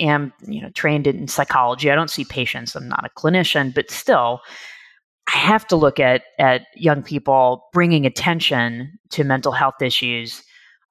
am 0.00 0.32
you 0.46 0.60
know 0.60 0.70
trained 0.70 1.06
in 1.06 1.28
psychology. 1.28 1.90
I 1.90 1.94
don't 1.94 2.10
see 2.10 2.24
patients. 2.24 2.74
I'm 2.74 2.88
not 2.88 3.04
a 3.04 3.20
clinician, 3.20 3.74
but 3.74 3.90
still, 3.90 4.40
I 5.32 5.38
have 5.38 5.66
to 5.68 5.76
look 5.76 6.00
at 6.00 6.22
at 6.38 6.62
young 6.74 7.02
people 7.02 7.68
bringing 7.72 8.06
attention 8.06 8.98
to 9.10 9.24
mental 9.24 9.52
health 9.52 9.80
issues 9.82 10.42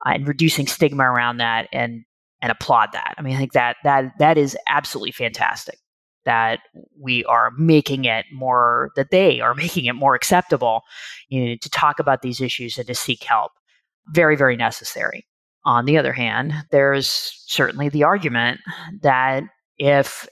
uh, 0.06 0.12
and 0.14 0.28
reducing 0.28 0.68
stigma 0.68 1.04
around 1.04 1.38
that, 1.38 1.68
and 1.74 2.04
and 2.42 2.52
applaud 2.52 2.92
that. 2.94 3.16
I 3.18 3.22
mean, 3.22 3.36
I 3.36 3.40
think 3.40 3.54
that 3.54 3.78
that 3.84 4.14
that 4.20 4.38
is 4.38 4.58
absolutely 4.68 5.12
fantastic. 5.12 5.80
That 6.26 6.60
we 6.98 7.24
are 7.26 7.52
making 7.58 8.06
it 8.06 8.26
more, 8.32 8.92
that 8.96 9.10
they 9.12 9.42
are 9.42 9.54
making 9.56 9.86
it 9.86 9.94
more 9.94 10.16
acceptable, 10.16 10.82
you 11.30 11.46
know, 11.46 11.56
to 11.62 11.70
talk 11.70 12.00
about 12.00 12.22
these 12.22 12.42
issues 12.42 12.78
and 12.78 12.88
to 12.88 12.96
seek 12.96 13.24
help. 13.24 13.52
Very, 14.12 14.36
very 14.36 14.56
necessary. 14.56 15.26
On 15.66 15.86
the 15.86 15.98
other 15.98 16.14
hand, 16.14 16.54
there's 16.72 17.08
certainly 17.46 17.90
the 17.90 18.04
argument 18.04 18.62
that 19.02 19.44
if 19.78 20.28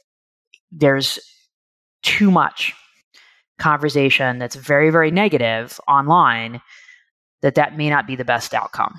there's 0.71 1.19
too 2.01 2.31
much 2.31 2.73
conversation 3.59 4.37
that's 4.37 4.55
very, 4.55 4.89
very 4.89 5.11
negative 5.11 5.79
online, 5.87 6.61
that 7.41 7.55
that 7.55 7.77
may 7.77 7.89
not 7.89 8.07
be 8.07 8.15
the 8.15 8.25
best 8.25 8.53
outcome. 8.53 8.93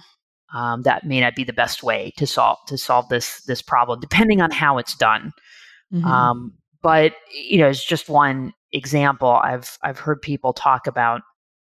Um, 0.54 0.82
that 0.82 1.04
may 1.04 1.20
not 1.20 1.34
be 1.34 1.44
the 1.44 1.52
best 1.52 1.82
way 1.82 2.12
to 2.16 2.26
solve 2.26 2.58
to 2.68 2.78
solve 2.78 3.08
this 3.08 3.42
this 3.42 3.60
problem, 3.60 4.00
depending 4.00 4.40
on 4.40 4.50
how 4.50 4.78
it's 4.78 4.94
done. 4.94 5.32
Mm-hmm. 5.92 6.06
Um, 6.06 6.52
but 6.82 7.12
you 7.30 7.58
know, 7.58 7.68
it's 7.68 7.84
just 7.84 8.08
one 8.08 8.52
example. 8.72 9.28
I've 9.42 9.78
I've 9.82 9.98
heard 9.98 10.22
people 10.22 10.54
talk 10.54 10.86
about 10.86 11.20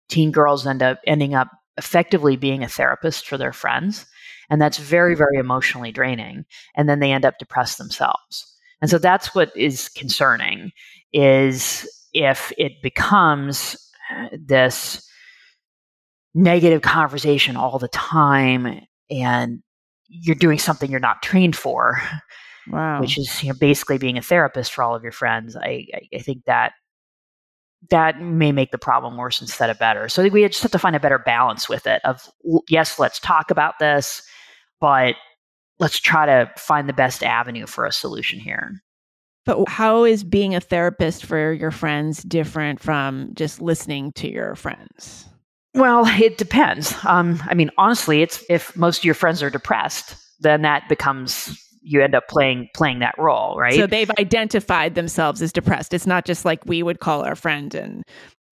teen 0.08 0.32
girls 0.32 0.66
end 0.66 0.82
up 0.82 0.98
ending 1.06 1.34
up 1.34 1.48
effectively 1.76 2.36
being 2.36 2.64
a 2.64 2.68
therapist 2.68 3.26
for 3.26 3.38
their 3.38 3.52
friends 3.52 4.04
and 4.52 4.60
that's 4.60 4.76
very, 4.76 5.14
very 5.14 5.38
emotionally 5.38 5.92
draining. 5.92 6.44
And 6.76 6.86
then 6.86 7.00
they 7.00 7.10
end 7.10 7.24
up 7.24 7.38
depressed 7.38 7.78
themselves. 7.78 8.46
And 8.82 8.90
so 8.90 8.98
that's 8.98 9.34
what 9.34 9.50
is 9.56 9.88
concerning 9.88 10.72
is 11.14 11.88
if 12.12 12.52
it 12.58 12.72
becomes 12.82 13.76
uh, 14.14 14.28
this 14.38 15.08
negative 16.34 16.82
conversation 16.82 17.56
all 17.56 17.78
the 17.78 17.88
time 17.88 18.82
and 19.10 19.62
you're 20.08 20.36
doing 20.36 20.58
something 20.58 20.90
you're 20.90 21.00
not 21.00 21.22
trained 21.22 21.56
for, 21.56 22.02
wow. 22.68 23.00
which 23.00 23.16
is 23.16 23.42
you 23.42 23.48
know, 23.48 23.58
basically 23.58 23.96
being 23.96 24.18
a 24.18 24.22
therapist 24.22 24.74
for 24.74 24.84
all 24.84 24.94
of 24.94 25.02
your 25.02 25.12
friends. 25.12 25.56
I, 25.56 25.86
I, 25.94 26.08
I 26.16 26.18
think 26.18 26.44
that 26.44 26.74
that 27.88 28.20
may 28.20 28.52
make 28.52 28.70
the 28.70 28.76
problem 28.76 29.16
worse 29.16 29.40
instead 29.40 29.70
of 29.70 29.78
better. 29.78 30.10
So 30.10 30.28
we 30.28 30.46
just 30.46 30.62
have 30.62 30.72
to 30.72 30.78
find 30.78 30.94
a 30.94 31.00
better 31.00 31.18
balance 31.18 31.70
with 31.70 31.86
it 31.86 32.02
of 32.04 32.30
yes, 32.68 32.98
let's 32.98 33.18
talk 33.18 33.50
about 33.50 33.78
this 33.78 34.22
but 34.82 35.14
let's 35.78 35.98
try 35.98 36.26
to 36.26 36.50
find 36.58 36.88
the 36.88 36.92
best 36.92 37.22
avenue 37.22 37.66
for 37.66 37.86
a 37.86 37.92
solution 37.92 38.40
here. 38.40 38.82
But 39.46 39.68
how 39.68 40.04
is 40.04 40.24
being 40.24 40.54
a 40.54 40.60
therapist 40.60 41.24
for 41.24 41.52
your 41.52 41.70
friends 41.70 42.22
different 42.22 42.80
from 42.80 43.30
just 43.34 43.62
listening 43.62 44.12
to 44.16 44.30
your 44.30 44.56
friends? 44.56 45.28
Well, 45.74 46.04
it 46.06 46.36
depends. 46.36 46.94
Um, 47.04 47.40
I 47.46 47.54
mean, 47.54 47.70
honestly, 47.78 48.22
it's 48.22 48.44
if 48.50 48.76
most 48.76 48.98
of 48.98 49.04
your 49.04 49.14
friends 49.14 49.42
are 49.42 49.50
depressed, 49.50 50.16
then 50.40 50.62
that 50.62 50.88
becomes 50.88 51.58
you 51.80 52.02
end 52.02 52.14
up 52.14 52.28
playing 52.28 52.68
playing 52.74 52.98
that 53.00 53.14
role, 53.18 53.56
right? 53.56 53.74
So 53.74 53.86
they've 53.86 54.10
identified 54.18 54.96
themselves 54.96 55.42
as 55.42 55.52
depressed. 55.52 55.94
It's 55.94 56.06
not 56.06 56.24
just 56.24 56.44
like 56.44 56.64
we 56.66 56.82
would 56.82 57.00
call 57.00 57.22
our 57.22 57.34
friend 57.36 57.74
and 57.74 58.02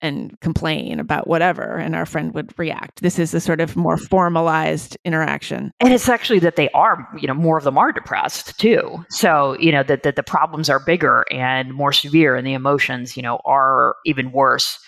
and 0.03 0.39
complain 0.41 0.99
about 0.99 1.27
whatever 1.27 1.77
and 1.77 1.95
our 1.95 2.07
friend 2.07 2.35
would 2.35 2.57
react 2.59 3.03
this 3.03 3.19
is 3.19 3.35
a 3.35 3.41
sort 3.41 3.61
of 3.61 3.77
more 3.77 3.97
formalized 3.97 4.97
interaction 5.05 5.73
and 5.81 5.93
it's 5.93 6.09
actually 6.09 6.39
that 6.39 6.57
they 6.57 6.71
are 6.71 7.07
you 7.19 7.27
know 7.27 7.35
more 7.35 7.59
of 7.59 7.65
them 7.65 7.79
are 7.79 7.93
depressed 7.93 8.59
too 8.59 9.05
so 9.11 9.57
you 9.59 9.73
know 9.73 9.83
that, 9.83 10.03
that 10.03 10.17
the 10.17 10.23
problems 10.23 10.71
are 10.71 10.81
bigger 10.81 11.25
and 11.31 11.75
more 11.75 11.93
severe 11.93 12.37
and 12.37 12.47
the 12.47 12.55
emotions 12.55 13.17
you 13.17 13.23
know 13.23 13.41
are 13.45 13.97
even 14.05 14.33
worse 14.33 14.79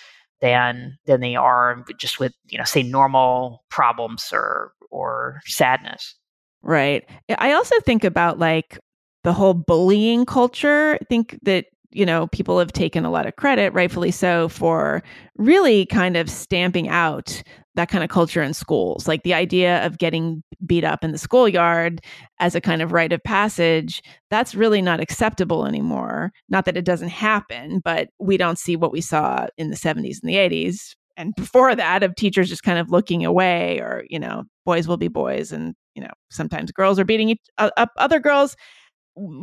than 0.42 0.98
than 1.06 1.20
they 1.20 1.36
are 1.36 1.84
just 1.98 2.20
with 2.20 2.32
you 2.48 2.58
know 2.58 2.64
say 2.64 2.82
normal 2.82 3.64
problems 3.70 4.30
or 4.32 4.72
or 4.92 5.40
sadness. 5.46 6.14
Right. 6.62 7.08
I 7.38 7.52
also 7.52 7.74
think 7.80 8.04
about 8.04 8.38
like 8.38 8.78
the 9.24 9.32
whole 9.32 9.54
bullying 9.54 10.26
culture. 10.26 10.98
I 11.00 11.04
think 11.08 11.38
that 11.42 11.66
you 11.92 12.06
know, 12.06 12.26
people 12.28 12.58
have 12.58 12.72
taken 12.72 13.04
a 13.04 13.10
lot 13.10 13.26
of 13.26 13.36
credit, 13.36 13.72
rightfully 13.72 14.10
so, 14.10 14.48
for 14.48 15.02
really 15.36 15.86
kind 15.86 16.16
of 16.16 16.30
stamping 16.30 16.88
out 16.88 17.42
that 17.74 17.88
kind 17.88 18.04
of 18.04 18.10
culture 18.10 18.42
in 18.42 18.52
schools. 18.52 19.08
Like 19.08 19.22
the 19.22 19.34
idea 19.34 19.84
of 19.84 19.98
getting 19.98 20.42
beat 20.66 20.84
up 20.84 21.02
in 21.02 21.12
the 21.12 21.18
schoolyard 21.18 22.00
as 22.38 22.54
a 22.54 22.60
kind 22.60 22.82
of 22.82 22.92
rite 22.92 23.12
of 23.12 23.22
passage, 23.24 24.02
that's 24.30 24.54
really 24.54 24.82
not 24.82 25.00
acceptable 25.00 25.66
anymore. 25.66 26.32
Not 26.48 26.66
that 26.66 26.76
it 26.76 26.84
doesn't 26.84 27.08
happen, 27.08 27.80
but 27.82 28.08
we 28.18 28.36
don't 28.36 28.58
see 28.58 28.76
what 28.76 28.92
we 28.92 29.00
saw 29.00 29.46
in 29.56 29.70
the 29.70 29.76
70s 29.76 30.18
and 30.22 30.28
the 30.28 30.34
80s. 30.34 30.94
And 31.16 31.34
before 31.36 31.74
that, 31.74 32.02
of 32.02 32.14
teachers 32.14 32.48
just 32.48 32.62
kind 32.62 32.78
of 32.78 32.90
looking 32.90 33.24
away, 33.24 33.78
or, 33.80 34.04
you 34.08 34.18
know, 34.18 34.44
boys 34.66 34.86
will 34.86 34.98
be 34.98 35.08
boys, 35.08 35.52
and, 35.52 35.74
you 35.94 36.02
know, 36.02 36.12
sometimes 36.30 36.72
girls 36.72 36.98
are 36.98 37.04
beating 37.04 37.30
each, 37.30 37.40
uh, 37.58 37.70
up 37.76 37.90
other 37.96 38.20
girls. 38.20 38.56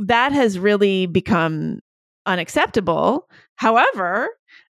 That 0.05 0.31
has 0.31 0.57
really 0.57 1.05
become 1.05 1.79
unacceptable. 2.29 3.27
However, 3.55 4.29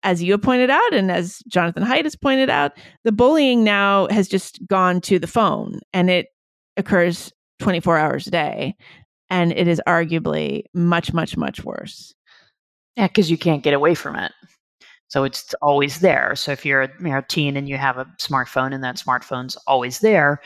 as 0.03 0.23
you 0.23 0.33
have 0.33 0.43
pointed 0.43 0.71
out, 0.71 0.95
and 0.95 1.11
as 1.11 1.43
Jonathan 1.49 1.83
Haidt 1.83 2.05
has 2.05 2.17
pointed 2.17 2.49
out, 2.49 2.73
the 3.05 3.13
bullying 3.13 3.65
now 3.65 4.09
has 4.09 4.29
just 4.29 4.67
gone 4.67 5.01
to 5.03 5.19
the 5.19 5.27
phone 5.27 5.81
and 5.93 6.09
it 6.09 6.29
occurs 6.77 7.33
24 7.59 7.99
hours 7.99 8.27
a 8.27 8.31
day. 8.31 8.75
And 9.29 9.53
it 9.53 9.69
is 9.69 9.81
arguably 9.87 10.65
much, 10.75 11.13
much, 11.13 11.37
much 11.37 11.63
worse. 11.65 12.15
Yeah, 12.97 13.07
because 13.07 13.31
you 13.31 13.39
can't 13.39 13.63
get 13.63 13.75
away 13.75 13.95
from 13.95 14.17
it. 14.17 14.33
So 15.09 15.25
it's 15.25 15.55
always 15.61 16.01
there. 16.01 16.35
So 16.35 16.53
if 16.53 16.65
you're 16.65 16.83
a, 16.83 16.89
you're 17.01 17.19
a 17.19 17.27
teen 17.27 17.57
and 17.57 17.69
you 17.69 17.77
have 17.77 17.99
a 17.99 18.07
smartphone 18.19 18.75
and 18.75 18.83
that 18.83 18.97
smartphone's 18.97 19.57
always 19.67 20.01
there, 20.01 20.41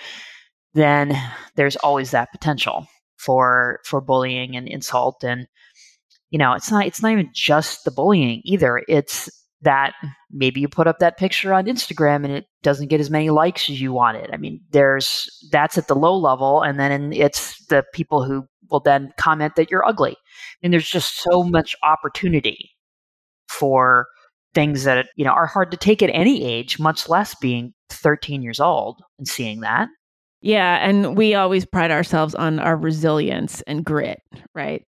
then 0.74 1.16
there's 1.54 1.76
always 1.76 2.10
that 2.10 2.32
potential 2.32 2.86
for 3.16 3.80
for 3.84 4.00
bullying 4.00 4.56
and 4.56 4.68
insult 4.68 5.22
and 5.22 5.46
you 6.34 6.38
know, 6.38 6.52
it's 6.52 6.68
not 6.68 6.84
it's 6.84 7.00
not 7.00 7.12
even 7.12 7.30
just 7.32 7.84
the 7.84 7.92
bullying 7.92 8.42
either. 8.44 8.82
It's 8.88 9.30
that 9.62 9.94
maybe 10.32 10.60
you 10.60 10.66
put 10.66 10.88
up 10.88 10.98
that 10.98 11.16
picture 11.16 11.54
on 11.54 11.66
Instagram 11.66 12.24
and 12.24 12.32
it 12.32 12.46
doesn't 12.64 12.88
get 12.88 12.98
as 12.98 13.08
many 13.08 13.30
likes 13.30 13.70
as 13.70 13.80
you 13.80 13.92
wanted. 13.92 14.30
I 14.32 14.36
mean, 14.36 14.60
there's 14.70 15.28
that's 15.52 15.78
at 15.78 15.86
the 15.86 15.94
low 15.94 16.16
level, 16.16 16.60
and 16.60 16.80
then 16.80 17.12
it's 17.12 17.64
the 17.66 17.84
people 17.94 18.24
who 18.24 18.48
will 18.68 18.80
then 18.80 19.12
comment 19.16 19.54
that 19.54 19.70
you're 19.70 19.86
ugly. 19.86 20.16
And 20.60 20.72
there's 20.72 20.90
just 20.90 21.20
so 21.20 21.44
much 21.44 21.76
opportunity 21.84 22.72
for 23.48 24.08
things 24.54 24.82
that 24.82 25.06
you 25.14 25.24
know 25.24 25.30
are 25.30 25.46
hard 25.46 25.70
to 25.70 25.76
take 25.76 26.02
at 26.02 26.10
any 26.12 26.44
age, 26.44 26.80
much 26.80 27.08
less 27.08 27.36
being 27.36 27.74
13 27.90 28.42
years 28.42 28.58
old 28.58 29.00
and 29.20 29.28
seeing 29.28 29.60
that. 29.60 29.88
Yeah, 30.40 30.84
and 30.84 31.16
we 31.16 31.36
always 31.36 31.64
pride 31.64 31.92
ourselves 31.92 32.34
on 32.34 32.58
our 32.58 32.76
resilience 32.76 33.60
and 33.68 33.84
grit, 33.84 34.18
right? 34.52 34.84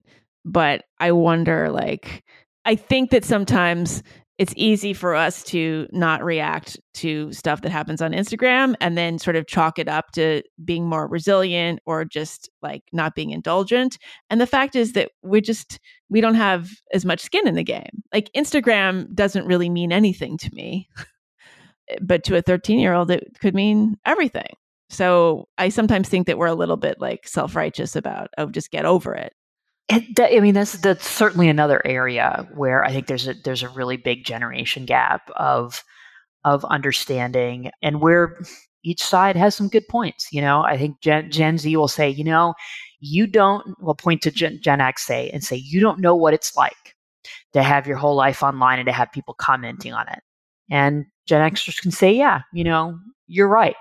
But 0.46 0.84
I 0.98 1.12
wonder 1.12 1.68
like 1.68 2.24
I 2.64 2.76
think 2.76 3.10
that 3.10 3.24
sometimes 3.24 4.02
it's 4.38 4.52
easy 4.56 4.92
for 4.92 5.14
us 5.14 5.42
to 5.44 5.86
not 5.92 6.22
react 6.22 6.78
to 6.94 7.32
stuff 7.32 7.62
that 7.62 7.70
happens 7.70 8.02
on 8.02 8.12
Instagram 8.12 8.74
and 8.80 8.96
then 8.96 9.18
sort 9.18 9.34
of 9.34 9.46
chalk 9.46 9.78
it 9.78 9.88
up 9.88 10.12
to 10.12 10.42
being 10.62 10.86
more 10.86 11.08
resilient 11.08 11.80
or 11.86 12.04
just 12.04 12.50
like 12.60 12.82
not 12.92 13.14
being 13.14 13.30
indulgent. 13.30 13.98
And 14.28 14.40
the 14.40 14.46
fact 14.46 14.76
is 14.76 14.92
that 14.92 15.10
we 15.22 15.40
just 15.40 15.80
we 16.10 16.20
don't 16.20 16.34
have 16.34 16.70
as 16.92 17.04
much 17.04 17.20
skin 17.20 17.48
in 17.48 17.54
the 17.54 17.64
game. 17.64 18.02
Like 18.12 18.30
Instagram 18.36 19.12
doesn't 19.14 19.46
really 19.46 19.70
mean 19.70 19.92
anything 19.92 20.38
to 20.38 20.50
me. 20.54 20.88
Eh, 21.88 21.98
but 22.02 22.24
to 22.24 22.36
a 22.36 22.42
13-year-old 22.42 23.12
it 23.12 23.28
could 23.40 23.54
mean 23.54 23.96
everything. 24.04 24.52
So 24.90 25.46
I 25.56 25.68
sometimes 25.68 26.08
think 26.08 26.26
that 26.26 26.36
we're 26.36 26.46
a 26.46 26.54
little 26.54 26.76
bit 26.76 27.00
like 27.00 27.28
self-righteous 27.28 27.94
about 27.94 28.28
oh 28.38 28.46
just 28.46 28.72
get 28.72 28.84
over 28.84 29.14
it. 29.14 29.32
It, 29.88 30.18
I 30.20 30.40
mean, 30.40 30.54
that's 30.54 30.72
that's 30.72 31.08
certainly 31.08 31.48
another 31.48 31.80
area 31.86 32.48
where 32.54 32.84
I 32.84 32.92
think 32.92 33.06
there's 33.06 33.28
a 33.28 33.34
there's 33.34 33.62
a 33.62 33.68
really 33.68 33.96
big 33.96 34.24
generation 34.24 34.84
gap 34.84 35.30
of 35.36 35.84
of 36.44 36.64
understanding, 36.64 37.70
and 37.82 38.00
where 38.00 38.38
each 38.84 39.02
side 39.02 39.36
has 39.36 39.54
some 39.54 39.68
good 39.68 39.86
points. 39.88 40.28
You 40.32 40.40
know, 40.40 40.62
I 40.62 40.76
think 40.76 41.00
Gen, 41.02 41.30
Gen 41.30 41.58
Z 41.58 41.76
will 41.76 41.88
say, 41.88 42.08
you 42.08 42.24
know, 42.24 42.54
you 43.00 43.26
don't. 43.28 43.80
Will 43.80 43.94
point 43.94 44.22
to 44.22 44.30
Gen, 44.32 44.58
Gen 44.60 44.80
X 44.80 45.06
say 45.06 45.30
and 45.30 45.44
say 45.44 45.56
you 45.56 45.80
don't 45.80 46.00
know 46.00 46.16
what 46.16 46.34
it's 46.34 46.56
like 46.56 46.96
to 47.52 47.62
have 47.62 47.86
your 47.86 47.96
whole 47.96 48.16
life 48.16 48.42
online 48.42 48.78
and 48.80 48.86
to 48.86 48.92
have 48.92 49.12
people 49.12 49.34
commenting 49.34 49.92
on 49.92 50.08
it. 50.08 50.20
And 50.70 51.06
Gen 51.26 51.48
Xers 51.52 51.80
can 51.80 51.92
say, 51.92 52.12
yeah, 52.12 52.42
you 52.52 52.64
know, 52.64 52.98
you're 53.28 53.48
right. 53.48 53.76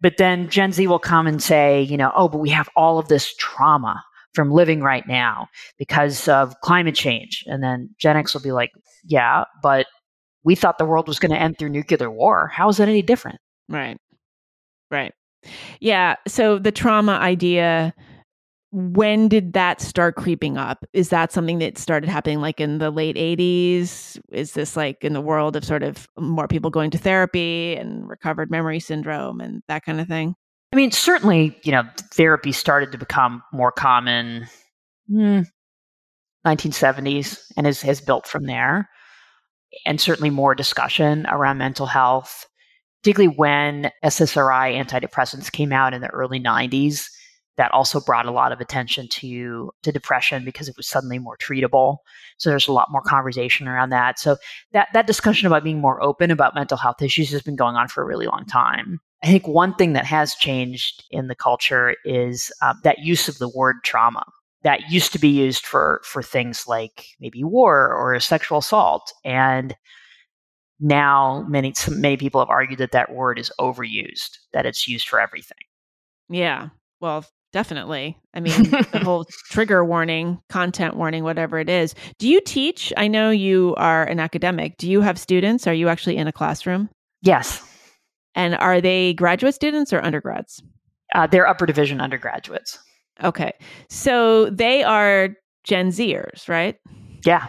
But 0.00 0.16
then 0.16 0.48
Gen 0.48 0.72
Z 0.72 0.86
will 0.86 0.98
come 0.98 1.26
and 1.26 1.42
say, 1.42 1.82
you 1.82 1.98
know, 1.98 2.10
oh, 2.16 2.28
but 2.28 2.38
we 2.38 2.48
have 2.50 2.70
all 2.74 2.98
of 2.98 3.08
this 3.08 3.34
trauma 3.36 4.02
from 4.34 4.50
living 4.50 4.80
right 4.80 5.06
now 5.06 5.48
because 5.78 6.28
of 6.28 6.54
climate 6.62 6.94
change. 6.94 7.44
And 7.46 7.62
then 7.62 7.90
Gen 7.98 8.16
X 8.16 8.34
will 8.34 8.42
be 8.42 8.52
like, 8.52 8.70
yeah, 9.04 9.44
but 9.62 9.86
we 10.44 10.54
thought 10.54 10.78
the 10.78 10.84
world 10.84 11.08
was 11.08 11.18
going 11.18 11.32
to 11.32 11.40
end 11.40 11.58
through 11.58 11.70
nuclear 11.70 12.10
war. 12.10 12.48
How 12.48 12.68
is 12.68 12.78
that 12.78 12.88
any 12.88 13.02
different? 13.02 13.38
Right. 13.68 13.98
Right. 14.90 15.12
Yeah. 15.80 16.16
So 16.26 16.58
the 16.58 16.72
trauma 16.72 17.12
idea, 17.12 17.94
when 18.72 19.28
did 19.28 19.52
that 19.54 19.80
start 19.80 20.16
creeping 20.16 20.56
up? 20.56 20.84
Is 20.92 21.08
that 21.10 21.32
something 21.32 21.58
that 21.58 21.78
started 21.78 22.08
happening 22.08 22.40
like 22.40 22.60
in 22.60 22.78
the 22.78 22.90
late 22.90 23.16
80s? 23.16 24.20
Is 24.30 24.52
this 24.52 24.76
like 24.76 25.02
in 25.02 25.12
the 25.12 25.20
world 25.20 25.56
of 25.56 25.64
sort 25.64 25.82
of 25.82 26.08
more 26.18 26.48
people 26.48 26.70
going 26.70 26.90
to 26.92 26.98
therapy 26.98 27.76
and 27.76 28.08
recovered 28.08 28.50
memory 28.50 28.80
syndrome 28.80 29.40
and 29.40 29.62
that 29.68 29.84
kind 29.84 30.00
of 30.00 30.08
thing? 30.08 30.34
I 30.72 30.76
mean, 30.76 30.92
certainly, 30.92 31.58
you 31.64 31.72
know, 31.72 31.82
therapy 32.14 32.52
started 32.52 32.92
to 32.92 32.98
become 32.98 33.42
more 33.52 33.72
common 33.72 34.46
hmm, 35.08 35.40
1970s 36.46 37.40
and 37.56 37.66
has, 37.66 37.82
has 37.82 38.00
built 38.00 38.26
from 38.26 38.46
there. 38.46 38.88
And 39.84 40.00
certainly 40.00 40.30
more 40.30 40.54
discussion 40.54 41.26
around 41.28 41.58
mental 41.58 41.86
health, 41.86 42.46
particularly 43.02 43.34
when 43.36 43.90
SSRI 44.04 44.82
antidepressants 44.84 45.50
came 45.50 45.72
out 45.72 45.94
in 45.94 46.00
the 46.00 46.08
early 46.08 46.40
90s. 46.40 47.06
That 47.56 47.72
also 47.72 48.00
brought 48.00 48.26
a 48.26 48.30
lot 48.30 48.52
of 48.52 48.60
attention 48.60 49.06
to, 49.08 49.70
to 49.82 49.92
depression 49.92 50.44
because 50.46 50.68
it 50.68 50.76
was 50.78 50.86
suddenly 50.86 51.18
more 51.18 51.36
treatable. 51.36 51.98
So 52.38 52.48
there's 52.48 52.68
a 52.68 52.72
lot 52.72 52.90
more 52.90 53.02
conversation 53.02 53.68
around 53.68 53.90
that. 53.90 54.18
So 54.18 54.36
that, 54.72 54.88
that 54.94 55.06
discussion 55.06 55.46
about 55.46 55.64
being 55.64 55.80
more 55.80 56.02
open 56.02 56.30
about 56.30 56.54
mental 56.54 56.78
health 56.78 57.02
issues 57.02 57.30
has 57.32 57.42
been 57.42 57.56
going 57.56 57.76
on 57.76 57.88
for 57.88 58.02
a 58.02 58.06
really 58.06 58.26
long 58.26 58.46
time. 58.46 58.98
I 59.22 59.26
think 59.26 59.46
one 59.46 59.74
thing 59.74 59.92
that 59.92 60.06
has 60.06 60.34
changed 60.34 61.04
in 61.10 61.28
the 61.28 61.34
culture 61.34 61.94
is 62.04 62.50
uh, 62.62 62.74
that 62.84 63.00
use 63.00 63.28
of 63.28 63.38
the 63.38 63.48
word 63.48 63.76
trauma. 63.84 64.24
That 64.62 64.90
used 64.90 65.12
to 65.12 65.18
be 65.18 65.28
used 65.28 65.64
for 65.64 66.02
for 66.04 66.22
things 66.22 66.66
like 66.66 67.06
maybe 67.18 67.42
war 67.42 67.94
or 67.94 68.18
sexual 68.20 68.58
assault 68.58 69.10
and 69.24 69.74
now 70.80 71.46
many 71.48 71.72
many 71.88 72.18
people 72.18 72.42
have 72.42 72.50
argued 72.50 72.78
that 72.80 72.92
that 72.92 73.12
word 73.12 73.38
is 73.38 73.50
overused 73.58 74.36
that 74.52 74.66
it's 74.66 74.86
used 74.86 75.08
for 75.08 75.18
everything. 75.18 75.56
Yeah. 76.28 76.68
Well 77.00 77.24
definitely. 77.54 78.18
I 78.34 78.40
mean 78.40 78.64
the 78.64 79.00
whole 79.02 79.24
trigger 79.50 79.82
warning 79.82 80.42
content 80.50 80.94
warning 80.94 81.24
whatever 81.24 81.58
it 81.58 81.70
is. 81.70 81.94
Do 82.18 82.28
you 82.28 82.42
teach? 82.42 82.92
I 82.98 83.08
know 83.08 83.30
you 83.30 83.74
are 83.78 84.04
an 84.04 84.20
academic. 84.20 84.76
Do 84.76 84.90
you 84.90 85.00
have 85.00 85.18
students? 85.18 85.66
Are 85.66 85.74
you 85.74 85.88
actually 85.88 86.18
in 86.18 86.28
a 86.28 86.32
classroom? 86.32 86.90
Yes 87.22 87.69
and 88.34 88.54
are 88.56 88.80
they 88.80 89.14
graduate 89.14 89.54
students 89.54 89.92
or 89.92 90.02
undergrads? 90.04 90.62
Uh, 91.14 91.26
they're 91.26 91.46
upper 91.46 91.66
division 91.66 92.00
undergraduates. 92.00 92.78
Okay. 93.22 93.52
So 93.88 94.48
they 94.50 94.82
are 94.82 95.30
Gen 95.64 95.88
Zers, 95.88 96.48
right? 96.48 96.76
Yeah. 97.24 97.46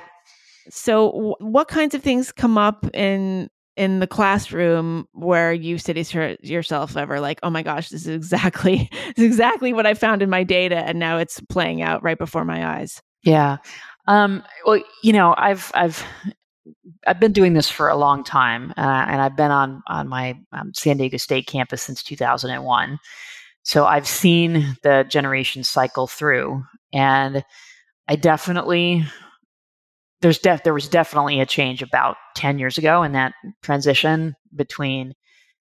So 0.70 1.12
w- 1.12 1.36
what 1.40 1.68
kinds 1.68 1.96
of 1.96 2.04
things 2.04 2.32
come 2.32 2.58
up 2.58 2.86
in 2.94 3.50
in 3.78 4.00
the 4.00 4.08
classroom 4.08 5.08
where 5.14 5.54
you 5.54 5.78
say 5.78 5.94
to 5.94 6.38
yourself 6.42 6.98
ever 6.98 7.20
like, 7.20 7.40
"Oh 7.42 7.50
my 7.50 7.64
gosh, 7.64 7.90
this 7.90 8.02
is 8.02 8.16
exactly 8.16 8.90
this 9.16 9.20
is 9.20 9.26
exactly 9.26 9.74
what 9.74 9.86
I 9.86 9.94
found 9.94 10.22
in 10.22 10.30
my 10.30 10.44
data 10.44 10.78
and 10.78 11.00
now 11.00 11.18
it's 11.18 11.40
playing 11.50 11.82
out 11.82 12.04
right 12.04 12.18
before 12.18 12.46
my 12.46 12.80
eyes." 12.80 13.02
Yeah. 13.24 13.58
Um, 14.08 14.44
well, 14.66 14.82
you 15.04 15.14
know, 15.14 15.36
I've 15.38 15.72
I've 15.74 16.04
I've 17.08 17.20
been 17.20 17.32
doing 17.32 17.54
this 17.54 17.70
for 17.70 17.90
a 17.90 17.96
long 17.96 18.24
time, 18.24 18.74
uh, 18.78 19.06
and 19.08 19.22
I've 19.22 19.36
been 19.36 19.52
on 19.52 19.82
on 19.88 20.08
my 20.08 20.38
um, 20.52 20.72
San 20.74 20.98
Diego 20.98 21.18
State 21.18 21.48
campus 21.48 21.82
since 21.82 22.04
2001. 22.04 23.00
So 23.64 23.86
I've 23.86 24.08
seen 24.08 24.78
the 24.84 25.06
generation 25.08 25.64
cycle 25.64 26.08
through, 26.08 26.64
and 26.94 27.44
I 28.08 28.16
definitely 28.16 29.06
there's 30.22 30.40
def- 30.40 30.64
there 30.64 30.74
was 30.74 30.88
definitely 30.88 31.40
a 31.40 31.46
change 31.46 31.82
about 31.82 32.18
10 32.36 32.60
years 32.60 32.78
ago 32.78 33.04
in 33.04 33.12
that 33.14 33.34
transition 33.64 34.36
between 34.56 35.14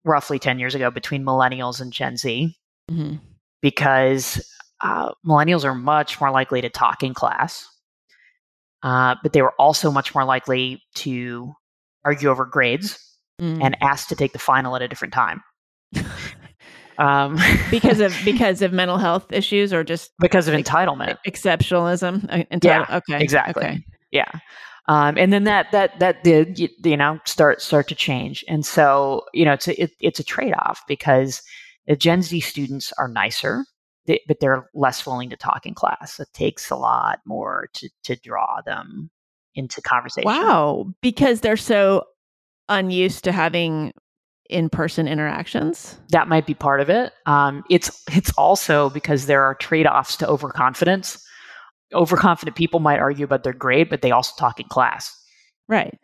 roughly 0.04 0.38
10 0.38 0.58
years 0.58 0.74
ago 0.74 0.90
between 0.90 1.24
millennials 1.24 1.80
and 1.80 1.92
Gen 1.92 2.16
Z, 2.16 2.56
mm-hmm. 2.90 3.16
because 3.60 4.44
uh, 4.80 5.12
millennials 5.24 5.64
are 5.64 5.74
much 5.74 6.20
more 6.20 6.32
likely 6.32 6.60
to 6.60 6.68
talk 6.68 7.04
in 7.04 7.14
class 7.14 7.68
uh, 8.82 9.16
but 9.22 9.32
they 9.32 9.42
were 9.42 9.54
also 9.58 9.90
much 9.90 10.14
more 10.14 10.24
likely 10.24 10.82
to 10.94 11.52
argue 12.04 12.28
over 12.28 12.44
grades 12.44 12.98
mm. 13.40 13.58
and 13.62 13.76
ask 13.80 14.08
to 14.08 14.16
take 14.16 14.32
the 14.32 14.38
final 14.38 14.74
at 14.76 14.82
a 14.82 14.88
different 14.88 15.14
time. 15.14 15.42
Um, 16.98 17.38
because 17.70 18.00
of 18.00 18.14
because 18.24 18.62
of 18.62 18.72
mental 18.72 18.98
health 18.98 19.32
issues 19.32 19.72
or 19.72 19.84
just 19.84 20.10
because 20.20 20.48
of 20.48 20.54
entitlement, 20.54 21.16
exceptionalism. 21.26 22.24
Uh, 22.24 22.44
entitle- 22.50 22.86
yeah, 22.88 22.96
okay, 22.96 23.22
exactly. 23.22 23.64
Okay. 23.64 23.84
Yeah. 24.10 24.30
Um, 24.88 25.16
and 25.16 25.32
then 25.32 25.44
that 25.44 25.70
that 25.72 25.98
that 26.00 26.24
did 26.24 26.58
you 26.58 26.96
know 26.96 27.20
start 27.24 27.62
start 27.62 27.88
to 27.88 27.94
change, 27.94 28.44
and 28.48 28.66
so 28.66 29.24
you 29.32 29.44
know 29.44 29.52
it's 29.52 29.68
a, 29.68 29.82
it, 29.82 29.92
it's 30.00 30.20
a 30.20 30.24
trade 30.24 30.54
off 30.58 30.82
because 30.88 31.40
the 31.86 31.96
Gen 31.96 32.22
Z 32.22 32.40
students 32.40 32.92
are 32.98 33.08
nicer, 33.08 33.64
they, 34.06 34.20
but 34.26 34.40
they're 34.40 34.68
less 34.74 35.06
willing 35.06 35.30
to 35.30 35.36
talk 35.36 35.66
in 35.66 35.74
class. 35.74 36.18
It 36.18 36.28
takes 36.32 36.70
a 36.70 36.76
lot 36.76 37.20
more 37.24 37.68
to 37.74 37.88
to 38.04 38.16
draw 38.16 38.60
them 38.64 39.10
into 39.54 39.80
conversation. 39.82 40.30
Wow, 40.30 40.86
because 41.00 41.40
they're 41.40 41.56
so 41.56 42.04
unused 42.68 43.24
to 43.24 43.32
having 43.32 43.92
in-person 44.50 45.08
interactions. 45.08 45.98
That 46.10 46.28
might 46.28 46.46
be 46.46 46.54
part 46.54 46.80
of 46.80 46.90
it. 46.90 47.12
Um, 47.26 47.64
it's 47.70 48.02
it's 48.12 48.32
also 48.36 48.90
because 48.90 49.26
there 49.26 49.42
are 49.42 49.54
trade 49.54 49.86
offs 49.86 50.16
to 50.18 50.28
overconfidence 50.28 51.24
overconfident 51.94 52.56
people 52.56 52.80
might 52.80 52.98
argue 52.98 53.24
about 53.24 53.44
their 53.44 53.52
grade, 53.52 53.88
but 53.88 54.02
they 54.02 54.10
also 54.10 54.32
talk 54.38 54.60
in 54.60 54.66
class. 54.68 55.14
Right. 55.68 55.98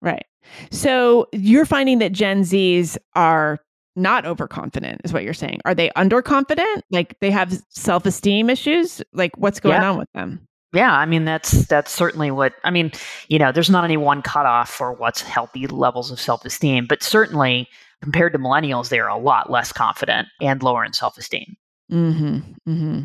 Right. 0.00 0.26
So 0.70 1.26
you're 1.32 1.66
finding 1.66 1.98
that 1.98 2.12
Gen 2.12 2.42
Zs 2.42 2.96
are 3.14 3.58
not 3.98 4.24
overconfident, 4.24 5.00
is 5.04 5.12
what 5.12 5.24
you're 5.24 5.34
saying. 5.34 5.60
Are 5.64 5.74
they 5.74 5.90
underconfident? 5.90 6.82
Like 6.90 7.18
they 7.20 7.30
have 7.30 7.60
self 7.68 8.06
esteem 8.06 8.48
issues? 8.48 9.02
Like 9.12 9.36
what's 9.36 9.60
going 9.60 9.80
yeah. 9.80 9.90
on 9.90 9.98
with 9.98 10.12
them? 10.14 10.40
Yeah, 10.72 10.92
I 10.92 11.06
mean 11.06 11.24
that's 11.24 11.66
that's 11.66 11.90
certainly 11.90 12.30
what 12.30 12.54
I 12.64 12.70
mean. 12.70 12.92
You 13.28 13.38
know, 13.38 13.52
there's 13.52 13.70
not 13.70 13.84
any 13.84 13.96
one 13.96 14.22
cutoff 14.22 14.70
for 14.70 14.92
what's 14.92 15.22
healthy 15.22 15.66
levels 15.66 16.10
of 16.10 16.20
self 16.20 16.44
esteem, 16.44 16.86
but 16.86 17.02
certainly 17.02 17.68
compared 18.02 18.32
to 18.32 18.38
millennials, 18.38 18.88
they 18.88 19.00
are 19.00 19.08
a 19.08 19.18
lot 19.18 19.50
less 19.50 19.72
confident 19.72 20.28
and 20.40 20.62
lower 20.62 20.84
in 20.84 20.92
self 20.92 21.16
esteem. 21.18 21.56
Mm-hmm, 21.90 22.36
mm-hmm. 22.70 23.02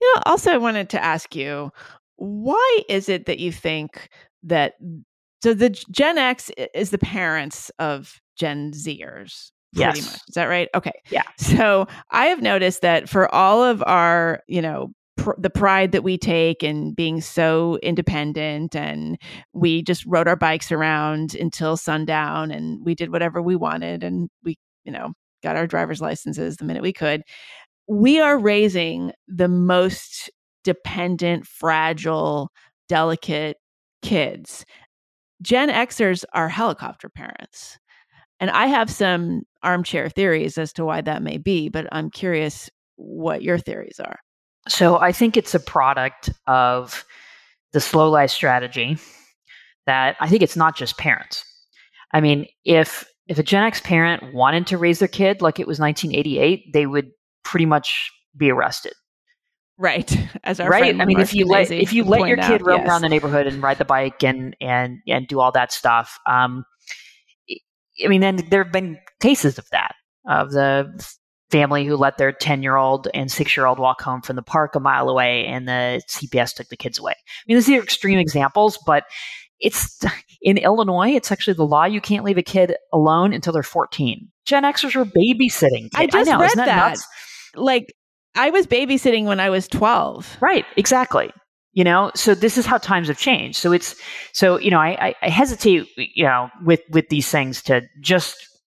You 0.00 0.14
know, 0.14 0.22
also, 0.26 0.52
I 0.52 0.58
wanted 0.58 0.90
to 0.90 1.02
ask 1.02 1.34
you, 1.34 1.72
why 2.16 2.80
is 2.88 3.08
it 3.08 3.26
that 3.26 3.38
you 3.38 3.50
think 3.50 4.10
that 4.42 4.74
so 5.42 5.54
the 5.54 5.70
Gen 5.70 6.18
X 6.18 6.50
is 6.74 6.90
the 6.90 6.98
parents 6.98 7.70
of 7.78 8.20
Gen 8.36 8.72
Zers? 8.72 9.50
Pretty 9.76 10.00
yes. 10.00 10.12
much. 10.12 10.20
Is 10.28 10.34
that 10.34 10.46
right? 10.46 10.68
Okay. 10.74 10.92
Yeah. 11.10 11.22
So 11.38 11.86
I 12.10 12.26
have 12.26 12.42
noticed 12.42 12.82
that 12.82 13.08
for 13.08 13.32
all 13.34 13.62
of 13.62 13.82
our, 13.86 14.42
you 14.48 14.60
know, 14.60 14.92
pr- 15.16 15.38
the 15.38 15.50
pride 15.50 15.92
that 15.92 16.02
we 16.02 16.18
take 16.18 16.62
in 16.62 16.92
being 16.92 17.20
so 17.20 17.78
independent 17.82 18.74
and 18.74 19.16
we 19.52 19.82
just 19.82 20.04
rode 20.06 20.28
our 20.28 20.36
bikes 20.36 20.72
around 20.72 21.34
until 21.34 21.76
sundown 21.76 22.50
and 22.50 22.84
we 22.84 22.94
did 22.94 23.12
whatever 23.12 23.40
we 23.40 23.54
wanted 23.56 24.02
and 24.02 24.28
we, 24.44 24.58
you 24.84 24.92
know, 24.92 25.12
got 25.42 25.56
our 25.56 25.66
driver's 25.66 26.00
licenses 26.00 26.56
the 26.56 26.64
minute 26.64 26.82
we 26.82 26.92
could 26.92 27.22
we 27.88 28.20
are 28.20 28.38
raising 28.38 29.12
the 29.28 29.48
most 29.48 30.30
dependent, 30.64 31.46
fragile, 31.46 32.50
delicate 32.88 33.56
kids. 34.02 34.64
Gen 35.42 35.68
Xers 35.68 36.24
are 36.32 36.48
helicopter 36.48 37.08
parents. 37.08 37.78
And 38.40 38.50
I 38.50 38.66
have 38.66 38.90
some 38.90 39.42
armchair 39.66 40.08
theories 40.08 40.56
as 40.56 40.72
to 40.74 40.84
why 40.84 41.00
that 41.00 41.22
may 41.22 41.36
be, 41.36 41.68
but 41.68 41.86
I'm 41.92 42.10
curious 42.10 42.70
what 42.96 43.42
your 43.42 43.58
theories 43.58 44.00
are. 44.00 44.18
So 44.68 44.98
I 44.98 45.12
think 45.12 45.36
it's 45.36 45.54
a 45.54 45.60
product 45.60 46.30
of 46.46 47.04
the 47.72 47.80
slow 47.80 48.08
life 48.10 48.30
strategy 48.30 48.96
that 49.86 50.16
I 50.20 50.28
think 50.28 50.42
it's 50.42 50.56
not 50.56 50.76
just 50.76 50.98
parents. 50.98 51.44
I 52.12 52.20
mean, 52.20 52.46
if 52.64 53.04
if 53.28 53.38
a 53.38 53.42
Gen 53.42 53.64
X 53.64 53.80
parent 53.80 54.34
wanted 54.34 54.66
to 54.68 54.78
raise 54.78 55.00
their 55.00 55.08
kid 55.08 55.42
like 55.42 55.58
it 55.58 55.66
was 55.66 55.80
1988, 55.80 56.72
they 56.72 56.86
would 56.86 57.10
pretty 57.44 57.66
much 57.66 58.10
be 58.36 58.50
arrested. 58.50 58.92
Right. 59.78 60.16
As 60.44 60.60
our 60.60 60.68
right. 60.68 60.98
I 61.00 61.04
mean, 61.04 61.20
if 61.20 61.34
you 61.34 61.44
let 61.44 61.70
if 61.70 61.92
you 61.92 62.04
let 62.14 62.26
your 62.26 62.36
kid 62.36 62.62
out, 62.62 62.66
roam 62.66 62.80
yes. 62.80 62.88
around 62.88 63.02
the 63.02 63.08
neighborhood 63.08 63.46
and 63.46 63.62
ride 63.62 63.78
the 63.78 63.84
bike 63.84 64.22
and 64.22 64.56
and 64.60 64.98
and 65.06 65.26
do 65.28 65.40
all 65.40 65.52
that 65.52 65.72
stuff, 65.72 66.18
um, 66.26 66.64
I 68.04 68.08
mean, 68.08 68.20
then 68.20 68.36
there 68.50 68.62
have 68.62 68.72
been 68.72 68.98
cases 69.20 69.58
of 69.58 69.68
that 69.70 69.94
of 70.28 70.52
the 70.52 70.92
family 71.50 71.84
who 71.84 71.96
let 71.96 72.18
their 72.18 72.32
10 72.32 72.62
year 72.62 72.76
old 72.76 73.08
and 73.14 73.30
six 73.30 73.56
year 73.56 73.66
old 73.66 73.78
walk 73.78 74.00
home 74.02 74.20
from 74.20 74.36
the 74.36 74.42
park 74.42 74.74
a 74.74 74.80
mile 74.80 75.08
away 75.08 75.46
and 75.46 75.68
the 75.68 76.02
CPS 76.08 76.54
took 76.54 76.68
the 76.68 76.76
kids 76.76 76.98
away. 76.98 77.12
I 77.12 77.42
mean, 77.46 77.56
these 77.56 77.68
are 77.70 77.82
extreme 77.82 78.18
examples, 78.18 78.78
but 78.84 79.04
it's 79.60 80.04
in 80.42 80.58
Illinois, 80.58 81.10
it's 81.10 81.32
actually 81.32 81.54
the 81.54 81.66
law 81.66 81.84
you 81.84 82.00
can't 82.00 82.24
leave 82.24 82.38
a 82.38 82.42
kid 82.42 82.74
alone 82.92 83.32
until 83.32 83.52
they're 83.52 83.62
14. 83.62 84.28
Gen 84.44 84.62
Xers 84.64 84.94
were 84.94 85.04
babysitting. 85.04 85.90
Kids. 85.90 85.94
I 85.94 86.06
just 86.06 86.28
I 86.28 86.32
know, 86.32 86.40
read 86.40 86.52
that. 86.56 86.66
that 86.66 86.98
like 87.54 87.94
I 88.34 88.50
was 88.50 88.66
babysitting 88.66 89.24
when 89.24 89.40
I 89.40 89.50
was 89.50 89.66
12. 89.68 90.38
Right, 90.40 90.66
exactly. 90.76 91.30
You 91.76 91.84
know, 91.84 92.10
so 92.14 92.34
this 92.34 92.56
is 92.56 92.64
how 92.64 92.78
times 92.78 93.08
have 93.08 93.18
changed. 93.18 93.58
So 93.58 93.70
it's 93.70 93.94
so 94.32 94.58
you 94.58 94.70
know, 94.70 94.80
I, 94.80 95.14
I 95.20 95.28
hesitate, 95.28 95.86
you 95.96 96.24
know, 96.24 96.48
with 96.64 96.80
with 96.90 97.10
these 97.10 97.30
things 97.30 97.62
to 97.64 97.82
just 98.00 98.34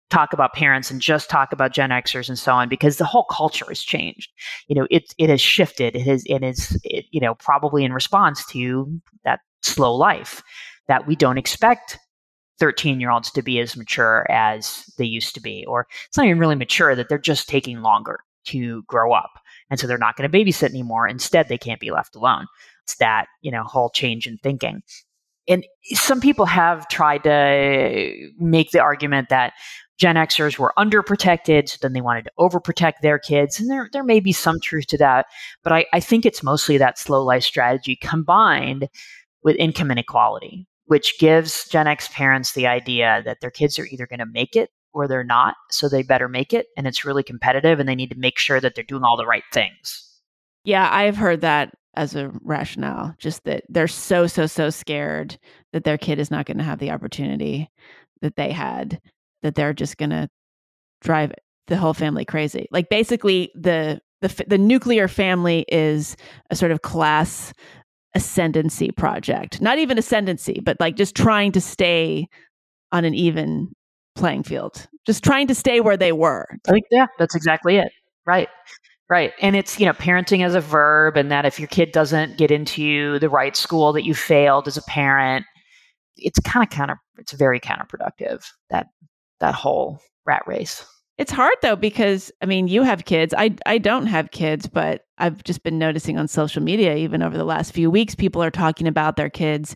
talk 0.10 0.34
about 0.34 0.54
parents 0.54 0.89
and 0.89 1.00
just 1.00 1.30
talk 1.30 1.52
about 1.52 1.74
Gen 1.74 1.91
Xers 1.91 2.28
and 2.28 2.39
so 2.39 2.54
on 2.54 2.70
because 2.70 2.98
the 2.98 3.06
whole 3.06 3.26
culture 3.26 3.66
has 3.68 3.82
changed. 3.84 4.32
You 4.68 4.76
know, 4.76 4.88
it 4.89 5.14
it 5.20 5.30
has 5.30 5.39
shifted. 5.39 5.95
It 5.95 6.08
has 6.08 6.24
it 6.26 6.43
is 6.43 6.80
it, 6.84 7.06
you 7.12 7.22
know 7.22 7.36
probably 7.36 7.86
in 7.86 7.93
response 7.93 8.43
to 8.48 9.00
that 9.24 9.41
slow 9.62 9.93
life 9.93 10.41
that 10.88 11.06
we 11.06 11.16
don't 11.16 11.38
expect 11.38 12.00
13 12.60 13.00
year 13.00 13.12
olds 13.12 13.30
to 13.32 13.43
be 13.43 13.60
as 13.60 13.78
mature 13.78 14.26
as 14.32 14.86
they 14.98 15.06
used 15.06 15.36
to 15.36 15.41
be, 15.41 15.64
or 15.68 15.86
it's 16.08 16.18
not 16.18 16.26
even 16.26 16.39
really 16.39 16.56
mature 16.56 16.95
that 16.95 17.10
they're 17.10 17.20
just 17.20 17.48
taking 17.48 17.82
longer 17.82 18.22
to 18.45 18.82
grow 18.84 19.14
up. 19.14 19.39
And 19.70 19.80
so 19.80 19.86
they're 19.86 19.98
not 19.98 20.16
going 20.16 20.30
to 20.30 20.38
babysit 20.38 20.70
anymore. 20.70 21.08
Instead, 21.08 21.50
they 21.50 21.58
can't 21.58 21.82
be 21.82 21.91
left 21.91 22.16
alone. 22.16 22.48
That, 22.96 23.28
you 23.42 23.52
know, 23.52 23.64
whole 23.64 23.90
change 23.90 24.28
in 24.28 24.38
thinking. 24.38 24.82
And 25.48 25.66
some 25.94 26.20
people 26.20 26.46
have 26.46 26.88
tried 26.90 27.24
to 27.24 28.32
make 28.38 28.72
the 28.72 28.82
argument 28.82 29.30
that 29.30 29.54
Gen 29.98 30.16
Xers 30.16 30.60
were 30.60 30.74
underprotected, 30.78 31.70
so 31.70 31.78
then 31.82 31.94
they 31.94 32.02
wanted 32.02 32.26
to 32.26 32.32
overprotect 32.38 33.00
their 33.02 33.18
kids. 33.18 33.60
And 33.60 33.70
there, 33.70 33.90
there 33.92 34.04
may 34.04 34.20
be 34.20 34.32
some 34.32 34.60
truth 34.60 34.88
to 34.88 34.98
that. 34.98 35.26
But 35.64 35.74
I, 35.74 35.86
I 35.94 36.00
think 36.00 36.26
it's 36.26 36.44
mostly 36.44 36.78
that 36.78 37.00
slow 37.00 37.24
life 37.24 37.44
strategy 37.44 37.96
combined 37.96 38.90
with 39.44 39.56
income 39.56 39.90
inequality, 39.90 40.68
which 40.86 41.18
gives 41.20 41.68
Gen 41.70 41.88
X 41.88 42.10
parents 42.10 42.54
the 42.54 42.68
idea 42.68 43.24
that 43.26 43.40
their 43.42 43.50
kids 43.50 43.80
are 43.80 43.88
either 43.88 44.06
going 44.06 44.20
to 44.20 44.26
make 44.26 44.56
it 44.56 44.70
or 44.94 45.08
they're 45.08 45.24
not. 45.24 45.56
So 45.72 45.90
they 45.90 46.04
better 46.04 46.28
make 46.28 46.54
it. 46.54 46.68
And 46.76 46.86
it's 46.86 47.06
really 47.06 47.24
competitive 47.24 47.80
and 47.80 47.88
they 47.88 47.96
need 47.96 48.12
to 48.12 48.20
make 48.20 48.38
sure 48.38 48.60
that 48.60 48.76
they're 48.76 48.84
doing 48.84 49.04
all 49.04 49.18
the 49.18 49.26
right 49.26 49.44
things. 49.52 50.04
Yeah, 50.64 50.90
I've 50.92 51.18
heard 51.18 51.42
that 51.42 51.74
as 51.98 52.16
a 52.16 52.32
rationale, 52.43 53.14
just 53.18 53.43
that 53.45 53.64
they're 53.70 53.88
so, 53.88 54.28
so, 54.28 54.45
so 54.45 54.70
scared 54.70 55.38
that 55.74 55.84
their 55.84 55.98
kid 55.98 56.20
is 56.20 56.32
not 56.32 56.45
going 56.45 56.58
to 56.58 56.64
have 56.64 56.80
the 56.80 56.91
opportunity 56.91 57.70
that 58.22 58.36
they 58.36 58.52
had, 58.52 59.02
that 59.41 59.56
they're 59.56 59.74
just 59.74 59.98
going 59.98 60.12
to 60.12 60.30
drive 61.02 61.34
the 61.68 61.78
whole 61.78 61.93
family 61.93 62.26
crazy. 62.26 62.68
Like 62.72 62.89
basically, 62.89 63.52
the 63.56 64.00
the 64.22 64.45
the 64.48 64.58
nuclear 64.58 65.08
family 65.08 65.66
is 65.68 66.16
a 66.50 66.56
sort 66.56 66.72
of 66.72 66.82
class 66.82 67.54
ascendancy 68.16 68.91
project. 68.91 69.62
Not 69.62 69.78
even 69.80 69.98
ascendancy, 69.98 70.62
but 70.64 70.78
like 70.80 70.95
just 70.95 71.16
trying 71.16 71.52
to 71.54 71.62
stay 71.62 72.28
on 72.91 73.06
an 73.06 73.14
even 73.14 73.74
playing 74.16 74.43
field, 74.43 74.88
just 75.06 75.24
trying 75.24 75.48
to 75.48 75.56
stay 75.56 75.82
where 75.82 75.98
they 75.98 76.12
were. 76.12 76.48
I 76.68 76.72
think, 76.72 76.86
yeah, 76.91 77.08
that's 77.20 77.36
exactly 77.36 77.78
it. 77.78 77.91
Right. 78.26 78.50
Right. 79.10 79.32
And 79.41 79.55
it's, 79.55 79.80
you 79.80 79.86
know, 79.86 79.93
parenting 79.93 80.45
as 80.45 80.53
a 80.53 80.60
verb, 80.60 81.16
and 81.16 81.32
that 81.32 81.45
if 81.45 81.60
your 81.60 81.70
kid 81.70 81.93
doesn't 81.93 82.38
get 82.38 82.51
into 82.51 83.20
the 83.20 83.30
right 83.30 83.55
school, 83.55 83.93
that 83.93 84.03
you 84.03 84.14
failed 84.14 84.68
as 84.68 84.76
a 84.76 84.82
parent, 84.82 85.45
it's 86.18 86.39
kind 86.41 86.62
of 86.62 86.70
counter, 86.70 86.99
it's 87.18 87.32
very 87.32 87.60
counterproductive, 87.60 88.45
that, 88.70 88.88
that 89.39 89.55
whole 89.55 90.01
rat 90.26 90.43
race. 90.45 90.86
It's 91.18 91.32
hard 91.32 91.55
though, 91.62 91.78
because 91.78 92.34
I 92.41 92.45
mean, 92.45 92.68
you 92.68 92.84
have 92.84 93.05
kids. 93.05 93.34
I, 93.38 93.55
I 93.66 93.78
don't 93.78 94.08
have 94.08 94.32
kids, 94.32 94.68
but 94.68 95.03
I've 95.18 95.41
just 95.45 95.64
been 95.64 95.80
noticing 95.80 96.18
on 96.18 96.28
social 96.28 96.62
media, 96.62 96.95
even 96.95 97.24
over 97.24 97.38
the 97.38 97.45
last 97.45 97.72
few 97.74 97.89
weeks, 97.89 98.14
people 98.14 98.43
are 98.43 98.51
talking 98.51 98.88
about 98.88 99.16
their 99.16 99.30
kids 99.30 99.74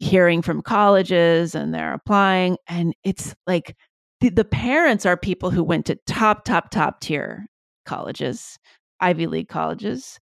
hearing 0.00 0.42
from 0.42 0.62
colleges 0.62 1.54
and 1.54 1.74
they're 1.74 1.94
applying. 1.94 2.56
And 2.68 2.94
it's 3.04 3.34
like 3.46 3.74
the, 4.20 4.28
the 4.28 4.44
parents 4.44 5.06
are 5.06 5.16
people 5.16 5.50
who 5.50 5.64
went 5.64 5.86
to 5.86 5.96
top, 6.06 6.44
top, 6.44 6.70
top 6.70 7.00
tier 7.00 7.46
colleges, 7.90 8.56
Ivy 9.00 9.26
League 9.26 9.48
colleges. 9.48 10.20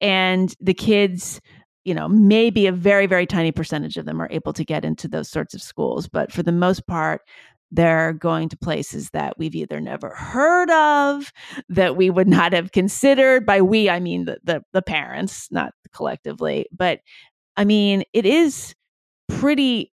And 0.00 0.54
the 0.60 0.72
kids, 0.72 1.42
you 1.84 1.94
know, 1.94 2.08
maybe 2.08 2.66
a 2.66 2.72
very, 2.72 3.06
very 3.06 3.26
tiny 3.26 3.52
percentage 3.52 3.98
of 3.98 4.06
them 4.06 4.20
are 4.20 4.28
able 4.30 4.54
to 4.54 4.64
get 4.64 4.84
into 4.84 5.08
those 5.08 5.28
sorts 5.28 5.52
of 5.52 5.60
schools. 5.60 6.08
But 6.08 6.32
for 6.32 6.42
the 6.42 6.52
most 6.52 6.86
part, 6.86 7.20
they're 7.70 8.14
going 8.14 8.48
to 8.48 8.56
places 8.56 9.10
that 9.10 9.38
we've 9.38 9.54
either 9.54 9.78
never 9.78 10.10
heard 10.14 10.70
of, 10.70 11.32
that 11.68 11.96
we 11.96 12.08
would 12.08 12.28
not 12.38 12.54
have 12.54 12.72
considered. 12.72 13.44
By 13.44 13.60
we, 13.60 13.90
I 13.90 14.00
mean 14.00 14.24
the, 14.24 14.38
the, 14.42 14.62
the 14.72 14.82
parents, 14.82 15.48
not 15.50 15.72
collectively. 15.92 16.66
But 16.72 17.00
I 17.58 17.66
mean, 17.66 18.04
it 18.14 18.24
is 18.24 18.74
pretty 19.28 19.92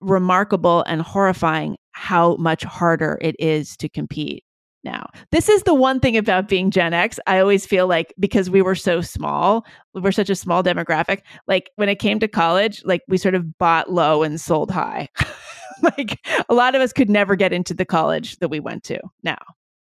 remarkable 0.00 0.82
and 0.88 1.00
horrifying 1.00 1.76
how 1.92 2.34
much 2.36 2.64
harder 2.64 3.18
it 3.20 3.36
is 3.38 3.76
to 3.78 3.88
compete 3.88 4.42
now. 4.86 5.10
This 5.32 5.50
is 5.50 5.64
the 5.64 5.74
one 5.74 6.00
thing 6.00 6.16
about 6.16 6.48
being 6.48 6.70
Gen 6.70 6.94
X. 6.94 7.20
I 7.26 7.38
always 7.40 7.66
feel 7.66 7.86
like 7.86 8.14
because 8.18 8.48
we 8.48 8.62
were 8.62 8.74
so 8.74 9.02
small, 9.02 9.66
we're 9.92 10.12
such 10.12 10.30
a 10.30 10.34
small 10.34 10.62
demographic, 10.62 11.20
like 11.46 11.70
when 11.76 11.90
it 11.90 11.96
came 11.96 12.18
to 12.20 12.28
college, 12.28 12.82
like 12.86 13.02
we 13.08 13.18
sort 13.18 13.34
of 13.34 13.58
bought 13.58 13.92
low 13.92 14.22
and 14.22 14.40
sold 14.40 14.70
high. 14.70 15.08
like 15.82 16.26
a 16.48 16.54
lot 16.54 16.74
of 16.74 16.80
us 16.80 16.92
could 16.92 17.10
never 17.10 17.36
get 17.36 17.52
into 17.52 17.74
the 17.74 17.84
college 17.84 18.38
that 18.38 18.48
we 18.48 18.60
went 18.60 18.84
to 18.84 18.98
now. 19.22 19.38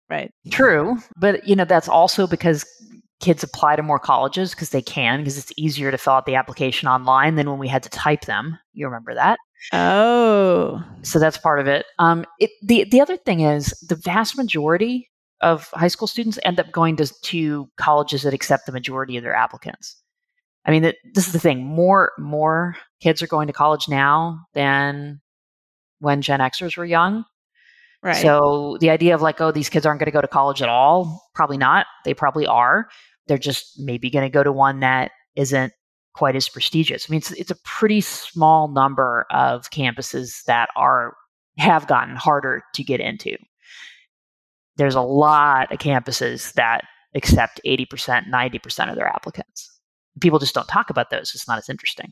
Right. 0.09 0.31
True. 0.51 0.97
But, 1.17 1.45
you 1.47 1.55
know, 1.55 1.65
that's 1.65 1.89
also 1.89 2.27
because 2.27 2.65
kids 3.19 3.41
apply 3.41 3.75
to 3.77 3.81
more 3.81 3.99
colleges 3.99 4.51
because 4.51 4.69
they 4.69 4.81
can, 4.81 5.19
because 5.19 5.37
it's 5.37 5.51
easier 5.57 5.89
to 5.91 5.97
fill 5.97 6.13
out 6.13 6.25
the 6.25 6.35
application 6.35 6.87
online 6.87 7.35
than 7.35 7.49
when 7.49 7.57
we 7.57 7.67
had 7.67 7.81
to 7.83 7.89
type 7.89 8.25
them. 8.25 8.59
You 8.73 8.85
remember 8.85 9.15
that? 9.15 9.39
Oh. 9.71 10.83
So 11.03 11.19
that's 11.19 11.37
part 11.37 11.59
of 11.59 11.67
it. 11.67 11.85
Um, 11.99 12.25
it 12.39 12.51
the, 12.61 12.85
the 12.85 13.01
other 13.01 13.17
thing 13.17 13.41
is 13.41 13.69
the 13.87 13.95
vast 13.95 14.37
majority 14.37 15.09
of 15.41 15.69
high 15.73 15.87
school 15.87 16.07
students 16.07 16.39
end 16.43 16.59
up 16.59 16.71
going 16.71 16.95
to, 16.97 17.07
to 17.21 17.69
colleges 17.77 18.23
that 18.23 18.33
accept 18.33 18.65
the 18.65 18.71
majority 18.71 19.17
of 19.17 19.23
their 19.23 19.35
applicants. 19.35 19.95
I 20.65 20.71
mean, 20.71 20.83
that, 20.83 20.95
this 21.13 21.27
is 21.27 21.33
the 21.33 21.39
thing. 21.39 21.63
More 21.65 22.13
more 22.17 22.77
kids 23.01 23.21
are 23.21 23.27
going 23.27 23.47
to 23.47 23.53
college 23.53 23.89
now 23.89 24.39
than 24.53 25.19
when 25.99 26.21
Gen 26.21 26.39
Xers 26.39 26.77
were 26.77 26.85
young. 26.85 27.25
Right. 28.01 28.15
So 28.15 28.77
the 28.79 28.89
idea 28.89 29.15
of 29.15 29.21
like, 29.21 29.39
oh, 29.39 29.51
these 29.51 29.69
kids 29.69 29.85
aren't 29.85 29.99
going 29.99 30.07
to 30.07 30.11
go 30.11 30.21
to 30.21 30.27
college 30.27 30.61
at 30.61 30.69
all, 30.69 31.23
probably 31.35 31.57
not. 31.57 31.85
They 32.05 32.13
probably 32.13 32.45
are. 32.45 32.87
They're 33.27 33.37
just 33.37 33.79
maybe 33.79 34.09
going 34.09 34.25
to 34.25 34.29
go 34.29 34.43
to 34.43 34.51
one 34.51 34.81
that 34.81 35.11
isn't 35.35 35.71
quite 36.13 36.35
as 36.35 36.49
prestigious. 36.49 37.07
I 37.07 37.11
mean, 37.11 37.17
it's, 37.19 37.31
it's 37.31 37.51
a 37.51 37.57
pretty 37.63 38.01
small 38.01 38.67
number 38.67 39.25
of 39.31 39.69
campuses 39.71 40.43
that 40.45 40.69
are 40.75 41.15
have 41.57 41.87
gotten 41.87 42.15
harder 42.15 42.63
to 42.73 42.83
get 42.83 42.99
into. 42.99 43.37
There's 44.75 44.95
a 44.95 45.01
lot 45.01 45.71
of 45.71 45.77
campuses 45.77 46.53
that 46.53 46.81
accept 47.15 47.61
80%, 47.65 48.27
90% 48.27 48.89
of 48.89 48.95
their 48.95 49.07
applicants. 49.07 49.69
People 50.19 50.39
just 50.39 50.55
don't 50.55 50.67
talk 50.67 50.89
about 50.89 51.11
those. 51.11 51.31
It's 51.35 51.47
not 51.47 51.59
as 51.59 51.69
interesting. 51.69 52.11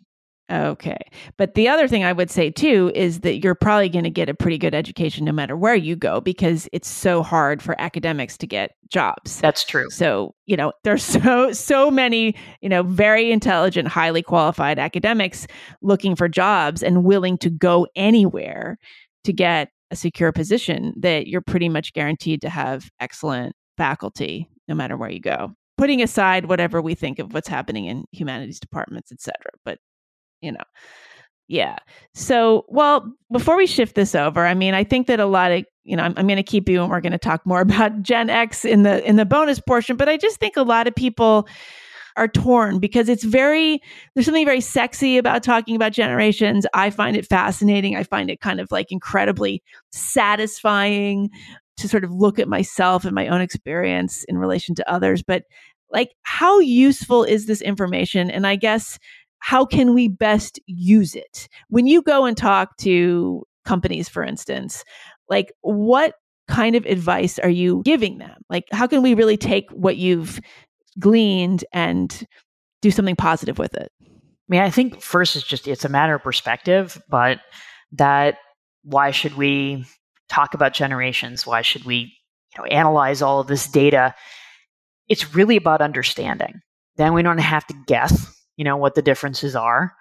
Okay. 0.51 0.97
But 1.37 1.53
the 1.53 1.69
other 1.69 1.87
thing 1.87 2.03
I 2.03 2.11
would 2.11 2.29
say 2.29 2.51
too 2.51 2.91
is 2.93 3.21
that 3.21 3.41
you're 3.41 3.55
probably 3.55 3.87
going 3.87 4.03
to 4.03 4.09
get 4.09 4.27
a 4.27 4.33
pretty 4.33 4.57
good 4.57 4.75
education 4.75 5.23
no 5.23 5.31
matter 5.31 5.55
where 5.55 5.75
you 5.75 5.95
go 5.95 6.19
because 6.19 6.67
it's 6.73 6.89
so 6.89 7.23
hard 7.23 7.61
for 7.61 7.79
academics 7.79 8.37
to 8.39 8.47
get 8.47 8.71
jobs. 8.89 9.39
That's 9.39 9.63
true. 9.63 9.89
So, 9.89 10.35
you 10.47 10.57
know, 10.57 10.73
there's 10.83 11.03
so 11.03 11.53
so 11.53 11.89
many, 11.89 12.35
you 12.59 12.67
know, 12.67 12.83
very 12.83 13.31
intelligent, 13.31 13.87
highly 13.87 14.21
qualified 14.21 14.77
academics 14.77 15.47
looking 15.81 16.17
for 16.17 16.27
jobs 16.27 16.83
and 16.83 17.05
willing 17.05 17.37
to 17.39 17.49
go 17.49 17.87
anywhere 17.95 18.77
to 19.23 19.31
get 19.31 19.69
a 19.89 19.95
secure 19.95 20.33
position 20.33 20.93
that 20.97 21.27
you're 21.27 21.41
pretty 21.41 21.69
much 21.69 21.93
guaranteed 21.93 22.41
to 22.41 22.49
have 22.49 22.89
excellent 22.99 23.55
faculty 23.77 24.49
no 24.67 24.75
matter 24.75 24.97
where 24.97 25.09
you 25.09 25.19
go 25.19 25.55
putting 25.77 26.03
aside 26.03 26.45
whatever 26.45 26.79
we 26.79 26.93
think 26.93 27.17
of 27.17 27.33
what's 27.33 27.47
happening 27.47 27.85
in 27.85 28.05
humanities 28.11 28.59
departments, 28.59 29.11
et 29.11 29.19
cetera. 29.19 29.49
But 29.65 29.79
you 30.41 30.51
know. 30.51 30.63
Yeah. 31.47 31.75
So, 32.13 32.65
well, 32.69 33.13
before 33.29 33.57
we 33.57 33.67
shift 33.67 33.95
this 33.95 34.15
over, 34.15 34.45
I 34.45 34.53
mean, 34.53 34.73
I 34.73 34.85
think 34.85 35.07
that 35.07 35.19
a 35.19 35.25
lot 35.25 35.51
of, 35.51 35.65
you 35.83 35.97
know, 35.97 36.03
I'm, 36.03 36.13
I'm 36.15 36.25
going 36.25 36.37
to 36.37 36.43
keep 36.43 36.69
you 36.69 36.81
and 36.81 36.89
we're 36.89 37.01
going 37.01 37.11
to 37.11 37.17
talk 37.17 37.45
more 37.45 37.59
about 37.61 38.01
Gen 38.01 38.29
X 38.29 38.63
in 38.63 38.83
the 38.83 39.07
in 39.07 39.17
the 39.17 39.25
bonus 39.25 39.59
portion, 39.59 39.97
but 39.97 40.07
I 40.07 40.17
just 40.17 40.39
think 40.39 40.55
a 40.55 40.63
lot 40.63 40.87
of 40.87 40.95
people 40.95 41.47
are 42.17 42.27
torn 42.27 42.79
because 42.79 43.09
it's 43.09 43.23
very 43.23 43.81
there's 44.13 44.25
something 44.25 44.45
very 44.45 44.61
sexy 44.61 45.17
about 45.17 45.43
talking 45.43 45.75
about 45.75 45.91
generations. 45.91 46.65
I 46.73 46.89
find 46.89 47.15
it 47.15 47.27
fascinating. 47.27 47.95
I 47.95 48.03
find 48.03 48.29
it 48.29 48.41
kind 48.41 48.59
of 48.59 48.71
like 48.71 48.91
incredibly 48.91 49.61
satisfying 49.91 51.29
to 51.77 51.87
sort 51.87 52.03
of 52.03 52.11
look 52.11 52.39
at 52.39 52.47
myself 52.47 53.05
and 53.05 53.15
my 53.15 53.27
own 53.27 53.41
experience 53.41 54.23
in 54.25 54.37
relation 54.37 54.75
to 54.75 54.91
others, 54.91 55.23
but 55.23 55.43
like 55.91 56.11
how 56.23 56.59
useful 56.59 57.23
is 57.23 57.45
this 57.45 57.61
information? 57.61 58.31
And 58.31 58.47
I 58.47 58.55
guess 58.55 58.97
how 59.41 59.65
can 59.65 59.93
we 59.93 60.07
best 60.07 60.59
use 60.67 61.15
it? 61.15 61.49
When 61.67 61.87
you 61.87 62.01
go 62.01 62.25
and 62.25 62.37
talk 62.37 62.77
to 62.77 63.43
companies, 63.65 64.07
for 64.07 64.23
instance, 64.23 64.85
like 65.29 65.51
what 65.61 66.13
kind 66.47 66.75
of 66.75 66.85
advice 66.85 67.39
are 67.39 67.49
you 67.49 67.81
giving 67.83 68.19
them? 68.19 68.41
Like, 68.49 68.65
how 68.71 68.87
can 68.87 69.01
we 69.01 69.13
really 69.13 69.37
take 69.37 69.69
what 69.71 69.97
you've 69.97 70.39
gleaned 70.99 71.65
and 71.73 72.25
do 72.81 72.91
something 72.91 73.15
positive 73.15 73.57
with 73.57 73.73
it? 73.73 73.91
I 74.01 74.07
mean, 74.47 74.61
I 74.61 74.69
think 74.69 75.01
first 75.01 75.35
it's 75.35 75.45
just 75.45 75.67
it's 75.67 75.85
a 75.85 75.89
matter 75.89 76.15
of 76.15 76.23
perspective, 76.23 77.01
but 77.09 77.39
that 77.93 78.37
why 78.83 79.11
should 79.11 79.35
we 79.35 79.85
talk 80.29 80.53
about 80.53 80.73
generations? 80.73 81.47
Why 81.47 81.61
should 81.61 81.85
we, 81.85 82.13
you 82.55 82.57
know, 82.57 82.65
analyze 82.65 83.21
all 83.21 83.39
of 83.39 83.47
this 83.47 83.67
data? 83.67 84.13
It's 85.07 85.33
really 85.33 85.55
about 85.55 85.81
understanding. 85.81 86.61
Then 86.97 87.13
we 87.13 87.23
don't 87.23 87.37
have 87.39 87.65
to 87.67 87.75
guess 87.87 88.37
you 88.62 88.66
know 88.66 88.78
what 88.78 88.93
the 88.93 89.01
differences 89.01 89.55
are. 89.55 89.95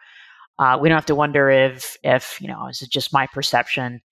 Uh, 0.58 0.76
we 0.78 0.86
don't 0.86 0.96
have 0.96 1.06
to 1.06 1.14
wonder 1.14 1.48
if 1.48 1.96
if 2.02 2.38
you 2.42 2.46
know 2.46 2.66
is 2.66 2.82
it 2.82 2.90
just 2.90 3.10
my 3.10 3.26
perception. 3.26 4.02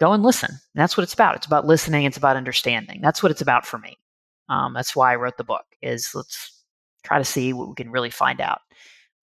Go 0.00 0.14
and 0.14 0.22
listen. 0.22 0.48
And 0.48 0.58
that's 0.74 0.96
what 0.96 1.04
it's 1.04 1.12
about. 1.12 1.36
It's 1.36 1.44
about 1.44 1.66
listening. 1.66 2.04
It's 2.04 2.16
about 2.16 2.38
understanding. 2.38 3.00
That's 3.02 3.22
what 3.22 3.30
it's 3.30 3.42
about 3.42 3.66
for 3.66 3.76
me. 3.76 3.98
Um, 4.48 4.72
that's 4.72 4.96
why 4.96 5.12
I 5.12 5.16
wrote 5.16 5.36
the 5.36 5.44
book. 5.44 5.66
Is 5.82 6.10
let's 6.14 6.64
try 7.02 7.18
to 7.18 7.24
see 7.24 7.52
what 7.52 7.68
we 7.68 7.74
can 7.74 7.90
really 7.90 8.08
find 8.08 8.40
out. 8.40 8.60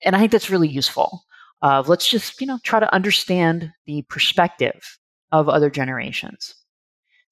And 0.06 0.16
I 0.16 0.20
think 0.20 0.32
that's 0.32 0.52
really 0.52 0.70
useful. 0.70 1.24
Uh, 1.64 1.84
let's 1.88 2.08
just 2.08 2.40
you 2.40 2.46
know 2.46 2.60
try 2.62 2.80
to 2.80 2.94
understand 2.94 3.72
the 3.88 4.04
perspective 4.04 5.00
of 5.32 5.50
other 5.50 5.72
generations. 5.72 6.54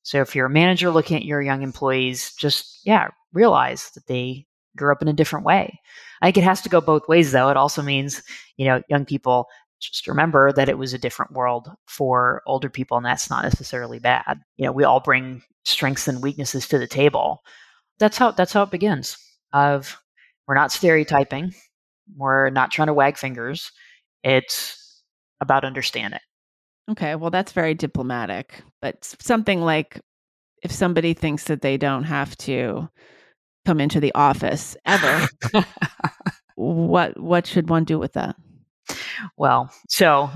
So 0.01 0.21
if 0.21 0.35
you're 0.35 0.47
a 0.47 0.49
manager 0.49 0.89
looking 0.89 1.17
at 1.17 1.25
your 1.25 1.43
young 1.43 1.61
employees, 1.61 2.33
just 2.33 2.79
yeah, 2.83 3.09
realize 3.31 3.91
that 3.93 4.07
they 4.07 4.47
grew 4.79 4.91
up 4.91 5.01
in 5.01 5.07
a 5.07 5.13
different 5.13 5.45
way. 5.45 5.79
I 6.21 6.27
think 6.27 6.37
it 6.37 6.43
has 6.43 6.61
to 6.61 6.69
go 6.69 6.81
both 6.81 7.07
ways, 7.07 7.31
though. 7.31 7.49
It 7.49 7.57
also 7.57 7.81
means, 7.81 8.23
you 8.57 8.65
know, 8.65 8.81
young 8.89 9.05
people 9.05 9.47
just 9.79 10.07
remember 10.07 10.51
that 10.53 10.69
it 10.69 10.77
was 10.77 10.93
a 10.93 10.97
different 10.97 11.33
world 11.33 11.69
for 11.87 12.41
older 12.45 12.69
people, 12.69 12.97
and 12.97 13.05
that's 13.05 13.29
not 13.29 13.43
necessarily 13.43 13.99
bad. 13.99 14.41
You 14.57 14.65
know, 14.65 14.71
we 14.71 14.83
all 14.83 14.99
bring 14.99 15.41
strengths 15.65 16.07
and 16.07 16.23
weaknesses 16.23 16.67
to 16.69 16.79
the 16.79 16.87
table. 16.87 17.43
That's 17.99 18.17
how 18.17 18.31
that's 18.31 18.53
how 18.53 18.63
it 18.63 18.71
begins. 18.71 19.17
Of 19.53 19.97
we're 20.47 20.55
not 20.55 20.71
stereotyping, 20.71 21.53
we're 22.15 22.49
not 22.49 22.71
trying 22.71 22.87
to 22.87 22.93
wag 22.93 23.17
fingers. 23.17 23.71
It's 24.23 25.03
about 25.41 25.63
understanding. 25.63 26.19
Okay, 26.91 27.15
well, 27.15 27.29
that's 27.29 27.51
very 27.51 27.73
diplomatic, 27.73 28.61
but 28.81 29.05
something 29.21 29.61
like 29.61 30.01
if 30.63 30.71
somebody 30.71 31.13
thinks 31.13 31.45
that 31.45 31.61
they 31.61 31.77
don't 31.77 32.03
have 32.03 32.35
to 32.37 32.89
come 33.69 33.79
into 33.79 33.99
the 33.99 34.13
office 34.15 34.75
ever. 34.87 35.27
what 36.55 37.19
what 37.19 37.45
should 37.45 37.69
one 37.69 37.83
do 37.83 37.99
with 37.99 38.13
that? 38.13 38.35
Well, 39.37 39.71
so 39.87 40.31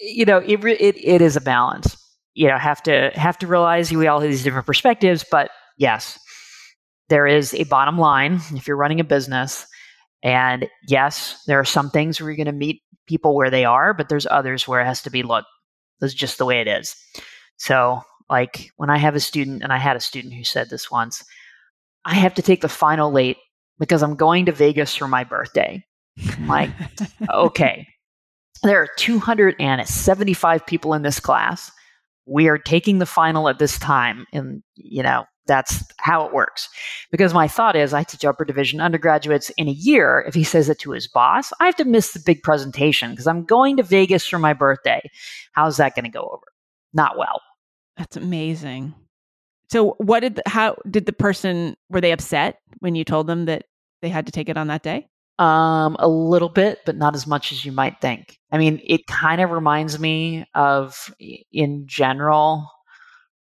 you 0.00 0.24
know, 0.24 0.38
it, 0.38 0.64
it 0.64 0.96
it 0.96 1.20
is 1.20 1.36
a 1.36 1.40
balance. 1.42 1.96
You 2.32 2.48
know, 2.48 2.56
have 2.56 2.82
to 2.84 3.10
have 3.14 3.36
to 3.40 3.46
realize 3.46 3.92
we 3.92 4.06
all 4.06 4.20
have 4.20 4.30
these 4.30 4.42
different 4.42 4.66
perspectives, 4.66 5.22
but 5.30 5.50
yes, 5.76 6.18
there 7.10 7.26
is 7.26 7.52
a 7.52 7.64
bottom 7.64 7.98
line 7.98 8.40
if 8.54 8.66
you're 8.66 8.76
running 8.78 9.00
a 9.00 9.04
business. 9.04 9.66
And 10.22 10.66
yes, 10.88 11.42
there 11.46 11.60
are 11.60 11.64
some 11.66 11.90
things 11.90 12.18
where 12.18 12.30
you're 12.30 12.36
going 12.36 12.46
to 12.46 12.52
meet 12.52 12.82
people 13.06 13.36
where 13.36 13.50
they 13.50 13.66
are, 13.66 13.92
but 13.92 14.08
there's 14.08 14.26
others 14.26 14.66
where 14.66 14.80
it 14.80 14.86
has 14.86 15.02
to 15.02 15.10
be 15.10 15.22
look, 15.22 15.44
this 16.00 16.12
is 16.12 16.14
just 16.14 16.38
the 16.38 16.46
way 16.46 16.62
it 16.62 16.68
is. 16.68 16.96
So, 17.58 18.00
like 18.30 18.70
when 18.78 18.88
I 18.88 18.96
have 18.96 19.14
a 19.14 19.20
student, 19.20 19.62
and 19.62 19.74
I 19.74 19.78
had 19.78 19.96
a 19.96 20.00
student 20.00 20.32
who 20.32 20.44
said 20.44 20.70
this 20.70 20.90
once, 20.90 21.22
I 22.04 22.14
have 22.14 22.34
to 22.34 22.42
take 22.42 22.60
the 22.60 22.68
final 22.68 23.12
late 23.12 23.36
because 23.78 24.02
I'm 24.02 24.16
going 24.16 24.46
to 24.46 24.52
Vegas 24.52 24.94
for 24.94 25.08
my 25.08 25.24
birthday. 25.24 25.84
I'm 26.18 26.48
like, 26.48 26.70
okay, 27.30 27.86
there 28.62 28.82
are 28.82 28.88
275 28.96 30.66
people 30.66 30.94
in 30.94 31.02
this 31.02 31.20
class. 31.20 31.70
We 32.26 32.48
are 32.48 32.58
taking 32.58 32.98
the 32.98 33.06
final 33.06 33.48
at 33.48 33.58
this 33.58 33.78
time. 33.78 34.26
And, 34.32 34.62
you 34.74 35.02
know, 35.02 35.24
that's 35.46 35.82
how 35.98 36.26
it 36.26 36.32
works. 36.32 36.68
Because 37.10 37.32
my 37.32 37.48
thought 37.48 37.74
is, 37.74 37.94
I 37.94 38.04
teach 38.04 38.24
upper 38.24 38.44
division 38.44 38.80
undergraduates 38.80 39.50
in 39.50 39.68
a 39.68 39.72
year. 39.72 40.24
If 40.26 40.34
he 40.34 40.44
says 40.44 40.68
it 40.68 40.78
to 40.80 40.90
his 40.90 41.08
boss, 41.08 41.52
I 41.58 41.66
have 41.66 41.76
to 41.76 41.84
miss 41.84 42.12
the 42.12 42.20
big 42.24 42.42
presentation 42.42 43.10
because 43.10 43.26
I'm 43.26 43.44
going 43.44 43.78
to 43.78 43.82
Vegas 43.82 44.26
for 44.26 44.38
my 44.38 44.52
birthday. 44.52 45.00
How's 45.52 45.78
that 45.78 45.94
going 45.94 46.04
to 46.04 46.10
go 46.10 46.28
over? 46.28 46.44
Not 46.92 47.16
well. 47.16 47.40
That's 47.96 48.16
amazing. 48.16 48.94
So 49.70 49.94
what 49.98 50.20
did 50.20 50.36
the, 50.36 50.42
how 50.46 50.76
did 50.90 51.06
the 51.06 51.12
person 51.12 51.76
were 51.90 52.00
they 52.00 52.12
upset 52.12 52.60
when 52.80 52.94
you 52.94 53.04
told 53.04 53.26
them 53.26 53.44
that 53.46 53.64
they 54.02 54.08
had 54.08 54.26
to 54.26 54.32
take 54.32 54.48
it 54.48 54.56
on 54.56 54.68
that 54.68 54.82
day? 54.82 55.08
Um, 55.38 55.96
a 56.00 56.08
little 56.08 56.48
bit, 56.48 56.80
but 56.84 56.96
not 56.96 57.14
as 57.14 57.26
much 57.26 57.52
as 57.52 57.64
you 57.64 57.70
might 57.70 58.00
think. 58.00 58.38
I 58.50 58.58
mean, 58.58 58.80
it 58.84 59.06
kind 59.06 59.40
of 59.40 59.50
reminds 59.50 60.00
me 60.00 60.46
of 60.54 61.14
in 61.52 61.86
general 61.86 62.68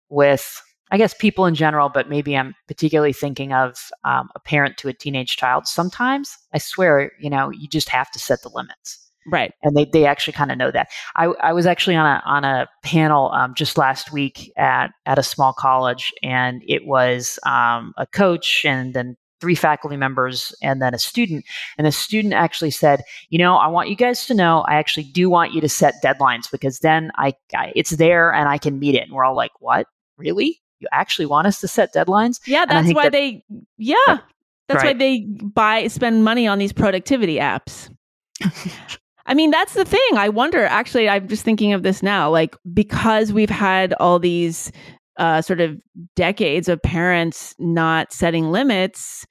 with 0.09 0.63
I 0.91 0.97
guess 0.97 1.13
people 1.13 1.47
in 1.47 1.57
general, 1.57 1.89
but 1.89 2.09
maybe 2.09 2.37
I'm 2.37 2.55
particularly 2.69 3.13
thinking 3.13 3.53
of 3.53 3.91
um, 4.05 4.31
a 4.37 4.41
parent 4.41 4.77
to 4.79 4.89
a 4.89 4.93
teenage 4.93 5.37
child. 5.37 5.67
Sometimes 5.67 6.37
I 6.53 6.59
swear, 6.59 7.11
you 7.19 7.29
know, 7.29 7.51
you 7.51 7.67
just 7.67 7.89
have 7.89 8.11
to 8.13 8.19
set 8.21 8.43
the 8.43 8.51
limits. 8.51 9.04
Right. 9.27 9.53
And 9.63 9.77
they, 9.77 9.85
they 9.87 10.07
actually 10.07 10.35
kind 10.35 10.51
of 10.53 10.59
know 10.59 10.71
that. 10.71 10.89
I, 11.17 11.27
I 11.43 11.53
was 11.53 11.67
actually 11.67 11.97
on 11.97 12.07
a 12.07 12.23
on 12.27 12.45
a 12.45 12.69
panel 12.83 13.31
um, 13.33 13.55
just 13.55 13.79
last 13.79 14.13
week 14.13 14.53
at 14.57 14.89
at 15.07 15.19
a 15.19 15.23
small 15.23 15.53
college, 15.53 16.13
and 16.23 16.63
it 16.67 16.87
was 16.87 17.39
um, 17.47 17.95
a 17.97 18.07
coach 18.07 18.65
and 18.65 18.95
then 18.95 19.17
three 19.41 19.55
faculty 19.55 19.97
members 19.97 20.55
and 20.63 20.81
then 20.81 20.95
a 20.95 20.99
student. 20.99 21.45
And 21.77 21.87
the 21.87 21.93
student 21.93 22.35
actually 22.35 22.71
said, 22.71 23.03
"You 23.31 23.39
know, 23.39 23.57
I 23.57 23.67
want 23.69 23.89
you 23.89 23.97
guys 23.97 24.27
to 24.27 24.35
know 24.35 24.61
I 24.69 24.75
actually 24.75 25.05
do 25.05 25.31
want 25.31 25.53
you 25.53 25.61
to 25.61 25.69
set 25.69 25.95
deadlines 26.03 26.51
because 26.51 26.81
then 26.81 27.11
I, 27.17 27.35
I 27.55 27.73
it's 27.75 27.91
there 27.91 28.33
and 28.33 28.49
I 28.49 28.59
can 28.59 28.79
meet 28.79 28.95
it." 28.95 29.05
And 29.05 29.13
we're 29.13 29.25
all 29.25 29.37
like, 29.37 29.53
"What? 29.61 29.87
Really?" 30.17 30.61
You 30.81 30.89
actually 30.93 31.27
want 31.27 31.47
us 31.47 31.61
to 31.61 31.69
set 31.69 31.95
deadlines? 31.95 32.41
Yeah, 32.47 32.67
that's 32.67 32.93
why 32.93 33.05
that, 33.05 33.13
they 33.13 33.45
yeah, 33.79 33.97
that's 34.69 34.83
right. 34.83 34.95
why 34.95 34.99
they 34.99 35.21
buy 35.21 35.87
spend 35.87 36.25
money 36.25 36.47
on 36.47 36.59
these 36.59 36.73
productivity 36.73 37.37
apps. 37.37 37.89
I 39.27 39.35
mean, 39.35 39.51
that's 39.51 39.75
the 39.75 39.85
thing. 39.85 40.01
I 40.17 40.29
wonder, 40.29 40.65
actually, 40.65 41.09
I'm 41.09 41.29
just 41.29 41.45
thinking 41.45 41.73
of 41.73 41.83
this 41.83 42.03
now. 42.03 42.31
Like, 42.31 42.57
because 42.73 43.33
we've 43.33 43.51
had 43.51 43.95
all 43.95 44.19
these 44.19 44.71
uh, 45.17 45.41
sort 45.41 45.61
of 45.61 45.81
decades 46.15 46.69
of 46.69 46.83
parents 46.83 47.55
not 47.59 48.13
setting 48.13 48.51
limits, 48.51 49.27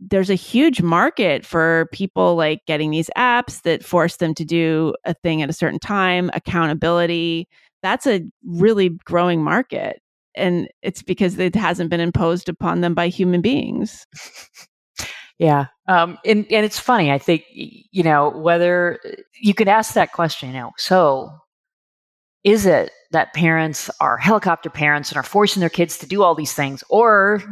there's 0.00 0.30
a 0.30 0.34
huge 0.34 0.82
market 0.82 1.44
for 1.44 1.88
people 1.92 2.34
like 2.34 2.60
getting 2.66 2.90
these 2.90 3.10
apps 3.16 3.62
that 3.62 3.84
force 3.84 4.16
them 4.16 4.34
to 4.34 4.44
do 4.44 4.94
a 5.04 5.14
thing 5.14 5.42
at 5.42 5.50
a 5.50 5.54
certain 5.54 5.78
time, 5.78 6.30
accountability. 6.34 7.48
That's 7.82 8.06
a 8.06 8.22
really 8.44 8.90
growing 9.04 9.42
market. 9.42 10.00
And 10.34 10.68
it's 10.82 11.02
because 11.02 11.38
it 11.38 11.54
hasn't 11.54 11.88
been 11.88 12.00
imposed 12.00 12.48
upon 12.48 12.82
them 12.82 12.94
by 12.94 13.08
human 13.08 13.40
beings. 13.40 14.06
Yeah. 15.38 15.66
Um, 15.86 16.18
and, 16.24 16.46
and 16.50 16.64
it's 16.64 16.78
funny. 16.78 17.12
I 17.12 17.18
think, 17.18 17.44
you 17.50 18.02
know, 18.02 18.30
whether 18.30 18.98
you 19.40 19.54
could 19.54 19.68
ask 19.68 19.94
that 19.94 20.12
question, 20.12 20.48
you 20.48 20.54
know, 20.54 20.72
so 20.78 21.30
is 22.42 22.64
it 22.64 22.90
that 23.10 23.34
parents 23.34 23.90
are 24.00 24.16
helicopter 24.16 24.70
parents 24.70 25.10
and 25.10 25.18
are 25.18 25.22
forcing 25.22 25.60
their 25.60 25.68
kids 25.68 25.98
to 25.98 26.06
do 26.06 26.22
all 26.22 26.34
these 26.34 26.54
things? 26.54 26.82
Or 26.88 27.42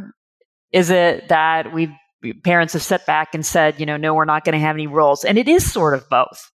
is 0.71 0.89
it 0.89 1.27
that 1.27 1.73
we 1.73 1.95
parents 2.43 2.73
have 2.73 2.81
set 2.81 3.05
back 3.05 3.35
and 3.35 3.45
said, 3.45 3.79
you 3.79 3.85
know, 3.85 3.97
no, 3.97 4.13
we're 4.13 4.25
not 4.25 4.45
going 4.45 4.53
to 4.53 4.59
have 4.59 4.75
any 4.75 4.87
roles? 4.87 5.23
And 5.23 5.37
it 5.37 5.47
is 5.47 5.71
sort 5.71 5.93
of 5.93 6.09
both. 6.09 6.51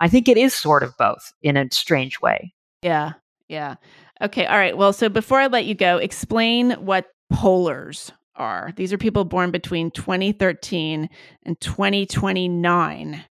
I 0.00 0.08
think 0.08 0.28
it 0.28 0.36
is 0.36 0.54
sort 0.54 0.84
of 0.84 0.96
both 0.96 1.32
in 1.42 1.56
a 1.56 1.68
strange 1.72 2.20
way. 2.20 2.52
Yeah. 2.82 3.14
Yeah. 3.48 3.76
Okay. 4.20 4.46
All 4.46 4.58
right. 4.58 4.76
Well, 4.76 4.92
so 4.92 5.08
before 5.08 5.40
I 5.40 5.48
let 5.48 5.64
you 5.64 5.74
go, 5.74 5.96
explain 5.96 6.72
what 6.72 7.06
polars 7.32 8.12
are. 8.38 8.72
These 8.76 8.92
are 8.92 8.98
people 8.98 9.24
born 9.24 9.50
between 9.50 9.90
2013 9.90 11.08
and 11.44 11.60
2029. 11.60 13.24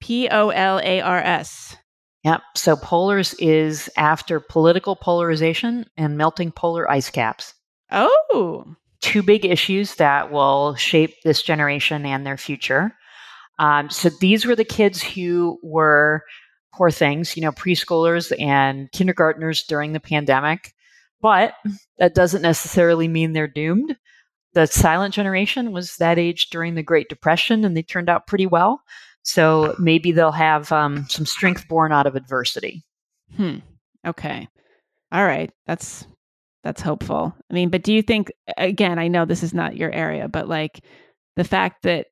P 0.00 0.28
O 0.28 0.48
L 0.50 0.80
A 0.82 1.00
R 1.00 1.18
S. 1.18 1.76
Yep. 2.24 2.40
So 2.56 2.76
polars 2.76 3.34
is 3.38 3.88
after 3.96 4.40
political 4.40 4.96
polarization 4.96 5.86
and 5.96 6.16
melting 6.16 6.52
polar 6.52 6.90
ice 6.90 7.10
caps. 7.10 7.54
Oh. 7.90 8.64
Two 9.00 9.22
big 9.22 9.44
issues 9.44 9.96
that 9.96 10.30
will 10.30 10.74
shape 10.76 11.14
this 11.24 11.42
generation 11.42 12.06
and 12.06 12.24
their 12.24 12.36
future. 12.36 12.92
Um, 13.58 13.90
so 13.90 14.08
these 14.20 14.44
were 14.44 14.56
the 14.56 14.64
kids 14.64 15.02
who 15.02 15.58
were 15.62 16.22
poor 16.74 16.90
things, 16.90 17.36
you 17.36 17.42
know, 17.42 17.52
preschoolers 17.52 18.32
and 18.40 18.90
kindergartners 18.92 19.64
during 19.64 19.92
the 19.92 20.00
pandemic. 20.00 20.74
But 21.20 21.54
that 21.98 22.14
doesn't 22.14 22.42
necessarily 22.42 23.08
mean 23.08 23.32
they're 23.32 23.46
doomed 23.46 23.96
the 24.54 24.66
silent 24.66 25.14
generation 25.14 25.72
was 25.72 25.96
that 25.96 26.18
age 26.18 26.50
during 26.50 26.74
the 26.74 26.82
Great 26.82 27.08
Depression, 27.08 27.64
and 27.64 27.76
they 27.76 27.82
turned 27.82 28.08
out 28.08 28.26
pretty 28.26 28.46
well. 28.46 28.82
So 29.22 29.74
maybe 29.78 30.12
they'll 30.12 30.32
have 30.32 30.70
um, 30.72 31.06
some 31.08 31.26
strength 31.26 31.68
born 31.68 31.92
out 31.92 32.06
of 32.06 32.16
adversity. 32.16 32.82
Hmm. 33.36 33.58
Okay. 34.06 34.48
All 35.12 35.24
right. 35.24 35.50
That's 35.66 36.06
that's 36.64 36.82
hopeful. 36.82 37.34
I 37.50 37.54
mean, 37.54 37.70
but 37.70 37.82
do 37.82 37.92
you 37.92 38.02
think 38.02 38.32
again? 38.56 38.98
I 38.98 39.08
know 39.08 39.24
this 39.24 39.42
is 39.42 39.54
not 39.54 39.76
your 39.76 39.90
area, 39.90 40.28
but 40.28 40.48
like 40.48 40.80
the 41.36 41.44
fact 41.44 41.82
that 41.82 42.06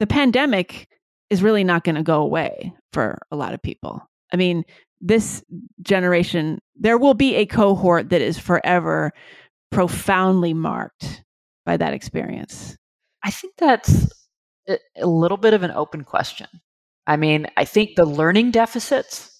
the 0.00 0.06
pandemic 0.06 0.88
is 1.30 1.42
really 1.42 1.64
not 1.64 1.84
going 1.84 1.94
to 1.94 2.02
go 2.02 2.20
away 2.20 2.72
for 2.92 3.18
a 3.30 3.36
lot 3.36 3.54
of 3.54 3.62
people. 3.62 4.02
I 4.32 4.36
mean, 4.36 4.64
this 5.00 5.44
generation, 5.82 6.60
there 6.76 6.98
will 6.98 7.14
be 7.14 7.36
a 7.36 7.46
cohort 7.46 8.10
that 8.10 8.20
is 8.20 8.38
forever 8.38 9.12
profoundly 9.70 10.54
marked 10.54 11.22
by 11.64 11.76
that 11.76 11.94
experience? 11.94 12.76
I 13.22 13.30
think 13.30 13.54
that's 13.56 14.12
a 14.68 15.06
little 15.06 15.36
bit 15.36 15.54
of 15.54 15.62
an 15.62 15.70
open 15.70 16.04
question. 16.04 16.48
I 17.06 17.16
mean, 17.16 17.46
I 17.56 17.64
think 17.64 17.96
the 17.96 18.04
learning 18.04 18.50
deficits, 18.50 19.30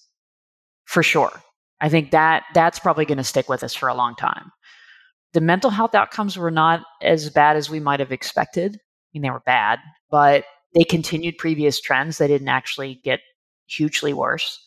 for 0.85 1.03
sure. 1.03 1.41
I 1.81 1.89
think 1.89 2.11
that 2.11 2.43
that's 2.53 2.79
probably 2.79 3.05
going 3.05 3.17
to 3.17 3.23
stick 3.23 3.49
with 3.49 3.63
us 3.63 3.73
for 3.73 3.89
a 3.89 3.95
long 3.95 4.15
time. 4.15 4.51
The 5.33 5.41
mental 5.41 5.69
health 5.69 5.95
outcomes 5.95 6.37
were 6.37 6.51
not 6.51 6.81
as 7.01 7.29
bad 7.29 7.57
as 7.57 7.69
we 7.69 7.79
might 7.79 7.99
have 7.99 8.11
expected. 8.11 8.75
I 8.75 8.79
mean, 9.13 9.23
they 9.23 9.29
were 9.29 9.41
bad, 9.45 9.79
but 10.09 10.45
they 10.73 10.83
continued 10.83 11.37
previous 11.37 11.81
trends. 11.81 12.17
They 12.17 12.27
didn't 12.27 12.47
actually 12.47 13.01
get 13.03 13.19
hugely 13.67 14.13
worse. 14.13 14.59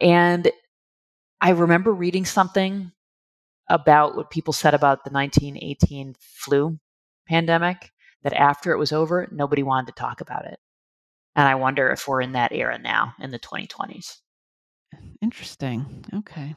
And 0.00 0.50
I 1.40 1.50
remember 1.50 1.92
reading 1.92 2.24
something 2.24 2.92
about 3.68 4.16
what 4.16 4.30
people 4.30 4.52
said 4.52 4.74
about 4.74 5.04
the 5.04 5.10
1918 5.10 6.14
flu 6.20 6.78
pandemic 7.28 7.92
that 8.22 8.32
after 8.32 8.72
it 8.72 8.78
was 8.78 8.92
over, 8.92 9.28
nobody 9.30 9.62
wanted 9.62 9.88
to 9.88 10.00
talk 10.00 10.20
about 10.20 10.46
it. 10.46 10.58
And 11.34 11.46
I 11.46 11.54
wonder 11.54 11.90
if 11.90 12.08
we're 12.08 12.22
in 12.22 12.32
that 12.32 12.52
era 12.52 12.78
now 12.78 13.14
in 13.20 13.30
the 13.30 13.38
2020s. 13.38 14.16
Interesting. 15.22 16.04
Okay. 16.14 16.54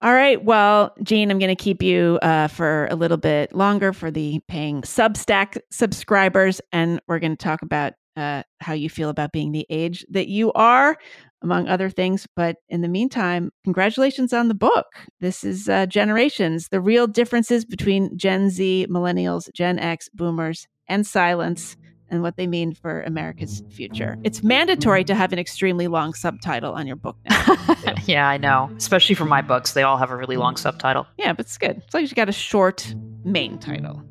All 0.00 0.12
right. 0.12 0.42
Well, 0.42 0.94
Jean, 1.02 1.30
I'm 1.30 1.38
going 1.38 1.54
to 1.54 1.62
keep 1.62 1.82
you 1.82 2.18
uh, 2.22 2.48
for 2.48 2.86
a 2.90 2.94
little 2.94 3.16
bit 3.16 3.54
longer 3.54 3.92
for 3.92 4.10
the 4.10 4.40
paying 4.48 4.82
Substack 4.82 5.58
subscribers. 5.70 6.60
And 6.72 7.00
we're 7.08 7.18
going 7.18 7.36
to 7.36 7.42
talk 7.42 7.62
about 7.62 7.94
uh, 8.16 8.42
how 8.60 8.72
you 8.72 8.88
feel 8.88 9.08
about 9.08 9.32
being 9.32 9.52
the 9.52 9.66
age 9.70 10.04
that 10.10 10.28
you 10.28 10.52
are 10.52 10.96
among 11.42 11.68
other 11.68 11.90
things. 11.90 12.26
But 12.34 12.56
in 12.68 12.80
the 12.80 12.88
meantime, 12.88 13.50
congratulations 13.64 14.32
on 14.32 14.48
the 14.48 14.54
book. 14.54 14.86
This 15.20 15.44
is 15.44 15.68
uh, 15.68 15.86
Generations 15.86 16.68
The 16.68 16.80
Real 16.80 17.06
Differences 17.06 17.64
Between 17.64 18.16
Gen 18.16 18.50
Z, 18.50 18.86
Millennials, 18.90 19.52
Gen 19.52 19.78
X, 19.78 20.08
Boomers, 20.14 20.66
and 20.88 21.04
Silents, 21.04 21.76
and 22.10 22.22
what 22.22 22.36
they 22.36 22.46
mean 22.46 22.72
for 22.72 23.02
America's 23.02 23.62
future. 23.70 24.16
It's 24.22 24.42
mandatory 24.42 25.04
to 25.04 25.14
have 25.14 25.32
an 25.32 25.38
extremely 25.38 25.88
long 25.88 26.14
subtitle 26.14 26.72
on 26.72 26.86
your 26.86 26.96
book 26.96 27.16
now. 27.28 27.56
yeah, 28.04 28.28
I 28.28 28.36
know. 28.36 28.70
Especially 28.76 29.14
for 29.14 29.24
my 29.24 29.42
books, 29.42 29.72
they 29.72 29.82
all 29.82 29.96
have 29.96 30.10
a 30.10 30.16
really 30.16 30.36
long 30.36 30.56
subtitle. 30.56 31.06
Yeah, 31.18 31.32
but 31.32 31.46
it's 31.46 31.58
good. 31.58 31.82
It's 31.84 31.94
like 31.94 32.08
you 32.08 32.14
got 32.14 32.28
a 32.28 32.32
short 32.32 32.94
main 33.24 33.58
title. 33.58 34.02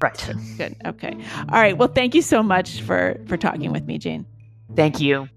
Right. 0.00 0.30
Good. 0.56 0.76
Okay. 0.86 1.14
All 1.50 1.60
right. 1.60 1.76
Well, 1.76 1.88
thank 1.88 2.14
you 2.14 2.22
so 2.22 2.42
much 2.42 2.80
for 2.80 3.20
for 3.26 3.36
talking 3.36 3.72
with 3.72 3.84
me, 3.84 3.98
Jane. 3.98 4.26
Thank 4.74 5.00
you. 5.00 5.28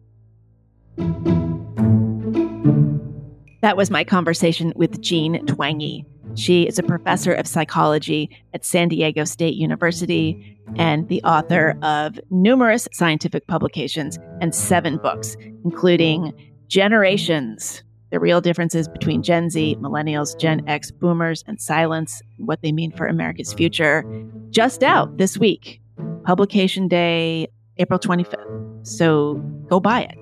That 3.61 3.77
was 3.77 3.89
my 3.89 4.03
conversation 4.03 4.73
with 4.75 5.01
Jean 5.01 5.45
Twenge. 5.45 6.05
She 6.35 6.63
is 6.63 6.79
a 6.79 6.83
professor 6.83 7.31
of 7.33 7.47
psychology 7.47 8.29
at 8.53 8.65
San 8.65 8.89
Diego 8.89 9.23
State 9.23 9.55
University 9.55 10.57
and 10.75 11.07
the 11.07 11.21
author 11.23 11.77
of 11.81 12.19
numerous 12.29 12.87
scientific 12.91 13.47
publications 13.47 14.17
and 14.41 14.53
seven 14.53 14.97
books, 14.97 15.37
including 15.63 16.33
Generations 16.67 17.83
The 18.13 18.19
Real 18.19 18.41
Differences 18.41 18.87
Between 18.87 19.23
Gen 19.23 19.49
Z, 19.49 19.75
Millennials, 19.81 20.39
Gen 20.39 20.63
X, 20.69 20.91
Boomers, 20.91 21.43
and 21.47 21.57
Silents, 21.57 22.21
What 22.37 22.61
They 22.61 22.71
Mean 22.71 22.91
for 22.91 23.07
America's 23.07 23.51
Future, 23.53 24.05
just 24.51 24.83
out 24.83 25.17
this 25.17 25.35
week. 25.35 25.81
Publication 26.23 26.87
day, 26.87 27.47
April 27.77 27.97
25th. 27.97 28.85
So 28.85 29.37
go 29.67 29.79
buy 29.79 30.01
it. 30.01 30.15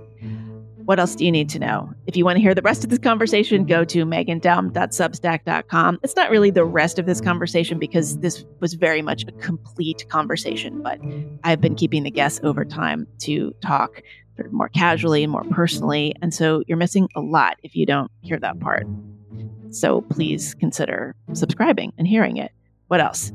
What 0.85 1.01
else 1.01 1.15
do 1.15 1.25
you 1.25 1.33
need 1.33 1.49
to 1.49 1.59
know? 1.59 1.93
If 2.07 2.15
you 2.15 2.23
want 2.23 2.37
to 2.37 2.41
hear 2.41 2.55
the 2.55 2.61
rest 2.61 2.85
of 2.85 2.89
this 2.89 2.99
conversation, 2.99 3.65
go 3.65 3.83
to 3.83 4.05
meghandaum.substack.com. 4.05 5.99
It's 6.01 6.15
not 6.15 6.31
really 6.31 6.49
the 6.49 6.65
rest 6.65 6.97
of 6.97 7.05
this 7.05 7.19
conversation 7.19 7.77
because 7.77 8.19
this 8.19 8.45
was 8.61 8.73
very 8.73 9.01
much 9.01 9.25
a 9.27 9.33
complete 9.33 10.07
conversation, 10.07 10.81
but 10.81 10.99
I've 11.43 11.59
been 11.59 11.75
keeping 11.75 12.03
the 12.03 12.11
guests 12.11 12.39
over 12.41 12.63
time 12.63 13.05
to 13.19 13.53
talk 13.61 14.01
more 14.51 14.69
casually 14.69 15.23
and 15.23 15.32
more 15.32 15.43
personally. 15.51 16.15
And 16.21 16.34
so 16.34 16.63
you're 16.67 16.77
missing 16.77 17.09
a 17.15 17.21
lot 17.21 17.57
if 17.63 17.75
you 17.75 17.86
don't 17.86 18.11
hear 18.21 18.39
that 18.39 18.59
part. 18.59 18.88
So 19.69 20.01
please 20.01 20.53
consider 20.55 21.15
subscribing 21.34 21.93
and 21.97 22.07
hearing 22.07 22.38
it. 22.38 22.51
What 22.88 23.01
else? 23.01 23.32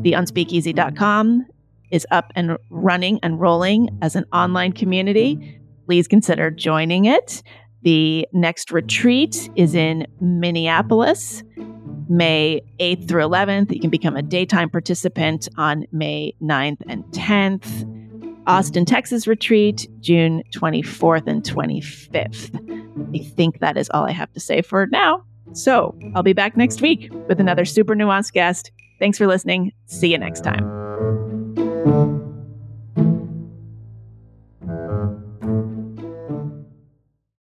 TheUnspeakeasy.com 0.00 1.46
is 1.90 2.06
up 2.10 2.32
and 2.34 2.56
running 2.70 3.20
and 3.22 3.40
rolling 3.40 3.90
as 4.02 4.16
an 4.16 4.24
online 4.32 4.72
community 4.72 5.60
please 5.86 6.08
consider 6.08 6.50
joining 6.50 7.04
it. 7.04 7.42
The 7.82 8.26
next 8.32 8.72
retreat 8.72 9.50
is 9.56 9.74
in 9.74 10.06
Minneapolis, 10.20 11.42
May 12.08 12.62
8th 12.80 13.08
through 13.08 13.22
11th. 13.22 13.72
You 13.72 13.80
can 13.80 13.90
become 13.90 14.16
a 14.16 14.22
daytime 14.22 14.70
participant 14.70 15.48
on 15.56 15.84
May 15.92 16.34
9th 16.42 16.82
and 16.88 17.04
10th. 17.04 17.90
Austin, 18.46 18.84
Texas 18.84 19.26
retreat, 19.26 19.88
June 20.00 20.42
24th 20.50 21.26
and 21.26 21.42
25th. 21.42 23.14
I 23.14 23.18
think 23.18 23.60
that 23.60 23.76
is 23.76 23.90
all 23.90 24.04
I 24.04 24.12
have 24.12 24.32
to 24.32 24.40
say 24.40 24.62
for 24.62 24.86
now. 24.86 25.24
So 25.52 25.96
I'll 26.14 26.22
be 26.22 26.32
back 26.32 26.56
next 26.56 26.80
week 26.80 27.10
with 27.28 27.40
another 27.40 27.64
super 27.64 27.94
nuanced 27.94 28.32
guest. 28.32 28.70
Thanks 28.98 29.18
for 29.18 29.26
listening. 29.26 29.72
See 29.86 30.10
you 30.10 30.18
next 30.18 30.42
time. 30.42 32.22